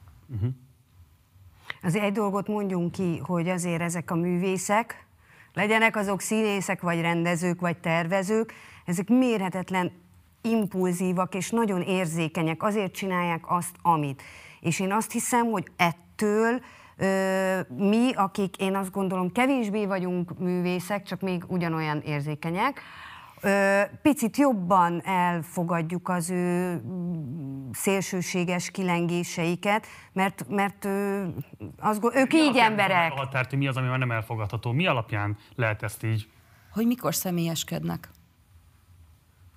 Azért 1.83 2.03
egy 2.03 2.11
dolgot 2.11 2.47
mondjunk 2.47 2.91
ki, 2.91 3.17
hogy 3.17 3.49
azért 3.49 3.81
ezek 3.81 4.11
a 4.11 4.15
művészek, 4.15 5.05
legyenek 5.53 5.95
azok 5.95 6.21
színészek, 6.21 6.81
vagy 6.81 7.01
rendezők, 7.01 7.59
vagy 7.59 7.77
tervezők, 7.77 8.53
ezek 8.85 9.07
mérhetetlen 9.07 9.91
impulzívak 10.41 11.35
és 11.35 11.49
nagyon 11.49 11.81
érzékenyek, 11.81 12.63
azért 12.63 12.93
csinálják 12.93 13.43
azt, 13.47 13.75
amit. 13.81 14.21
És 14.59 14.79
én 14.79 14.91
azt 14.91 15.11
hiszem, 15.11 15.45
hogy 15.45 15.71
ettől 15.75 16.61
ö, 16.97 17.59
mi, 17.77 18.11
akik 18.13 18.57
én 18.57 18.75
azt 18.75 18.91
gondolom 18.91 19.31
kevésbé 19.31 19.85
vagyunk 19.85 20.39
művészek, 20.39 21.03
csak 21.03 21.21
még 21.21 21.43
ugyanolyan 21.47 22.01
érzékenyek, 22.01 22.81
picit 24.01 24.37
jobban 24.37 25.01
elfogadjuk 25.05 26.09
az 26.09 26.29
ő 26.29 26.73
mm, 26.85 27.69
szélsőséges 27.71 28.71
kilengéseiket, 28.71 29.87
mert, 30.13 30.45
mert 30.49 30.87
azt, 31.79 31.99
go- 31.99 32.15
ők 32.15 32.31
Mi 32.31 32.37
így 32.39 32.57
emberek. 32.57 33.11
A 33.11 33.15
határt, 33.15 33.49
hogy 33.49 33.59
mi 33.59 33.67
az, 33.67 33.77
ami 33.77 33.87
már 33.87 33.97
nem 33.99 34.11
elfogadható? 34.11 34.71
Mi 34.71 34.87
alapján 34.87 35.37
lehet 35.55 35.83
ezt 35.83 36.03
így? 36.03 36.29
Hogy 36.71 36.85
mikor 36.85 37.15
személyeskednek. 37.15 38.09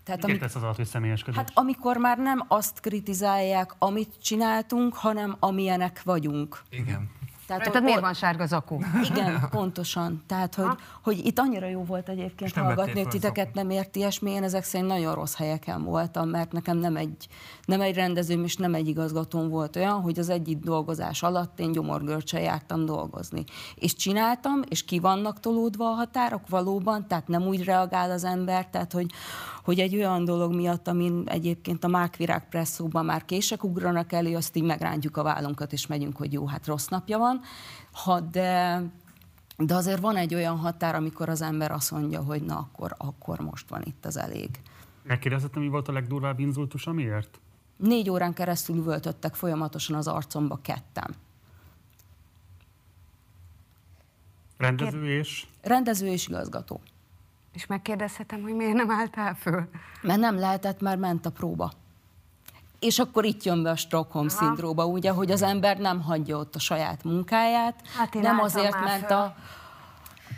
Tehát 0.05 0.23
Mit 0.23 0.31
amik, 0.31 0.43
értesz 0.43 0.57
az 0.57 0.63
alatt, 0.63 0.77
hogy 0.77 0.87
személyeskedés? 0.87 1.37
hát 1.37 1.51
amikor 1.55 1.97
már 1.97 2.19
nem 2.19 2.45
azt 2.49 2.81
kritizálják, 2.81 3.73
amit 3.79 4.23
csináltunk, 4.23 4.95
hanem 4.95 5.37
amilyenek 5.39 6.03
vagyunk. 6.03 6.63
Igen. 6.71 7.11
Tehát, 7.49 7.65
Rajtad 7.65 7.83
miért 7.83 8.01
van 8.01 8.15
sárga 8.15 8.47
zakó? 8.47 8.83
Igen, 9.11 9.41
pontosan. 9.51 10.23
Tehát, 10.27 10.55
hogy, 10.55 10.67
hogy 11.03 11.27
itt 11.27 11.39
annyira 11.39 11.69
jó 11.69 11.85
volt 11.85 12.09
egyébként 12.09 12.55
nem 12.55 12.65
hallgatni, 12.65 13.01
hogy 13.01 13.09
titeket 13.09 13.55
nem 13.55 13.71
ért 13.71 13.97
ilyesmi. 13.97 14.31
Én 14.31 14.43
ezek 14.43 14.65
szerint 14.65 14.91
nagyon 14.91 15.15
rossz 15.15 15.37
helyeken 15.37 15.85
voltam, 15.85 16.29
mert 16.29 16.53
nekem 16.53 16.77
nem 16.77 16.97
egy, 16.97 17.29
nem 17.65 17.81
egy 17.81 17.95
rendezőm 17.95 18.45
és 18.45 18.57
nem 18.57 18.75
egy 18.75 18.89
igazgatóm 18.89 19.49
volt 19.49 19.77
olyan, 19.77 20.01
hogy 20.01 20.19
az 20.19 20.29
egyik 20.29 20.59
dolgozás 20.59 21.23
alatt 21.23 21.61
én 21.61 21.73
gyomorgörcsel 21.73 22.41
jártam 22.41 22.85
dolgozni. 22.85 23.45
És 23.75 23.95
csináltam, 23.95 24.61
és 24.69 24.85
ki 24.85 24.99
vannak 24.99 25.41
tolódva 25.41 25.85
a 25.91 25.95
határok 25.95 26.49
valóban, 26.49 27.07
tehát 27.07 27.29
nem 27.29 27.43
úgy 27.43 27.65
reagál 27.65 28.11
az 28.11 28.25
ember, 28.25 28.67
tehát 28.67 28.93
hogy, 28.93 29.11
hogy 29.65 29.79
egy 29.79 29.95
olyan 29.95 30.25
dolog 30.25 30.55
miatt, 30.55 30.89
amin 30.89 31.23
egyébként 31.27 31.85
a 31.85 31.89
Márkvirág 31.89 32.49
presszóban 32.49 33.05
már 33.05 33.25
kések 33.25 33.65
ugranak 33.65 34.13
elő, 34.13 34.37
azt 34.37 34.57
így 34.57 34.63
megrántjuk 34.63 35.17
a 35.17 35.23
vállunkat, 35.23 35.73
és 35.73 35.87
megyünk, 35.87 36.17
hogy 36.17 36.33
jó, 36.33 36.47
hát 36.47 36.67
rossz 36.67 36.87
napja 36.87 37.19
van. 37.19 37.38
Ha 37.93 38.21
de, 38.21 38.83
de 39.57 39.75
azért 39.75 40.01
van 40.01 40.17
egy 40.17 40.35
olyan 40.35 40.57
határ, 40.57 40.95
amikor 40.95 41.29
az 41.29 41.43
ember 41.43 41.71
azt 41.71 41.91
mondja, 41.91 42.23
hogy 42.23 42.43
na 42.43 42.57
akkor, 42.57 42.95
akkor 42.99 43.39
most 43.39 43.69
van 43.69 43.83
itt 43.83 44.05
az 44.05 44.17
elég. 44.17 44.61
Megkérdezhetem, 45.03 45.63
mi 45.63 45.69
volt 45.69 45.89
a 45.89 45.93
legdurvább 45.93 46.39
inzultus, 46.39 46.87
amiért? 46.87 47.41
Négy 47.77 48.11
órán 48.11 48.35
keresztül 48.35 48.77
üvöltöttek 48.77 49.35
folyamatosan 49.35 49.97
az 49.97 50.07
arcomba 50.07 50.59
ketten. 50.63 51.15
Rendező 54.57 55.19
és... 55.19 55.47
Rendező 55.63 56.07
és 56.07 56.29
igazgató. 56.29 56.81
És 57.53 57.67
megkérdezhetem, 57.67 58.43
hogy 58.43 58.55
miért 58.55 58.75
nem 58.75 58.91
álltál 58.91 59.35
föl? 59.35 59.69
Mert 60.03 60.21
nem 60.21 60.39
lehetett, 60.39 60.81
mert 60.81 60.99
ment 60.99 61.27
a 61.27 61.31
próba. 61.31 61.73
És 62.79 62.99
akkor 62.99 63.25
itt 63.25 63.43
jön 63.43 63.63
be 63.63 63.71
a 63.71 63.77
Stockholm 63.77 64.29
szindróba, 64.29 64.87
ugye, 64.87 65.11
hogy 65.11 65.31
az 65.31 65.43
ember 65.43 65.79
nem 65.79 66.03
hagyja 66.03 66.37
ott 66.37 66.55
a 66.55 66.59
saját 66.59 67.05
munkáját, 67.05 67.83
Hát 67.97 68.15
én 68.15 68.21
nem 68.21 68.39
azért 68.41 68.81
ment 68.81 69.07
föl. 69.07 69.17
a, 69.17 69.35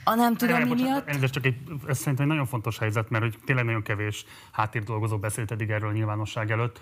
a 0.05 0.15
nem 0.15 0.37
tudom 0.37 0.55
Várjál, 0.55 0.75
mi 0.75 0.83
bocsánat, 0.83 1.07
miatt. 1.07 1.23
Ez 1.23 1.31
csak 1.31 1.45
egy, 1.47 1.57
ez 1.87 1.99
szerintem 1.99 2.25
egy 2.25 2.31
nagyon 2.31 2.47
fontos 2.47 2.79
helyzet, 2.79 3.11
mert 3.11 3.25
hogy 3.25 3.39
tényleg 3.45 3.65
nagyon 3.65 3.83
kevés 3.83 4.25
háttérdolgozó 4.53 5.19
beszélt 5.19 5.51
eddig 5.51 5.71
erről 5.71 5.89
a 5.89 5.93
nyilvánosság 5.93 6.51
előtt. 6.51 6.81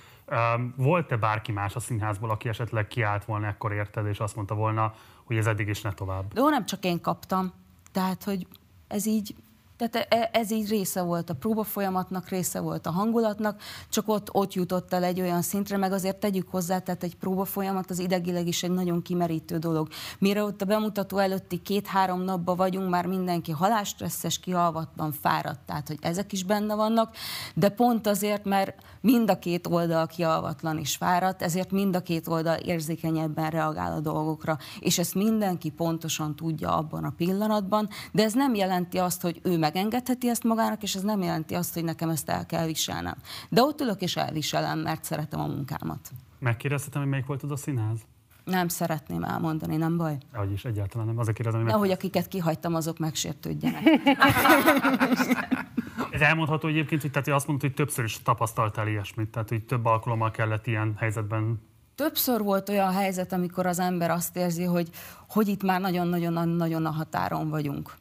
Um, 0.56 0.74
volt-e 0.76 1.16
bárki 1.16 1.52
más 1.52 1.74
a 1.74 1.80
színházból, 1.80 2.30
aki 2.30 2.48
esetleg 2.48 2.88
kiállt 2.88 3.24
volna 3.24 3.46
ekkor 3.46 3.72
érted, 3.72 4.06
és 4.06 4.18
azt 4.18 4.36
mondta 4.36 4.54
volna, 4.54 4.94
hogy 5.24 5.36
ez 5.36 5.46
eddig 5.46 5.68
is 5.68 5.80
ne 5.80 5.92
tovább? 5.92 6.32
De 6.32 6.40
ó, 6.40 6.48
nem 6.48 6.66
csak 6.66 6.84
én 6.84 7.00
kaptam. 7.00 7.52
Tehát, 7.92 8.24
hogy 8.24 8.46
ez 8.88 9.06
így, 9.06 9.34
tehát 9.78 10.06
e- 10.08 10.30
ez 10.32 10.50
így 10.50 10.68
része 10.68 11.02
volt 11.02 11.30
a 11.30 11.34
próba 11.34 11.64
folyamatnak, 11.64 12.28
része 12.28 12.60
volt 12.60 12.86
a 12.86 12.90
hangulatnak, 12.90 13.60
csak 13.88 14.08
ott, 14.08 14.34
ott 14.34 14.54
jutott 14.54 14.92
el 14.92 15.04
egy 15.04 15.20
olyan 15.20 15.42
szintre, 15.42 15.76
meg 15.76 15.92
azért 15.92 16.16
tegyük 16.16 16.48
hozzá, 16.50 16.78
tehát 16.78 17.02
egy 17.02 17.16
próba 17.16 17.44
folyamat 17.44 17.90
az 17.90 17.98
idegileg 17.98 18.46
is 18.46 18.62
egy 18.62 18.70
nagyon 18.70 19.02
kimerítő 19.02 19.58
dolog. 19.58 19.88
Mire 20.18 20.42
ott 20.42 20.62
a 20.62 20.64
bemutató 20.64 21.18
előtti 21.18 21.62
két-három 21.62 22.20
napban 22.20 22.56
vagyunk, 22.56 22.90
már 22.90 23.06
mindenki 23.06 23.50
halálstresszes, 23.50 24.40
kialvatlan, 24.40 25.12
fáradt, 25.12 25.60
tehát 25.66 25.88
hogy 25.88 25.98
ezek 26.00 26.32
is 26.32 26.44
benne 26.44 26.74
vannak, 26.74 27.14
de 27.54 27.68
pont 27.68 28.06
azért, 28.06 28.44
mert 28.44 28.74
mind 29.00 29.30
a 29.30 29.38
két 29.38 29.66
oldal 29.66 30.06
kialvatlan 30.06 30.78
és 30.78 30.96
fáradt, 30.96 31.42
ezért 31.42 31.70
mind 31.70 31.96
a 31.96 32.02
két 32.02 32.28
oldal 32.28 32.56
érzékenyebben 32.56 33.50
reagál 33.50 33.92
a 33.92 34.00
dolgokra, 34.00 34.58
és 34.80 34.98
ezt 34.98 35.14
mindenki 35.14 35.70
pontosan 35.70 36.36
tudja 36.36 36.76
abban 36.76 37.04
a 37.04 37.12
pillanatban, 37.16 37.88
de 38.12 38.22
ez 38.22 38.32
nem 38.32 38.54
jelenti 38.54 38.98
azt, 38.98 39.22
hogy 39.22 39.40
ő 39.42 39.58
megengedheti 39.72 40.28
ezt 40.28 40.44
magának, 40.44 40.82
és 40.82 40.94
ez 40.94 41.02
nem 41.02 41.22
jelenti 41.22 41.54
azt, 41.54 41.74
hogy 41.74 41.84
nekem 41.84 42.08
ezt 42.08 42.28
el 42.28 42.46
kell 42.46 42.66
viselnem. 42.66 43.16
De 43.48 43.62
ott 43.62 43.80
ülök 43.80 44.00
és 44.00 44.16
elviselem, 44.16 44.78
mert 44.78 45.04
szeretem 45.04 45.40
a 45.40 45.46
munkámat. 45.46 46.10
Megkérdezhetem, 46.38 47.00
hogy 47.00 47.10
melyik 47.10 47.26
volt 47.26 47.42
az 47.42 47.50
a 47.50 47.56
színház? 47.56 47.98
Nem 48.44 48.68
szeretném 48.68 49.22
elmondani, 49.22 49.76
nem 49.76 49.96
baj? 49.96 50.18
Ahogy 50.32 50.52
is, 50.52 50.64
egyáltalán 50.64 51.06
nem. 51.06 51.18
Azért 51.18 51.36
kérdezem, 51.36 51.60
hogy 51.60 51.70
meg... 51.70 51.80
Nehogy 51.80 51.96
akiket 51.96 52.28
kihagytam, 52.28 52.74
azok 52.74 52.98
megsértődjenek. 52.98 53.82
Ez 56.10 56.20
elmondható 56.20 56.68
egyébként, 56.68 57.00
hogy, 57.00 57.10
tehát, 57.10 57.26
hogy 57.26 57.36
azt 57.36 57.46
mondtad, 57.46 57.68
hogy 57.68 57.78
többször 57.78 58.04
is 58.04 58.22
tapasztaltál 58.22 58.88
ilyesmit, 58.88 59.28
tehát 59.28 59.48
hogy 59.48 59.64
több 59.64 59.84
alkalommal 59.84 60.30
kellett 60.30 60.66
ilyen 60.66 60.94
helyzetben 60.98 61.60
Többször 61.94 62.42
volt 62.42 62.68
olyan 62.68 62.92
helyzet, 62.92 63.32
amikor 63.32 63.66
az 63.66 63.78
ember 63.78 64.10
azt 64.10 64.36
érzi, 64.36 64.64
hogy, 64.64 64.88
hogy 65.28 65.48
itt 65.48 65.62
már 65.62 65.80
nagyon-nagyon-nagyon 65.80 66.86
a 66.86 66.90
határon 66.90 67.48
vagyunk. 67.48 67.96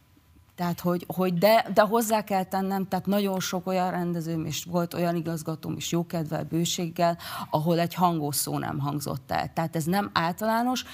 Tehát, 0.57 0.79
hogy, 0.79 1.05
hogy 1.15 1.33
de, 1.33 1.65
de 1.73 1.81
hozzá 1.81 2.21
kell 2.23 2.43
tennem, 2.43 2.87
tehát 2.87 3.05
nagyon 3.05 3.39
sok 3.39 3.67
olyan 3.67 3.91
rendezőm, 3.91 4.45
és 4.45 4.65
volt 4.69 4.93
olyan 4.93 5.15
igazgatóm 5.15 5.75
is 5.75 5.91
jókedvel, 5.91 6.43
bőséggel, 6.43 7.17
ahol 7.49 7.79
egy 7.79 7.93
hangos 7.93 8.35
szó 8.35 8.57
nem 8.57 8.79
hangzott 8.79 9.31
el. 9.31 9.53
Tehát 9.53 9.75
ez 9.75 9.83
nem 9.83 10.09
általános, 10.13 10.85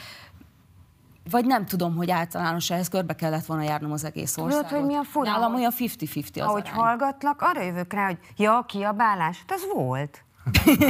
vagy 1.30 1.45
nem 1.45 1.66
tudom, 1.66 1.95
hogy 1.95 2.11
általános 2.11 2.70
ehhez 2.70 2.88
körbe 2.88 3.16
kellett 3.16 3.45
volna 3.45 3.64
járnom 3.64 3.91
az 3.91 4.03
egész 4.03 4.34
Tudod, 4.34 4.49
országot. 4.51 4.72
hogy 4.72 4.86
mi 4.86 4.95
a 4.95 5.03
fura? 5.03 5.32
Nálam 5.32 5.55
olyan 5.55 5.72
50-50 5.78 6.34
az 6.34 6.41
Ahogy 6.41 6.61
arány. 6.66 6.80
hallgatlak, 6.80 7.41
arra 7.41 7.61
jövök 7.61 7.93
rá, 7.93 8.05
hogy 8.05 8.18
ja, 8.38 8.64
kiabálás, 8.68 9.38
hát 9.38 9.51
az 9.51 9.68
volt. 9.74 10.24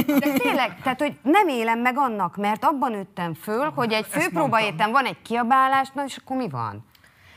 De 0.06 0.32
tényleg, 0.38 0.80
tehát, 0.82 1.00
hogy 1.00 1.18
nem 1.22 1.48
élem 1.48 1.78
meg 1.78 1.98
annak, 1.98 2.36
mert 2.36 2.64
abban 2.64 2.90
nőttem 2.90 3.34
föl, 3.34 3.70
hogy 3.70 3.92
egy 3.92 4.06
főpróba 4.06 4.56
héten 4.56 4.90
van 4.90 5.04
egy 5.04 5.22
kiabálás, 5.22 5.90
na 5.94 6.04
és 6.04 6.16
akkor 6.16 6.36
mi 6.36 6.48
van? 6.48 6.84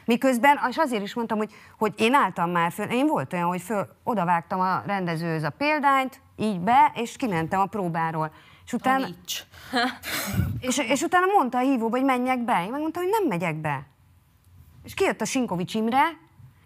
Miközben, 0.08 0.60
és 0.70 0.78
azért 0.78 1.04
is 1.04 1.14
mondtam, 1.14 1.38
hogy, 1.38 1.52
hogy 1.78 1.94
én 1.98 2.14
álltam 2.14 2.50
már 2.50 2.72
föl, 2.72 2.86
én 2.86 3.08
volt 3.08 3.34
olyan, 3.34 3.48
hogy 3.48 3.62
föl, 3.62 3.88
odavágtam 4.04 4.60
a 4.60 4.84
rendezőhöz 4.86 5.44
a 5.44 5.50
példányt, 5.50 6.22
így 6.36 6.60
be, 6.60 6.92
és 6.96 7.16
kimentem 7.16 7.60
a 7.60 7.66
próbáról. 7.66 8.32
És 8.66 8.74
utána, 8.74 9.00
Taníts. 9.00 9.44
és, 10.68 10.78
és 10.78 11.02
utána 11.02 11.26
mondta 11.36 11.58
a 11.58 11.62
hívóba, 11.62 11.98
hogy 11.98 12.06
menjek 12.06 12.46
be. 12.46 12.64
Én 12.66 12.72
megmondtam, 12.72 13.04
hogy 13.04 13.12
nem 13.12 13.28
megyek 13.28 13.56
be. 13.56 13.86
És 14.84 14.94
kijött 14.94 15.22
a 15.22 15.26
Sinkovics 15.26 15.74
Imre, 15.74 16.18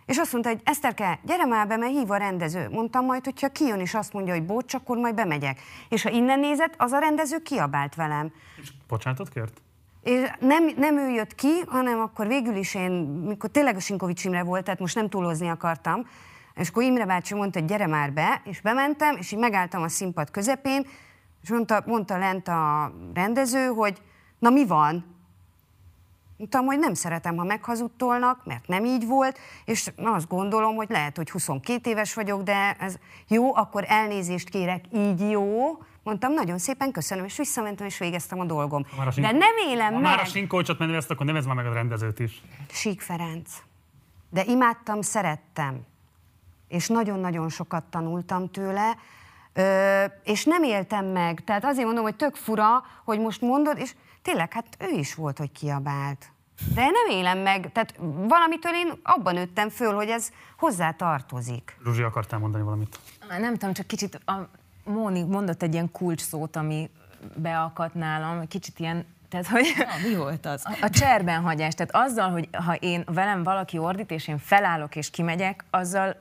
és 0.05 0.17
azt 0.17 0.31
mondta, 0.31 0.49
hogy 0.49 0.61
Eszterke, 0.63 1.19
gyere 1.23 1.45
már 1.45 1.67
be, 1.67 1.77
mert 1.77 1.91
hív 1.91 2.11
a 2.11 2.17
rendező. 2.17 2.69
Mondtam 2.69 3.05
majd, 3.05 3.23
hogyha 3.23 3.49
kijön 3.49 3.79
és 3.79 3.93
azt 3.93 4.13
mondja, 4.13 4.33
hogy 4.33 4.45
bocs, 4.45 4.73
akkor 4.73 4.97
majd 4.97 5.15
bemegyek. 5.15 5.61
És 5.89 6.03
ha 6.03 6.09
innen 6.09 6.39
nézett, 6.39 6.73
az 6.77 6.91
a 6.91 6.99
rendező 6.99 7.41
kiabált 7.41 7.95
velem. 7.95 8.33
És 8.61 8.71
bocsánatot 8.87 9.29
kért? 9.29 9.61
És 10.03 10.31
nem, 10.39 10.71
nem 10.77 10.97
ő 10.97 11.09
jött 11.09 11.35
ki, 11.35 11.59
hanem 11.67 11.99
akkor 11.99 12.27
végül 12.27 12.55
is 12.55 12.75
én, 12.75 12.91
mikor 13.27 13.49
tényleg 13.49 13.75
a 13.75 13.79
Sinkovics 13.79 14.23
Imre 14.23 14.43
volt, 14.43 14.63
tehát 14.63 14.79
most 14.79 14.95
nem 14.95 15.09
túlozni 15.09 15.49
akartam, 15.49 16.07
és 16.55 16.69
akkor 16.69 16.83
Imre 16.83 17.05
bácsi 17.05 17.33
mondta, 17.33 17.59
hogy 17.59 17.67
gyere 17.67 17.87
már 17.87 18.13
be, 18.13 18.41
és 18.45 18.61
bementem, 18.61 19.15
és 19.15 19.31
így 19.31 19.39
megálltam 19.39 19.81
a 19.81 19.87
színpad 19.87 20.31
közepén, 20.31 20.87
és 21.41 21.49
mondta, 21.49 21.83
mondta 21.85 22.17
lent 22.17 22.47
a 22.47 22.91
rendező, 23.13 23.65
hogy 23.65 24.01
na 24.39 24.49
mi 24.49 24.65
van? 24.65 25.19
Mondtam, 26.37 26.65
hogy 26.65 26.79
nem 26.79 26.93
szeretem, 26.93 27.37
ha 27.37 27.43
meghazudtolnak, 27.43 28.45
mert 28.45 28.67
nem 28.67 28.85
így 28.85 29.07
volt, 29.07 29.37
és 29.65 29.91
azt 29.97 30.27
gondolom, 30.27 30.75
hogy 30.75 30.89
lehet, 30.89 31.17
hogy 31.17 31.29
22 31.29 31.89
éves 31.89 32.13
vagyok, 32.13 32.43
de 32.43 32.75
ez 32.79 32.95
jó, 33.27 33.55
akkor 33.55 33.85
elnézést 33.87 34.49
kérek, 34.49 34.85
így 34.93 35.29
jó. 35.29 35.77
Mondtam, 36.03 36.33
nagyon 36.33 36.57
szépen 36.57 36.91
köszönöm, 36.91 37.25
és 37.25 37.37
visszamentem, 37.37 37.85
és 37.87 37.97
végeztem 37.97 38.39
a 38.39 38.45
dolgom. 38.45 38.85
Ha 38.97 39.01
a 39.03 39.11
De 39.15 39.31
nem 39.31 39.55
élem 39.69 39.93
Ha 39.93 39.99
meg. 39.99 40.01
már 40.01 40.19
a 40.19 40.25
Sinkovicsot 40.25 40.79
nevezd, 40.79 41.11
akkor 41.11 41.25
nevezd 41.25 41.47
már 41.47 41.55
meg 41.55 41.65
a 41.65 41.73
rendezőt 41.73 42.19
is. 42.19 42.41
Sík 42.71 43.01
Ferenc. 43.01 43.51
De 44.29 44.43
imádtam, 44.45 45.01
szerettem. 45.01 45.79
És 46.67 46.87
nagyon-nagyon 46.87 47.49
sokat 47.49 47.83
tanultam 47.83 48.51
tőle, 48.51 48.97
ö, 49.53 50.03
és 50.23 50.43
nem 50.45 50.63
éltem 50.63 51.05
meg. 51.05 51.43
Tehát 51.43 51.65
azért 51.65 51.85
mondom, 51.85 52.03
hogy 52.03 52.15
tök 52.15 52.35
fura, 52.35 52.83
hogy 53.03 53.19
most 53.19 53.41
mondod, 53.41 53.77
és 53.77 53.95
tényleg, 54.21 54.53
hát 54.53 54.65
ő 54.79 54.89
is 54.97 55.15
volt, 55.15 55.37
hogy 55.37 55.51
kiabált. 55.51 56.31
De 56.73 56.81
nem 56.81 57.17
élem 57.17 57.37
meg, 57.39 57.71
tehát 57.71 57.93
valamitől 58.27 58.73
én 58.73 58.93
abban 59.03 59.33
nőttem 59.33 59.69
föl, 59.69 59.93
hogy 59.93 60.07
ez 60.09 60.29
hozzá 60.57 60.91
tartozik. 60.91 61.77
Zsuzsi, 61.83 62.01
akartál 62.01 62.39
mondani 62.39 62.63
valamit? 62.63 62.99
Nem 63.39 63.53
tudom, 63.53 63.73
csak 63.73 63.87
kicsit 63.87 64.19
a 64.25 64.49
Móni 64.83 65.23
mondott 65.23 65.61
egy 65.61 65.73
ilyen 65.73 65.91
kulcs 65.91 66.21
szót, 66.21 66.55
ami 66.55 66.89
beakadt 67.35 67.93
nálam, 67.93 68.47
kicsit 68.47 68.79
ilyen, 68.79 69.05
tehát 69.29 69.47
hogy 69.47 69.65
Na, 69.77 70.09
mi 70.09 70.15
volt 70.15 70.45
az? 70.45 70.63
a 70.81 70.89
cserben 70.89 71.41
hagyás. 71.41 71.73
Tehát 71.73 71.95
azzal, 72.09 72.29
hogy 72.29 72.49
ha 72.51 72.75
én 72.75 73.03
velem 73.05 73.43
valaki 73.43 73.77
ordít, 73.77 74.11
és 74.11 74.27
én 74.27 74.37
felállok 74.37 74.95
és 74.95 75.09
kimegyek, 75.09 75.63
azzal 75.69 76.15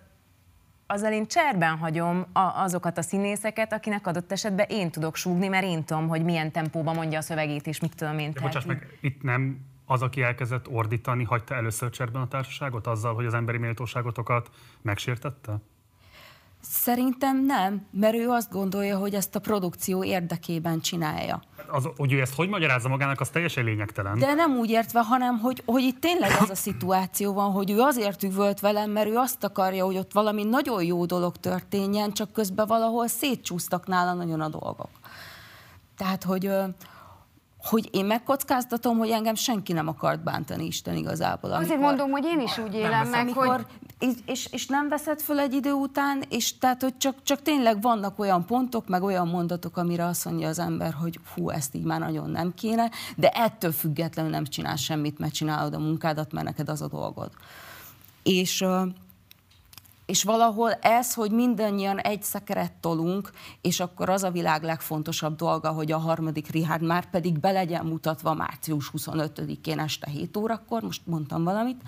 azzal 0.86 1.12
én 1.12 1.26
cserben 1.26 1.78
hagyom 1.78 2.26
a, 2.32 2.40
azokat 2.40 2.98
a 2.98 3.02
színészeket, 3.02 3.72
akinek 3.72 4.06
adott 4.06 4.32
esetben 4.32 4.66
én 4.68 4.90
tudok 4.90 5.16
súgni, 5.16 5.48
mert 5.48 5.64
én 5.64 5.84
tudom, 5.84 6.08
hogy 6.08 6.24
milyen 6.24 6.50
tempóban 6.50 6.94
mondja 6.94 7.18
a 7.18 7.22
szövegét, 7.22 7.66
és 7.66 7.80
mit 7.80 7.94
tudom 7.96 8.18
én. 8.18 8.32
Bocsáss 8.40 8.62
így- 8.62 8.68
meg, 8.68 8.98
itt 9.00 9.22
nem 9.22 9.58
az, 9.86 10.02
aki 10.02 10.22
elkezdett 10.22 10.68
ordítani, 10.68 11.24
hagyta 11.24 11.54
először 11.54 11.90
cserben 11.90 12.22
a 12.22 12.28
társaságot 12.28 12.86
azzal, 12.86 13.14
hogy 13.14 13.26
az 13.26 13.34
emberi 13.34 13.58
méltóságotokat 13.58 14.50
megsértette? 14.82 15.56
Szerintem 16.60 17.44
nem, 17.44 17.86
mert 17.90 18.14
ő 18.14 18.28
azt 18.28 18.50
gondolja, 18.50 18.98
hogy 18.98 19.14
ezt 19.14 19.36
a 19.36 19.38
produkció 19.40 20.04
érdekében 20.04 20.80
csinálja. 20.80 21.42
Az, 21.70 21.88
hogy 21.96 22.12
ő 22.12 22.20
ezt 22.20 22.34
hogy 22.34 22.48
magyarázza 22.48 22.88
magának, 22.88 23.20
az 23.20 23.28
teljesen 23.28 23.64
lényegtelen. 23.64 24.18
De 24.18 24.34
nem 24.34 24.56
úgy 24.56 24.70
értve, 24.70 25.00
hanem 25.00 25.38
hogy, 25.38 25.62
hogy 25.66 25.82
itt 25.82 26.00
tényleg 26.00 26.30
az 26.40 26.50
a 26.50 26.54
szituáció 26.66 27.32
van, 27.32 27.50
hogy 27.50 27.70
ő 27.70 27.78
azért 27.78 28.22
üvölt 28.22 28.60
velem, 28.60 28.90
mert 28.90 29.08
ő 29.08 29.16
azt 29.16 29.44
akarja, 29.44 29.84
hogy 29.84 29.96
ott 29.96 30.12
valami 30.12 30.44
nagyon 30.44 30.84
jó 30.84 31.04
dolog 31.04 31.36
történjen, 31.36 32.12
csak 32.12 32.32
közben 32.32 32.66
valahol 32.66 33.06
szétcsúsztak 33.06 33.86
nála 33.86 34.12
nagyon 34.12 34.40
a 34.40 34.48
dolgok. 34.48 34.90
Tehát, 35.96 36.24
hogy, 36.24 36.50
hogy 37.58 37.88
én 37.92 38.04
megkockáztatom, 38.04 38.98
hogy 38.98 39.10
engem 39.10 39.34
senki 39.34 39.72
nem 39.72 39.88
akart 39.88 40.22
bántani 40.22 40.66
Isten 40.66 40.96
igazából. 40.96 41.52
Azért 41.52 41.70
amikor- 41.70 41.86
mondom, 41.86 42.10
hogy 42.10 42.24
én 42.24 42.40
is 42.40 42.58
úgy 42.58 42.74
élem 42.74 43.08
meg, 43.08 43.20
amikor, 43.20 43.46
hogy 43.46 43.66
és, 44.26 44.46
és, 44.50 44.66
nem 44.66 44.88
veszed 44.88 45.20
föl 45.20 45.38
egy 45.38 45.52
idő 45.52 45.72
után, 45.72 46.22
és 46.28 46.58
tehát, 46.58 46.82
hogy 46.82 46.96
csak, 46.96 47.22
csak 47.22 47.42
tényleg 47.42 47.80
vannak 47.82 48.18
olyan 48.18 48.46
pontok, 48.46 48.88
meg 48.88 49.02
olyan 49.02 49.28
mondatok, 49.28 49.76
amire 49.76 50.04
azt 50.04 50.24
mondja 50.24 50.48
az 50.48 50.58
ember, 50.58 50.92
hogy 50.92 51.18
hú, 51.34 51.50
ezt 51.50 51.74
így 51.74 51.84
már 51.84 52.00
nagyon 52.00 52.30
nem 52.30 52.54
kéne, 52.54 52.90
de 53.16 53.28
ettől 53.28 53.72
függetlenül 53.72 54.30
nem 54.30 54.44
csinálsz 54.44 54.80
semmit, 54.80 55.18
mert 55.18 55.32
csinálod 55.32 55.74
a 55.74 55.78
munkádat, 55.78 56.32
mert 56.32 56.46
neked 56.46 56.68
az 56.68 56.82
a 56.82 56.88
dolgod. 56.88 57.30
És, 58.22 58.64
és 60.06 60.22
valahol 60.22 60.72
ez, 60.72 61.14
hogy 61.14 61.30
mindannyian 61.30 61.98
egy 61.98 62.22
szekeret 62.22 62.72
tolunk, 62.72 63.30
és 63.60 63.80
akkor 63.80 64.08
az 64.08 64.22
a 64.22 64.30
világ 64.30 64.62
legfontosabb 64.62 65.36
dolga, 65.36 65.70
hogy 65.70 65.92
a 65.92 65.98
harmadik 65.98 66.50
Richard 66.50 66.82
már 66.82 67.10
pedig 67.10 67.38
be 67.38 67.50
legyen 67.50 67.86
mutatva 67.86 68.34
március 68.34 68.90
25-én 68.96 69.78
este 69.78 70.10
7 70.10 70.36
órakor, 70.36 70.82
most 70.82 71.06
mondtam 71.06 71.44
valamit, 71.44 71.82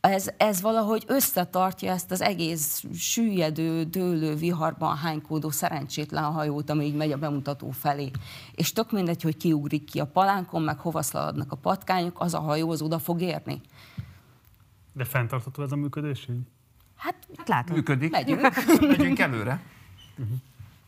ez, 0.00 0.30
ez 0.36 0.60
valahogy 0.60 1.04
összetartja 1.06 1.92
ezt 1.92 2.10
az 2.10 2.20
egész 2.20 2.84
süllyedő, 2.94 3.84
dőlő, 3.84 4.34
viharban 4.34 4.96
hánykódó 4.96 5.50
szerencsétlen 5.50 6.24
hajót, 6.24 6.70
ami 6.70 6.84
így 6.84 6.94
megy 6.94 7.12
a 7.12 7.16
bemutató 7.16 7.70
felé. 7.70 8.10
És 8.54 8.72
tök 8.72 8.92
mindegy, 8.92 9.22
hogy 9.22 9.36
kiugrik 9.36 9.84
ki 9.84 10.00
a 10.00 10.06
palánkon, 10.06 10.62
meg 10.62 10.78
hova 10.78 11.02
szaladnak 11.02 11.52
a 11.52 11.56
patkányok, 11.56 12.20
az 12.20 12.34
a 12.34 12.40
hajó 12.40 12.70
az 12.70 12.82
oda 12.82 12.98
fog 12.98 13.20
érni. 13.20 13.60
De 14.92 15.04
fenntartható 15.04 15.62
ez 15.62 15.72
a 15.72 15.76
működés 15.76 16.26
így? 16.30 16.46
Hát 16.96 17.14
hát 17.36 17.48
látod. 17.48 17.76
Működik. 17.76 18.10
Megyünk. 18.10 18.40
Megyünk 18.96 19.18
előre. 19.18 19.62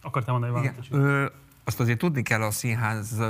Akartál 0.03 0.33
mondani 0.33 0.59
Igen. 0.61 0.75
valamit? 0.91 1.11
Ö, 1.11 1.27
azt 1.65 1.81
azért 1.81 1.99
tudni 1.99 2.23
kell 2.23 2.43
a 2.43 2.51
színház 2.51 3.23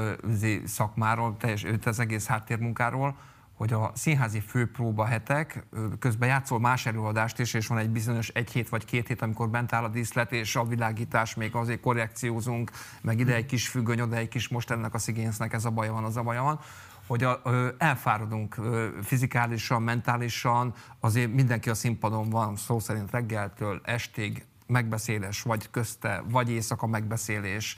szakmáról, 0.64 1.37
teljes, 1.37 1.66
az 1.85 1.99
egész 1.99 2.26
háttérmunkáról, 2.26 3.16
hogy 3.55 3.73
a 3.73 3.91
színházi 3.95 4.41
főpróba 4.41 5.05
hetek, 5.05 5.67
közben 5.99 6.29
játszol 6.29 6.61
más 6.61 6.87
előadást 6.87 7.39
is, 7.39 7.55
és 7.55 7.67
van 7.67 7.79
egy 7.79 7.91
bizonyos 7.91 8.29
egy 8.29 8.51
hét 8.51 8.69
vagy 8.69 8.85
két 8.85 9.07
hét, 9.07 9.23
amikor 9.23 9.49
bent 9.49 9.73
áll 9.73 9.85
a 9.85 9.89
díszlet, 9.89 10.33
és 10.33 10.57
a 10.57 10.65
világítás, 10.65 11.35
még 11.35 11.55
azért 11.55 11.81
korrekciózunk, 11.81 12.71
meg 13.01 13.21
ide 13.21 13.35
egy 13.35 13.47
kis 13.47 13.69
függöny, 13.69 14.01
oda 14.01 14.17
egy 14.17 14.29
kis 14.29 14.49
most 14.49 14.71
ennek 14.71 14.95
a 14.95 14.99
szigénsznek 14.99 15.53
ez 15.53 15.65
a 15.65 15.71
baja 15.71 15.93
van, 15.93 16.05
az 16.05 16.17
a 16.17 16.23
baja 16.23 16.43
van 16.43 16.61
hogy 17.07 17.25
a, 17.25 17.41
ö, 17.45 17.69
elfáradunk 17.79 18.57
ö, 18.57 18.89
fizikálisan, 19.03 19.83
mentálisan, 19.83 20.75
azért 21.01 21.33
mindenki 21.33 21.71
a 21.71 21.75
színpadon 21.75 22.31
van, 22.31 22.57
szó 22.57 22.79
szerint 22.79 23.11
reggeltől 23.11 23.81
estig, 23.85 24.45
megbeszélés, 24.67 25.43
vagy 25.43 25.71
közte, 25.71 26.23
vagy 26.31 26.51
éjszaka 26.51 26.87
megbeszélés, 26.87 27.77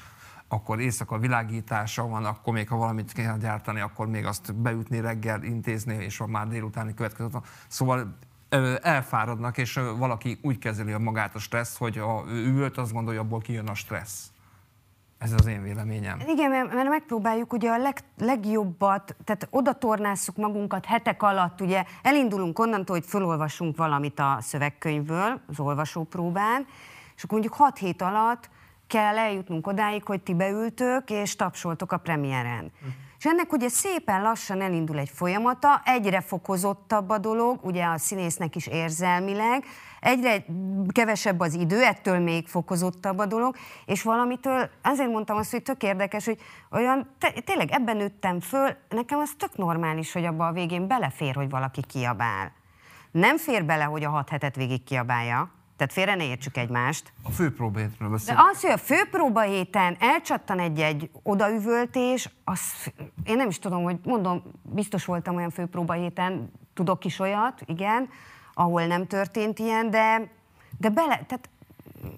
akkor 0.55 0.81
éjszaka 0.81 1.19
világítása 1.19 2.07
van, 2.09 2.25
akkor 2.25 2.53
még 2.53 2.69
ha 2.69 2.77
valamit 2.77 3.13
kell 3.13 3.39
gyártani, 3.39 3.81
akkor 3.81 4.07
még 4.07 4.27
azt 4.27 4.55
beütni 4.55 5.01
reggel, 5.01 5.43
intézni, 5.43 5.95
és 5.95 6.21
a 6.21 6.27
már 6.27 6.49
délutáni 6.49 6.95
következő. 6.95 7.29
Szóval 7.69 8.17
elfáradnak, 8.83 9.59
és 9.59 9.81
valaki 9.99 10.39
úgy 10.43 10.59
kezeli 10.59 10.93
a 10.93 10.99
magát 10.99 11.35
a 11.35 11.39
stressz, 11.39 11.77
hogy 11.77 11.99
a, 11.99 12.25
ült, 12.29 12.79
azt 12.79 12.93
gondolja, 12.93 13.21
abból 13.21 13.41
kijön 13.41 13.69
a 13.69 13.75
stressz. 13.75 14.29
Ez 15.19 15.33
az 15.33 15.47
én 15.47 15.63
véleményem. 15.63 16.21
Igen, 16.27 16.51
mert 16.51 16.89
megpróbáljuk 16.89 17.53
ugye 17.53 17.71
a 17.71 17.79
leg, 17.79 17.99
legjobbat, 18.19 19.17
tehát 19.25 19.49
oda 19.51 19.73
tornásszuk 19.73 20.37
magunkat 20.37 20.85
hetek 20.85 21.23
alatt, 21.23 21.61
ugye 21.61 21.85
elindulunk 22.03 22.59
onnantól, 22.59 22.97
hogy 22.97 23.07
felolvasunk 23.07 23.77
valamit 23.77 24.19
a 24.19 24.37
szövegkönyvből, 24.41 25.41
az 25.47 25.61
olvasópróbán, 25.61 26.67
és 27.17 27.23
akkor 27.23 27.39
mondjuk 27.39 27.61
6 27.61 27.79
hét 27.79 28.03
alatt 28.03 28.49
kell 28.87 29.19
eljutnunk 29.19 29.67
odáig, 29.67 30.05
hogy 30.05 30.23
ti 30.23 30.35
beültök 30.35 31.11
és 31.11 31.37
tapsoltok 31.37 31.93
a 31.93 31.97
premiéren. 31.97 32.73
És 33.19 33.31
ennek 33.31 33.53
ugye 33.53 33.69
szépen 33.69 34.23
lassan 34.23 34.61
elindul 34.61 34.99
egy 34.99 35.09
folyamata, 35.09 35.81
egyre 35.85 36.21
fokozottabb 36.21 37.11
a 37.11 37.19
dolog, 37.19 37.59
ugye 37.63 37.85
a 37.85 37.99
színésznek 37.99 38.57
is 38.57 38.67
érzelmileg, 38.67 39.65
egyre 40.01 40.45
kevesebb 40.93 41.41
az 41.41 41.55
idő, 41.55 41.83
ettől 41.83 42.19
még 42.19 42.49
fokozottabb 42.49 43.19
a 43.19 43.27
dolog, 43.27 43.57
és 43.87 44.03
valamitől, 44.03 44.71
azért 44.83 45.11
mondtam 45.11 45.37
azt, 45.37 45.51
hogy 45.51 45.63
tök 45.63 45.83
érdekes, 45.83 46.25
hogy 46.25 46.39
olyan, 46.71 47.15
te, 47.19 47.31
tényleg 47.45 47.71
ebben 47.71 47.97
nőttem 47.97 48.41
föl, 48.41 48.77
nekem 48.89 49.19
az 49.19 49.31
tök 49.39 49.57
normális, 49.57 50.13
hogy 50.13 50.25
abba 50.25 50.47
a 50.47 50.53
végén 50.53 50.87
belefér, 50.87 51.35
hogy 51.35 51.51
valaki 51.51 51.83
kiabál. 51.89 52.53
Nem 53.11 53.37
fér 53.37 53.65
bele, 53.65 53.85
hogy 53.85 54.05
a 54.05 54.11
hat 54.11 54.29
hetet 54.29 54.57
végig 54.57 54.85
kiabálja, 54.85 55.51
tehát 55.77 55.93
félre 55.93 56.15
ne 56.15 56.25
értsük 56.25 56.57
egymást. 56.57 57.13
A 57.23 57.31
főpróbétről 57.31 58.09
De 58.09 58.15
beszél. 58.15 58.37
az, 58.53 58.61
hogy 58.61 58.71
a 58.71 58.77
főpróba 58.77 59.41
héten 59.41 59.97
elcsattan 60.01 60.59
egy-egy 60.59 61.11
odaüvöltés, 61.23 62.29
az, 62.45 62.61
én 63.25 63.37
nem 63.37 63.49
is 63.49 63.59
tudom, 63.59 63.83
hogy 63.83 63.99
mondom, 64.05 64.43
biztos 64.63 65.05
voltam 65.05 65.37
olyan 65.37 65.51
főpróba 65.51 65.93
héten, 65.93 66.51
tudok 66.75 67.05
is 67.05 67.19
olyat, 67.19 67.63
igen, 67.67 68.09
ahol 68.55 68.87
nem 68.87 69.07
történt 69.07 69.59
ilyen, 69.59 69.91
de, 69.91 70.31
de 70.79 70.89
bele, 70.89 71.25
tehát 71.27 71.49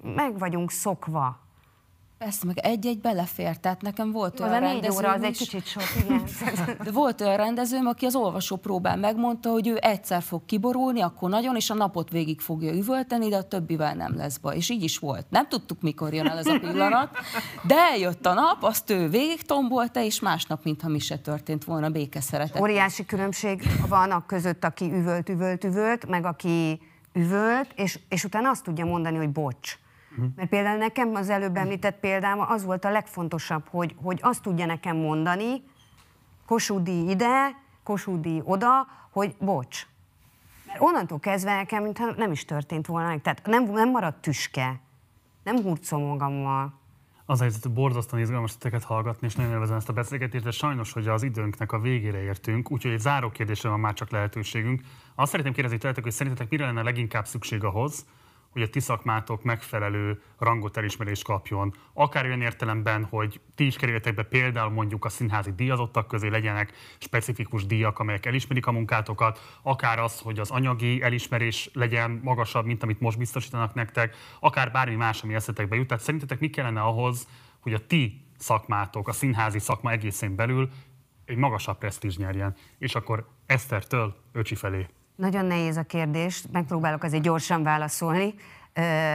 meg 0.03 0.39
vagyunk 0.39 0.71
szokva. 0.71 1.46
Persze, 2.19 2.47
meg 2.47 2.59
egy-egy 2.59 3.01
belefér, 3.01 3.57
tehát 3.57 3.83
nekem 3.83 4.13
volt 4.13 4.41
olyan 4.41 4.53
négy 4.53 4.61
rendezőm 4.61 4.97
óra 4.97 5.13
az 5.13 5.23
egy 5.23 5.37
kicsit 5.37 5.67
sok, 5.67 5.83
igen. 6.05 6.23
De 6.85 6.91
volt 6.91 7.21
olyan 7.21 7.37
rendezőm, 7.37 7.87
aki 7.87 8.07
az 8.07 8.15
olvasó 8.15 8.57
próbán 8.57 8.99
megmondta, 8.99 9.51
hogy 9.51 9.69
ő 9.69 9.79
egyszer 9.81 10.23
fog 10.23 10.45
kiborulni, 10.47 11.01
akkor 11.01 11.31
nagyon, 11.31 11.57
és 11.57 11.71
a 11.71 11.75
napot 11.75 12.11
végig 12.11 12.41
fogja 12.41 12.73
üvölteni, 12.73 13.29
de 13.29 13.37
a 13.37 13.43
többivel 13.43 13.95
nem 13.95 14.17
lesz 14.17 14.37
baj. 14.37 14.57
És 14.57 14.71
így 14.71 14.83
is 14.83 14.99
volt. 14.99 15.27
Nem 15.31 15.49
tudtuk, 15.49 15.81
mikor 15.81 16.15
jön 16.15 16.27
el 16.27 16.39
ez 16.39 16.47
a 16.47 16.59
pillanat, 16.71 17.11
de 17.63 17.75
eljött 17.75 18.27
a 18.27 18.35
nap, 18.35 18.63
azt 18.63 18.91
ő 18.91 19.09
végig 19.09 19.43
tombolta, 19.43 20.01
és 20.01 20.21
másnap, 20.21 20.65
mintha 20.65 20.89
mi 20.89 20.99
se 20.99 21.19
történt 21.19 21.65
volna, 21.65 21.91
békeszeretet. 21.91 22.63
Óriási 22.63 23.05
különbség 23.07 23.63
van 23.89 24.11
a 24.11 24.27
között, 24.27 24.65
aki 24.65 24.93
üvölt, 24.93 25.29
üvölt, 25.29 25.65
üvölt, 25.65 26.07
meg 26.07 26.25
aki 26.25 26.81
üvölt, 27.13 27.73
és, 27.75 27.99
és 28.09 28.25
utána 28.25 28.51
azt 28.51 28.65
tudja 28.65 28.85
mondani, 28.85 29.17
hogy 29.17 29.31
bocs. 29.31 29.79
Mert 30.37 30.49
például 30.49 30.79
nekem 30.79 31.15
az 31.15 31.31
előbb 31.31 31.57
említett 31.57 32.01
példám 32.01 32.41
az 32.41 32.65
volt 32.65 32.85
a 32.85 32.91
legfontosabb, 32.91 33.69
hogy, 33.69 33.95
hogy 34.03 34.19
azt 34.23 34.43
tudja 34.43 34.67
nekem 34.67 34.97
mondani, 34.97 35.63
Kossuth 36.47 36.91
ide, 36.91 37.57
Kossuth 37.83 38.29
oda, 38.45 38.87
hogy 39.11 39.35
bocs. 39.39 39.87
Mert 40.67 40.81
onnantól 40.81 41.19
kezdve 41.19 41.55
nekem, 41.55 41.83
mintha 41.83 42.15
nem 42.17 42.33
is 42.33 42.45
történt 42.45 42.87
volna 42.87 43.09
meg. 43.09 43.23
Tehát 43.23 43.47
nem, 43.47 43.65
nem 43.65 43.91
maradt 43.91 44.21
tüske. 44.21 44.81
Nem 45.43 45.57
hurcol 45.63 45.99
magammal. 45.99 46.73
Az 47.29 47.41
helyzet, 47.41 47.63
hogy 47.63 47.73
borzasztóan 47.73 48.23
izgalmas 48.23 48.53
titeket 48.53 48.85
hallgatni, 48.85 49.27
és 49.27 49.35
nagyon 49.35 49.53
élvezem 49.53 49.77
ezt 49.77 49.89
a 49.89 49.93
beszélgetést, 49.93 50.45
de 50.45 50.51
sajnos, 50.51 50.93
hogy 50.93 51.09
az 51.09 51.23
időnknek 51.23 51.73
a 51.73 51.79
végére 51.79 52.23
értünk, 52.23 52.71
úgyhogy 52.71 52.93
egy 52.93 53.01
záró 53.01 53.31
kérdésre 53.31 53.69
van 53.69 53.81
már 53.81 53.95
csak 53.95 54.11
lehetőségünk. 54.11 54.81
Azt 55.15 55.31
szeretném 55.31 55.53
kérdezni 55.53 55.79
tőletek, 55.79 56.03
hogy 56.03 56.13
szerintetek 56.13 56.51
mire 56.51 56.65
lenne 56.65 56.83
leginkább 56.83 57.27
szükség 57.27 57.65
ahhoz, 57.65 58.07
hogy 58.57 58.65
a 58.65 58.71
ti 58.71 58.81
szakmátok 58.81 59.43
megfelelő 59.43 60.23
rangot 60.39 60.77
elismerést 60.77 61.25
kapjon. 61.25 61.75
Akár 61.93 62.25
olyan 62.25 62.41
értelemben, 62.41 63.05
hogy 63.05 63.41
ti 63.55 63.67
is 63.67 63.77
kerüljetek 63.77 64.15
be 64.15 64.23
például 64.23 64.71
mondjuk 64.71 65.05
a 65.05 65.09
színházi 65.09 65.53
díjazottak 65.53 66.09
közé 66.09 66.29
legyenek 66.29 66.73
specifikus 66.99 67.67
díjak, 67.67 67.99
amelyek 67.99 68.27
elismerik 68.27 68.67
a 68.67 68.73
munkátokat, 68.73 69.59
akár 69.63 69.99
az, 69.99 70.21
hogy 70.21 70.39
az 70.39 70.51
anyagi 70.51 71.03
elismerés 71.03 71.71
legyen 71.73 72.21
magasabb, 72.23 72.65
mint 72.65 72.83
amit 72.83 73.01
most 73.01 73.19
biztosítanak 73.19 73.75
nektek, 73.75 74.17
akár 74.41 74.71
bármi 74.71 74.95
más, 74.95 75.23
ami 75.23 75.35
eszetekbe 75.35 75.77
jut. 75.77 75.87
Tehát 75.87 76.05
szerintetek 76.05 76.41
mi 76.41 76.51
kellene 76.51 76.81
ahhoz, 76.81 77.29
hogy 77.61 77.73
a 77.73 77.87
ti 77.87 78.25
szakmátok, 78.39 79.09
a 79.09 79.13
színházi 79.13 79.59
szakma 79.59 79.91
egészén 79.91 80.35
belül 80.35 80.71
egy 81.25 81.37
magasabb 81.37 81.79
presztízs 81.79 82.17
nyerjen. 82.17 82.55
És 82.79 82.95
akkor 82.95 83.29
Esztertől 83.47 84.17
Öcsi 84.33 84.55
felé. 84.55 84.87
Nagyon 85.17 85.45
nehéz 85.45 85.77
a 85.77 85.83
kérdés, 85.83 86.45
megpróbálok 86.53 87.03
azért 87.03 87.23
gyorsan 87.23 87.63
válaszolni. 87.63 88.35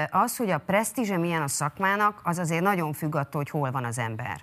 Az, 0.10 0.38
hogy 0.38 0.50
a 0.50 0.58
presztízse 0.58 1.18
milyen 1.18 1.42
a 1.42 1.48
szakmának, 1.48 2.22
az 2.24 2.38
azért 2.38 2.64
nagyon 2.64 2.94
függ 2.94 3.16
attól, 3.16 3.42
hogy 3.42 3.50
hol 3.50 3.72
van 3.72 3.86
az 3.86 3.98
ember. 3.98 4.42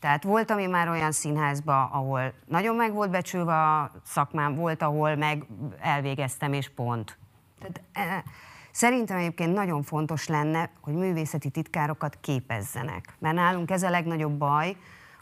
Tehát 0.00 0.22
volt, 0.22 0.50
ami 0.50 0.66
már 0.66 0.88
olyan 0.88 1.12
színházba, 1.12 1.84
ahol 1.84 2.32
nagyon 2.46 2.76
meg 2.76 2.92
volt 2.92 3.10
becsülve 3.10 3.54
a 3.54 3.90
szakmám, 4.04 4.54
volt, 4.54 4.82
ahol 4.82 5.16
meg 5.16 5.46
elvégeztem, 5.80 6.52
és 6.52 6.68
pont. 6.68 7.18
Tehát, 7.58 7.80
eh, 7.92 8.22
szerintem 8.70 9.16
egyébként 9.16 9.54
nagyon 9.54 9.82
fontos 9.82 10.26
lenne, 10.26 10.70
hogy 10.80 10.94
művészeti 10.94 11.50
titkárokat 11.50 12.18
képezzenek. 12.20 13.14
Mert 13.18 13.34
nálunk 13.34 13.70
ez 13.70 13.82
a 13.82 13.90
legnagyobb 13.90 14.32
baj, 14.32 14.76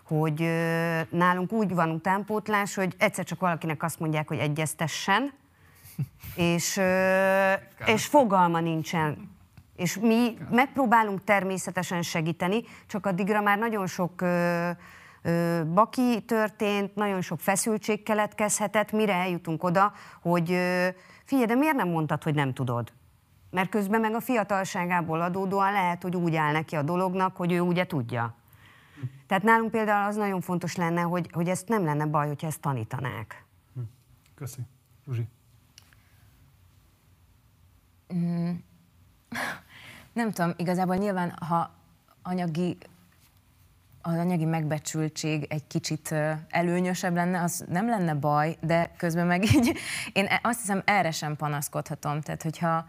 hogy 0.05 0.43
ö, 0.43 1.01
nálunk 1.11 1.53
úgy 1.53 1.75
van 1.75 1.91
utánpótlás, 1.91 2.75
hogy 2.75 2.95
egyszer 2.99 3.25
csak 3.25 3.41
valakinek 3.41 3.83
azt 3.83 4.01
mondják, 4.01 4.29
hogy 4.29 4.39
egyeztessen, 4.39 5.33
és, 6.35 6.81
és 7.87 8.07
fogalma 8.07 8.61
nincsen. 8.61 9.31
És 9.77 9.99
mi 9.99 10.37
megpróbálunk 10.51 11.25
természetesen 11.25 12.03
segíteni, 12.03 12.63
csak 12.87 13.07
addigra 13.07 13.41
már 13.41 13.59
nagyon 13.59 13.87
sok 13.87 14.23
baki 15.75 16.23
történt, 16.27 16.95
nagyon 16.95 17.21
sok 17.21 17.41
feszültség 17.41 18.03
keletkezhetett, 18.03 18.93
mire 18.93 19.15
eljutunk 19.15 19.65
oda, 19.65 19.93
hogy 20.21 20.53
ö, 20.53 20.89
figyelj, 21.25 21.47
de 21.47 21.55
miért 21.55 21.77
nem 21.77 21.89
mondtad, 21.89 22.23
hogy 22.23 22.35
nem 22.35 22.53
tudod? 22.53 22.93
Mert 23.51 23.69
közben 23.69 24.01
meg 24.01 24.15
a 24.15 24.21
fiatalságából 24.21 25.21
adódóan 25.21 25.73
lehet, 25.73 26.03
hogy 26.03 26.17
úgy 26.17 26.35
áll 26.35 26.53
neki 26.53 26.77
a 26.77 26.83
dolognak, 26.83 27.37
hogy 27.37 27.53
ő 27.53 27.61
ugye 27.61 27.87
tudja. 27.87 28.35
Tehát 29.27 29.43
nálunk 29.43 29.71
például 29.71 30.09
az 30.09 30.17
nagyon 30.17 30.41
fontos 30.41 30.77
lenne, 30.77 31.01
hogy, 31.01 31.31
hogy 31.33 31.49
ezt 31.49 31.69
nem 31.69 31.85
lenne 31.85 32.07
baj, 32.07 32.27
hogyha 32.27 32.47
ezt 32.47 32.61
tanítanák. 32.61 33.45
Köszi. 34.35 34.61
Zsuzsi. 35.07 35.29
Nem 40.13 40.33
tudom, 40.33 40.53
igazából 40.57 40.97
nyilván, 40.97 41.31
ha 41.31 41.71
anyagi 42.23 42.77
az 44.03 44.17
anyagi 44.17 44.45
megbecsültség 44.45 45.47
egy 45.49 45.67
kicsit 45.67 46.15
előnyösebb 46.49 47.15
lenne, 47.15 47.43
az 47.43 47.65
nem 47.69 47.89
lenne 47.89 48.15
baj, 48.15 48.57
de 48.61 48.91
közben 48.97 49.27
meg 49.27 49.45
így, 49.45 49.77
én 50.13 50.29
azt 50.43 50.61
hiszem 50.61 50.83
erre 50.85 51.11
sem 51.11 51.37
panaszkodhatom. 51.37 52.21
Tehát, 52.21 52.43
hogyha 52.43 52.87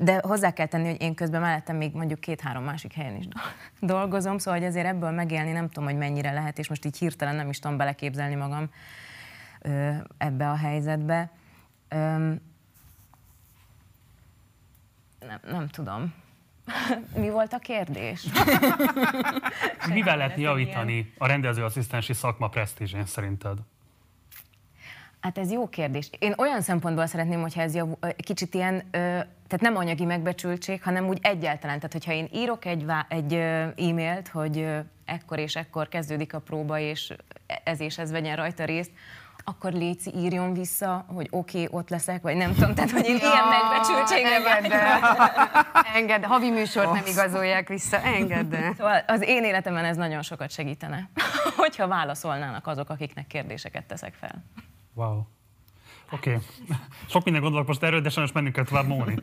de 0.00 0.20
hozzá 0.22 0.50
kell 0.50 0.66
tenni, 0.66 0.86
hogy 0.90 1.02
én 1.02 1.14
közben 1.14 1.40
mellettem 1.40 1.76
még 1.76 1.94
mondjuk 1.94 2.20
két-három 2.20 2.64
másik 2.64 2.92
helyen 2.92 3.16
is 3.16 3.28
dolgozom, 3.80 4.38
szóval 4.38 4.60
hogy 4.60 4.68
azért 4.68 4.86
ebből 4.86 5.10
megélni 5.10 5.52
nem 5.52 5.68
tudom, 5.68 5.84
hogy 5.84 5.98
mennyire 5.98 6.32
lehet, 6.32 6.58
és 6.58 6.68
most 6.68 6.84
így 6.84 6.98
hirtelen 6.98 7.34
nem 7.34 7.48
is 7.48 7.58
tudom 7.58 7.76
beleképzelni 7.76 8.34
magam 8.34 8.70
ebbe 10.18 10.50
a 10.50 10.56
helyzetbe. 10.56 11.30
Nem, 15.26 15.40
nem 15.50 15.68
tudom. 15.68 16.14
Mi 17.22 17.30
volt 17.30 17.52
a 17.52 17.58
kérdés? 17.58 18.26
Mivel 19.88 20.16
lehet 20.16 20.38
javítani 20.38 21.12
a 21.18 21.26
rendezőasszisztensi 21.26 22.12
szakma 22.12 22.48
presztízsén 22.48 23.06
szerinted? 23.06 23.58
Hát 25.20 25.38
ez 25.38 25.52
jó 25.52 25.68
kérdés. 25.68 26.10
Én 26.18 26.34
olyan 26.36 26.60
szempontból 26.60 27.06
szeretném, 27.06 27.40
hogyha 27.40 27.60
ez 27.60 27.74
jav, 27.74 27.88
kicsit 28.16 28.54
ilyen, 28.54 28.74
ö, 28.74 28.98
tehát 29.46 29.60
nem 29.60 29.76
anyagi 29.76 30.04
megbecsültség, 30.04 30.82
hanem 30.82 31.06
úgy 31.06 31.18
egyáltalán. 31.22 31.76
Tehát, 31.76 31.92
hogyha 31.92 32.12
én 32.12 32.28
írok 32.32 32.64
egy, 32.64 32.84
vá- 32.84 33.12
egy 33.12 33.34
e-mailt, 33.34 34.28
hogy 34.28 34.58
ö, 34.58 34.78
ekkor 35.04 35.38
és 35.38 35.56
ekkor 35.56 35.88
kezdődik 35.88 36.34
a 36.34 36.38
próba, 36.38 36.78
és 36.78 37.12
ez 37.64 37.80
és 37.80 37.98
ez 37.98 38.10
vegyen 38.10 38.36
rajta 38.36 38.64
részt, 38.64 38.90
akkor 39.48 39.72
Léci 39.72 40.10
írjon 40.16 40.52
vissza, 40.52 41.04
hogy 41.08 41.28
oké, 41.30 41.62
okay, 41.62 41.78
ott 41.78 41.88
leszek, 41.88 42.22
vagy 42.22 42.36
nem 42.36 42.54
tudom, 42.54 42.74
tehát 42.74 42.90
hogy 42.90 43.06
én 43.06 43.16
ilyen 43.16 43.48
megbecsültségre 43.48 44.54
Engedd. 44.54 44.72
Engedd, 45.94 46.22
havi 46.24 46.50
műsort 46.50 46.92
nem 46.92 47.06
igazolják 47.06 47.68
vissza, 47.68 48.00
engedd 48.00 48.54
el. 48.54 48.74
Szóval 48.74 49.02
az 49.06 49.22
én 49.22 49.44
életemben 49.44 49.84
ez 49.84 49.96
nagyon 49.96 50.22
sokat 50.22 50.50
segítene, 50.50 51.10
hogyha 51.62 51.86
válaszolnának 51.88 52.66
azok, 52.66 52.90
akiknek 52.90 53.26
kérdéseket 53.26 53.84
teszek 53.84 54.14
fel. 54.14 54.44
Wow. 54.94 55.22
Oké. 56.10 56.30
Okay. 56.30 56.42
Sok 57.08 57.24
minden 57.24 57.42
gondolok 57.42 57.66
most 57.66 57.82
erről, 57.82 58.00
de 58.00 58.08
sajnos 58.08 58.32
mennünk 58.32 58.54
kell 58.54 58.64
tovább, 58.64 58.86
Móni. 58.86 59.14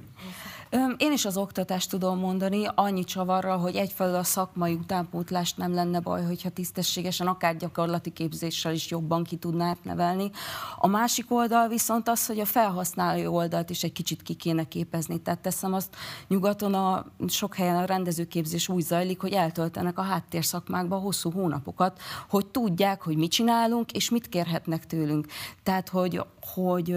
Én 0.97 1.11
is 1.11 1.25
az 1.25 1.37
oktatást 1.37 1.89
tudom 1.89 2.19
mondani, 2.19 2.65
annyi 2.75 3.03
csavarral, 3.03 3.57
hogy 3.57 3.75
egyfelől 3.75 4.15
a 4.15 4.23
szakmai 4.23 4.73
utánpótlást 4.73 5.57
nem 5.57 5.73
lenne 5.73 5.99
baj, 5.99 6.23
hogyha 6.23 6.49
tisztességesen, 6.49 7.27
akár 7.27 7.57
gyakorlati 7.57 8.09
képzéssel 8.09 8.73
is 8.73 8.89
jobban 8.89 9.23
ki 9.23 9.35
tudnák 9.35 9.83
nevelni. 9.83 10.31
A 10.77 10.87
másik 10.87 11.31
oldal 11.31 11.67
viszont 11.67 12.09
az, 12.09 12.25
hogy 12.25 12.39
a 12.39 12.45
felhasználói 12.45 13.27
oldalt 13.27 13.69
is 13.69 13.83
egy 13.83 13.91
kicsit 13.91 14.21
ki 14.21 14.33
kéne 14.33 14.63
képezni. 14.63 15.21
Tehát 15.21 15.39
teszem 15.39 15.73
azt, 15.73 15.95
nyugaton 16.27 16.73
a 16.73 17.05
sok 17.27 17.55
helyen 17.55 17.75
a 17.75 17.85
rendezőképzés 17.85 18.67
úgy 18.67 18.83
zajlik, 18.83 19.21
hogy 19.21 19.33
eltöltenek 19.33 19.97
a 19.97 20.01
háttérszakmákba 20.01 20.97
hosszú 20.97 21.31
hónapokat, 21.31 21.99
hogy 22.29 22.45
tudják, 22.45 23.01
hogy 23.01 23.17
mit 23.17 23.31
csinálunk, 23.31 23.91
és 23.91 24.09
mit 24.09 24.29
kérhetnek 24.29 24.85
tőlünk. 24.85 25.27
Tehát, 25.63 25.89
hogy, 25.89 26.21
hogy 26.53 26.95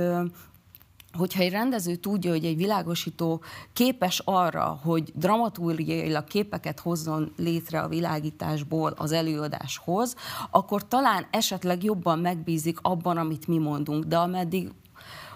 hogyha 1.16 1.42
egy 1.42 1.50
rendező 1.50 1.94
tudja, 1.94 2.30
hogy 2.30 2.44
egy 2.44 2.56
világosító 2.56 3.42
képes 3.72 4.22
arra, 4.24 4.80
hogy 4.82 5.12
dramaturgiailag 5.14 6.24
képeket 6.24 6.80
hozzon 6.80 7.32
létre 7.36 7.80
a 7.80 7.88
világításból 7.88 8.94
az 8.96 9.12
előadáshoz, 9.12 10.14
akkor 10.50 10.88
talán 10.88 11.26
esetleg 11.30 11.84
jobban 11.84 12.18
megbízik 12.18 12.78
abban, 12.82 13.16
amit 13.16 13.46
mi 13.46 13.58
mondunk. 13.58 14.04
De 14.04 14.16
ameddig 14.16 14.70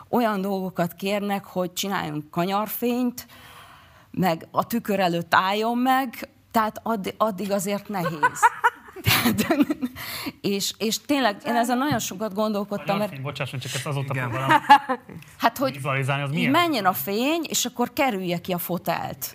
olyan 0.08 0.40
dolgokat 0.40 0.94
kérnek, 0.94 1.44
hogy 1.44 1.72
csináljunk 1.72 2.30
kanyarfényt, 2.30 3.26
meg 4.10 4.48
a 4.50 4.66
tükör 4.66 5.00
előtt 5.00 5.34
álljon 5.34 5.78
meg, 5.78 6.28
tehát 6.50 6.80
addig, 6.82 7.14
addig 7.16 7.52
azért 7.52 7.88
nehéz. 7.88 8.40
Tehát, 9.04 9.66
és, 10.50 10.72
és 10.78 11.00
tényleg 11.06 11.36
én 11.46 11.54
ezen 11.54 11.78
nagyon 11.78 11.98
sokat 11.98 12.34
gondolkodtam, 12.34 12.98
mert 12.98 13.10
Mert... 13.10 13.22
Bocsáss, 13.22 13.50
csak 13.50 13.74
ezt 13.74 13.86
azóta 13.86 14.14
Igen. 14.14 14.28
próbálom 14.28 14.62
hát 15.42 15.58
hogy 15.58 15.72
vizualizálni, 15.72 16.22
az 16.22 16.30
milyen? 16.30 16.50
menjen 16.50 16.84
a 16.84 16.92
fény, 16.92 17.44
és 17.48 17.64
akkor 17.64 17.92
kerülje 17.92 18.38
ki 18.38 18.52
a 18.52 18.58
fotelt. 18.58 19.34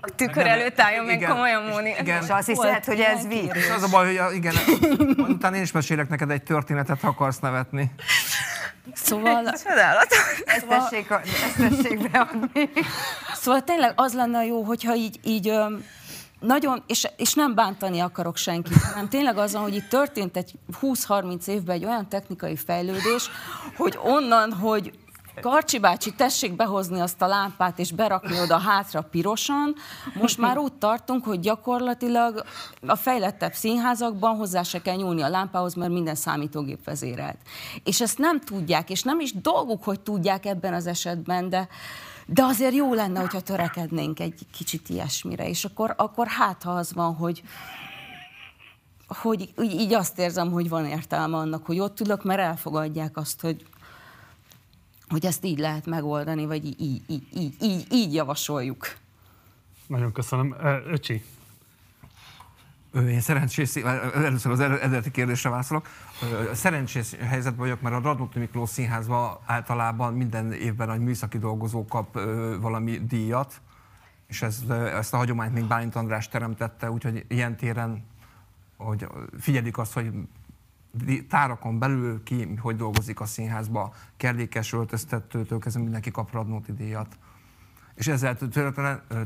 A 0.00 0.14
tükör 0.14 0.46
előtt 0.46 0.80
álljon 0.80 1.04
meg 1.04 1.16
Igen. 1.16 1.30
komolyan, 1.30 1.62
Móni. 1.62 1.94
Igen. 2.00 2.22
És 2.22 2.28
azt 2.28 2.46
hiszed, 2.46 2.84
hogy 2.84 3.00
ez 3.00 3.26
vicc? 3.26 3.54
És 3.54 3.70
az 3.70 3.82
a 3.82 3.88
baj, 3.88 4.06
hogy 4.06 4.16
a, 4.16 4.32
igen, 4.32 4.54
utána 5.34 5.56
én 5.56 5.62
is 5.62 5.72
mesélek 5.72 6.08
neked 6.08 6.30
egy 6.30 6.42
történetet, 6.42 7.00
ha 7.00 7.08
akarsz 7.08 7.38
nevetni. 7.38 7.90
Szóval, 8.94 9.48
Ezt 9.48 10.66
tessék, 10.68 11.10
ezt 11.10 11.56
tessék 11.56 12.10
beadni. 12.10 12.70
szóval 13.34 13.62
tényleg 13.64 13.92
az 13.96 14.14
lenne 14.14 14.44
jó, 14.44 14.62
hogyha 14.62 14.94
így, 14.94 15.20
így 15.24 15.52
nagyon, 16.40 16.82
és, 16.86 17.08
és 17.16 17.34
nem 17.34 17.54
bántani 17.54 18.00
akarok 18.00 18.36
senkit, 18.36 18.82
hanem 18.82 19.08
tényleg 19.08 19.38
azon, 19.38 19.62
hogy 19.62 19.74
itt 19.74 19.88
történt 19.88 20.36
egy 20.36 20.52
20-30 20.80 21.46
évben 21.46 21.76
egy 21.76 21.84
olyan 21.84 22.08
technikai 22.08 22.56
fejlődés, 22.56 23.30
hogy 23.76 23.98
onnan, 24.02 24.52
hogy 24.52 24.92
Karcsi 25.40 25.78
bácsi, 25.78 26.14
tessék 26.14 26.56
behozni 26.56 27.00
azt 27.00 27.22
a 27.22 27.26
lámpát 27.26 27.78
és 27.78 27.92
berakni 27.92 28.40
oda 28.40 28.58
hátra 28.58 29.02
pirosan. 29.02 29.74
Most 30.14 30.38
már 30.38 30.58
úgy 30.58 30.72
tartunk, 30.72 31.24
hogy 31.24 31.40
gyakorlatilag 31.40 32.44
a 32.86 32.96
fejlettebb 32.96 33.52
színházakban 33.52 34.36
hozzá 34.36 34.62
se 34.62 34.82
kell 34.82 34.96
nyúlni 34.96 35.22
a 35.22 35.28
lámpához, 35.28 35.74
mert 35.74 35.92
minden 35.92 36.14
számítógép 36.14 36.84
vezérelt. 36.84 37.38
És 37.84 38.00
ezt 38.00 38.18
nem 38.18 38.40
tudják, 38.40 38.90
és 38.90 39.02
nem 39.02 39.20
is 39.20 39.32
dolguk, 39.32 39.84
hogy 39.84 40.00
tudják 40.00 40.46
ebben 40.46 40.74
az 40.74 40.86
esetben, 40.86 41.48
de, 41.48 41.68
de 42.30 42.42
azért 42.42 42.74
jó 42.74 42.94
lenne, 42.94 43.20
hogyha 43.20 43.40
törekednénk 43.40 44.20
egy 44.20 44.46
kicsit 44.52 44.88
ilyesmire, 44.88 45.48
és 45.48 45.64
akkor, 45.64 45.94
akkor 45.96 46.26
hát, 46.26 46.62
ha 46.62 46.70
az 46.70 46.92
van, 46.92 47.14
hogy, 47.14 47.42
hogy 49.06 49.50
így 49.56 49.92
azt 49.92 50.18
érzem, 50.18 50.50
hogy 50.50 50.68
van 50.68 50.86
értelme 50.86 51.36
annak, 51.36 51.66
hogy 51.66 51.78
ott 51.78 52.00
ülök, 52.00 52.24
mert 52.24 52.40
elfogadják 52.40 53.16
azt, 53.16 53.40
hogy, 53.40 53.66
hogy 55.08 55.26
ezt 55.26 55.44
így 55.44 55.58
lehet 55.58 55.86
megoldani, 55.86 56.46
vagy 56.46 56.64
így, 56.64 56.80
így, 56.80 57.02
így, 57.06 57.26
így, 57.36 57.54
így, 57.62 57.92
így 57.92 58.14
javasoljuk. 58.14 58.96
Nagyon 59.86 60.12
köszönöm. 60.12 60.56
Öcsi, 60.86 61.24
én 62.94 63.20
szerencsés, 63.20 63.76
először 64.14 64.52
az 64.52 64.60
eredeti 64.60 65.10
kérdésre 65.10 65.50
válaszolok. 65.50 65.88
Szerencsés 66.52 67.14
helyzetben 67.14 67.60
vagyok, 67.60 67.80
mert 67.80 67.94
a 67.94 68.00
Radnóti 68.00 68.38
Miklós 68.38 68.70
Színházban 68.70 69.38
általában 69.46 70.14
minden 70.14 70.52
évben 70.52 70.90
a 70.90 70.96
műszaki 70.96 71.38
dolgozó 71.38 71.84
kap 71.84 72.20
valami 72.60 72.98
díjat, 72.98 73.60
és 74.26 74.42
ez, 74.42 74.62
ezt 74.70 75.14
a 75.14 75.16
hagyományt 75.16 75.54
még 75.54 75.64
Bálint 75.64 75.94
András 75.94 76.28
teremtette, 76.28 76.90
úgyhogy 76.90 77.24
ilyen 77.28 77.56
téren 77.56 78.04
hogy 78.78 79.06
figyelik 79.38 79.78
azt, 79.78 79.92
hogy 79.92 80.12
tárakon 81.28 81.78
belül 81.78 82.22
ki, 82.22 82.54
hogy 82.60 82.76
dolgozik 82.76 83.20
a 83.20 83.24
színházba, 83.24 83.94
kerlékes 84.16 84.72
öltöztetőtől 84.72 85.58
kezdve 85.58 85.82
mindenki 85.82 86.10
kap 86.10 86.32
Radnóti 86.32 86.72
díjat. 86.72 87.18
És 87.94 88.06
ezzel 88.06 88.36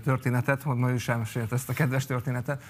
történetet, 0.03 0.62
hogy 0.62 0.76
ma 0.76 0.90
is 0.90 1.09
elmesélt 1.09 1.53
ezt 1.53 1.68
a 1.68 1.72
kedves 1.72 2.07
történetet, 2.07 2.62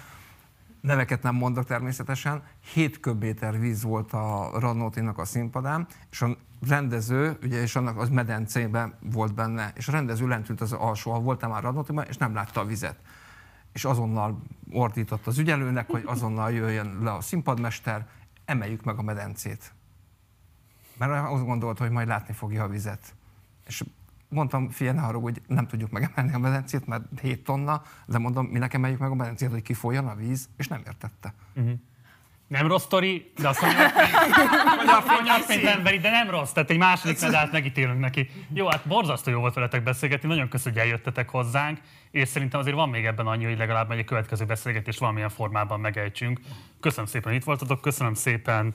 neveket 0.83 1.21
nem 1.21 1.35
mondok 1.35 1.65
természetesen, 1.65 2.43
7 2.73 2.99
köbméter 2.99 3.59
víz 3.59 3.83
volt 3.83 4.13
a 4.13 4.51
Radnótinak 4.59 5.17
a 5.17 5.25
színpadán, 5.25 5.87
és 6.11 6.21
a 6.21 6.37
rendező, 6.67 7.37
ugye, 7.43 7.61
és 7.61 7.75
annak 7.75 7.97
az 7.97 8.09
medencében 8.09 8.97
volt 9.11 9.33
benne, 9.33 9.71
és 9.75 9.87
a 9.87 9.91
rendező 9.91 10.27
lent 10.27 10.49
ült 10.49 10.61
az 10.61 10.73
alsó, 10.73 11.19
voltam 11.19 11.51
már 11.51 11.63
Radnótiban, 11.63 12.05
és 12.07 12.17
nem 12.17 12.33
látta 12.33 12.59
a 12.59 12.65
vizet. 12.65 12.95
És 13.71 13.85
azonnal 13.85 14.41
ordított 14.71 15.27
az 15.27 15.37
ügyelőnek, 15.37 15.89
hogy 15.89 16.03
azonnal 16.05 16.51
jöjjön 16.51 16.97
le 17.01 17.13
a 17.13 17.21
színpadmester, 17.21 18.07
emeljük 18.45 18.83
meg 18.83 18.97
a 18.97 19.01
medencét. 19.01 19.73
Mert 20.97 21.29
azt 21.31 21.45
gondolt, 21.45 21.77
hogy 21.77 21.91
majd 21.91 22.07
látni 22.07 22.33
fogja 22.33 22.63
a 22.63 22.67
vizet. 22.67 23.15
És 23.65 23.83
mondtam, 24.33 24.69
figyelj, 24.69 24.95
ne 24.95 25.01
haragudj, 25.01 25.39
nem 25.47 25.67
tudjuk 25.67 25.91
megemelni 25.91 26.33
a 26.33 26.37
medencét, 26.37 26.87
mert 26.87 27.03
7 27.21 27.43
tonna, 27.43 27.81
de 28.05 28.17
mondom, 28.17 28.45
mi 28.45 28.59
nekem 28.59 28.79
emeljük 28.79 28.99
meg 28.99 29.11
a 29.11 29.15
medencét, 29.15 29.49
hogy 29.49 29.61
kifoljon 29.61 30.07
a 30.07 30.15
víz, 30.15 30.49
és 30.57 30.67
nem 30.67 30.81
értette. 30.85 31.33
Uh-huh. 31.55 31.73
Nem 32.47 32.67
rossz 32.67 32.83
sztori, 32.83 33.31
de 33.37 33.47
azt 33.47 33.61
mondja, 33.61 33.91
hogy 35.47 35.63
nem 35.63 35.83
veri, 35.83 35.97
de 35.97 36.09
nem 36.09 36.29
rossz. 36.29 36.51
Tehát 36.51 36.69
egy 36.69 36.77
második 36.77 37.21
medált 37.21 37.51
megítélünk 37.51 37.99
neki. 37.99 38.29
Jó, 38.53 38.67
hát 38.67 38.87
borzasztó 38.87 39.31
jó 39.31 39.39
volt 39.39 39.53
veletek 39.53 39.83
beszélgetni, 39.83 40.27
nagyon 40.27 40.49
köszönjük, 40.49 40.81
hogy 40.81 40.89
eljöttetek 40.89 41.29
hozzánk, 41.29 41.79
és 42.11 42.27
szerintem 42.27 42.59
azért 42.59 42.75
van 42.75 42.89
még 42.89 43.05
ebben 43.05 43.27
annyi, 43.27 43.45
hogy 43.45 43.57
legalább 43.57 43.91
egy 43.91 44.05
következő 44.05 44.45
beszélgetés 44.45 44.97
valamilyen 44.97 45.29
formában 45.29 45.79
megejtsünk. 45.79 46.39
Köszönöm 46.79 47.05
szépen, 47.05 47.31
hogy 47.31 47.39
itt 47.39 47.45
voltatok, 47.45 47.81
köszönöm 47.81 48.13
szépen 48.13 48.73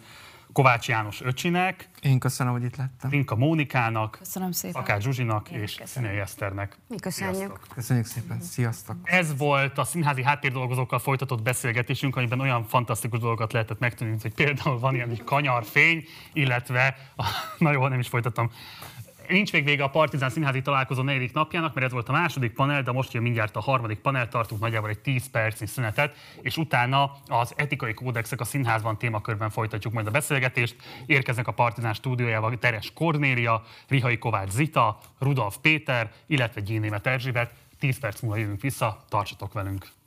Kovács 0.53 0.89
János 0.89 1.21
öcsinek. 1.23 1.89
Én 2.01 2.19
köszönöm, 2.19 2.53
hogy 2.53 2.65
itt 2.65 2.77
lettem. 2.77 3.11
Rinka 3.11 3.37
Mónikának. 3.37 4.17
Köszönöm 4.19 4.53
szépen. 4.53 4.81
Akár 4.83 5.01
Zsuzsinak 5.01 5.51
Én 5.51 5.61
és 5.61 5.81
Színei 5.85 6.19
Eszternek. 6.19 6.79
Mi 6.89 6.97
köszönjük. 6.97 7.37
Sziasztok. 7.37 7.67
Köszönjük 7.75 8.07
szépen. 8.07 8.41
Sziasztok. 8.41 8.97
Ez 9.03 9.37
volt 9.37 9.79
a 9.79 9.85
színházi 9.85 10.23
háttérdolgozókkal 10.23 10.99
folytatott 10.99 11.43
beszélgetésünk, 11.43 12.17
amiben 12.17 12.41
olyan 12.41 12.65
fantasztikus 12.65 13.19
dolgokat 13.19 13.53
lehetett 13.53 13.79
megtudni, 13.79 14.17
hogy 14.23 14.35
például 14.35 14.79
van 14.79 14.95
ilyen 14.95 15.11
egy 15.11 15.25
kanyarfény, 15.25 16.05
illetve, 16.33 16.97
na 17.59 17.73
jó, 17.73 17.89
nem 17.89 17.99
is 17.99 18.09
folytatom, 18.09 18.51
nincs 19.29 19.53
még 19.53 19.65
vége 19.65 19.83
a 19.83 19.91
Partizán 19.91 20.31
Színházi 20.31 20.63
találkozó 20.63 21.03
negyedik 21.03 21.33
napjának, 21.33 21.75
mert 21.75 21.87
ez 21.87 21.93
volt 21.93 22.09
a 22.09 22.13
második 22.13 22.53
panel, 22.53 22.83
de 22.83 22.93
most 22.93 23.13
jön 23.13 23.23
mindjárt 23.23 23.57
a 23.57 23.61
harmadik 23.61 23.99
panel, 23.99 24.29
tartunk 24.29 24.61
nagyjából 24.61 24.89
egy 24.89 24.99
10 24.99 25.31
percnyi 25.31 25.67
szünetet, 25.67 26.17
és 26.41 26.57
utána 26.57 27.13
az 27.27 27.53
etikai 27.57 27.95
kódexek 27.95 28.41
a 28.41 28.45
színházban 28.45 28.99
témakörben 28.99 29.51
folytatjuk 29.51 29.93
majd 29.93 30.07
a 30.07 30.11
beszélgetést. 30.11 30.77
Érkeznek 31.07 31.47
a 31.47 31.53
Partizán 31.53 31.95
stúdiójába 31.95 32.59
Teres 32.59 32.93
Kornélia, 32.95 33.63
Rihai 33.89 34.19
Kovács 34.19 34.51
Zita, 34.51 34.99
Rudolf 35.19 35.57
Péter, 35.61 36.13
illetve 36.27 36.61
Gyénémet 36.61 37.07
Erzsébet. 37.07 37.53
10 37.79 37.99
perc 37.99 38.21
múlva 38.21 38.37
jövünk 38.37 38.61
vissza, 38.61 39.05
tartsatok 39.09 39.53
velünk! 39.53 39.98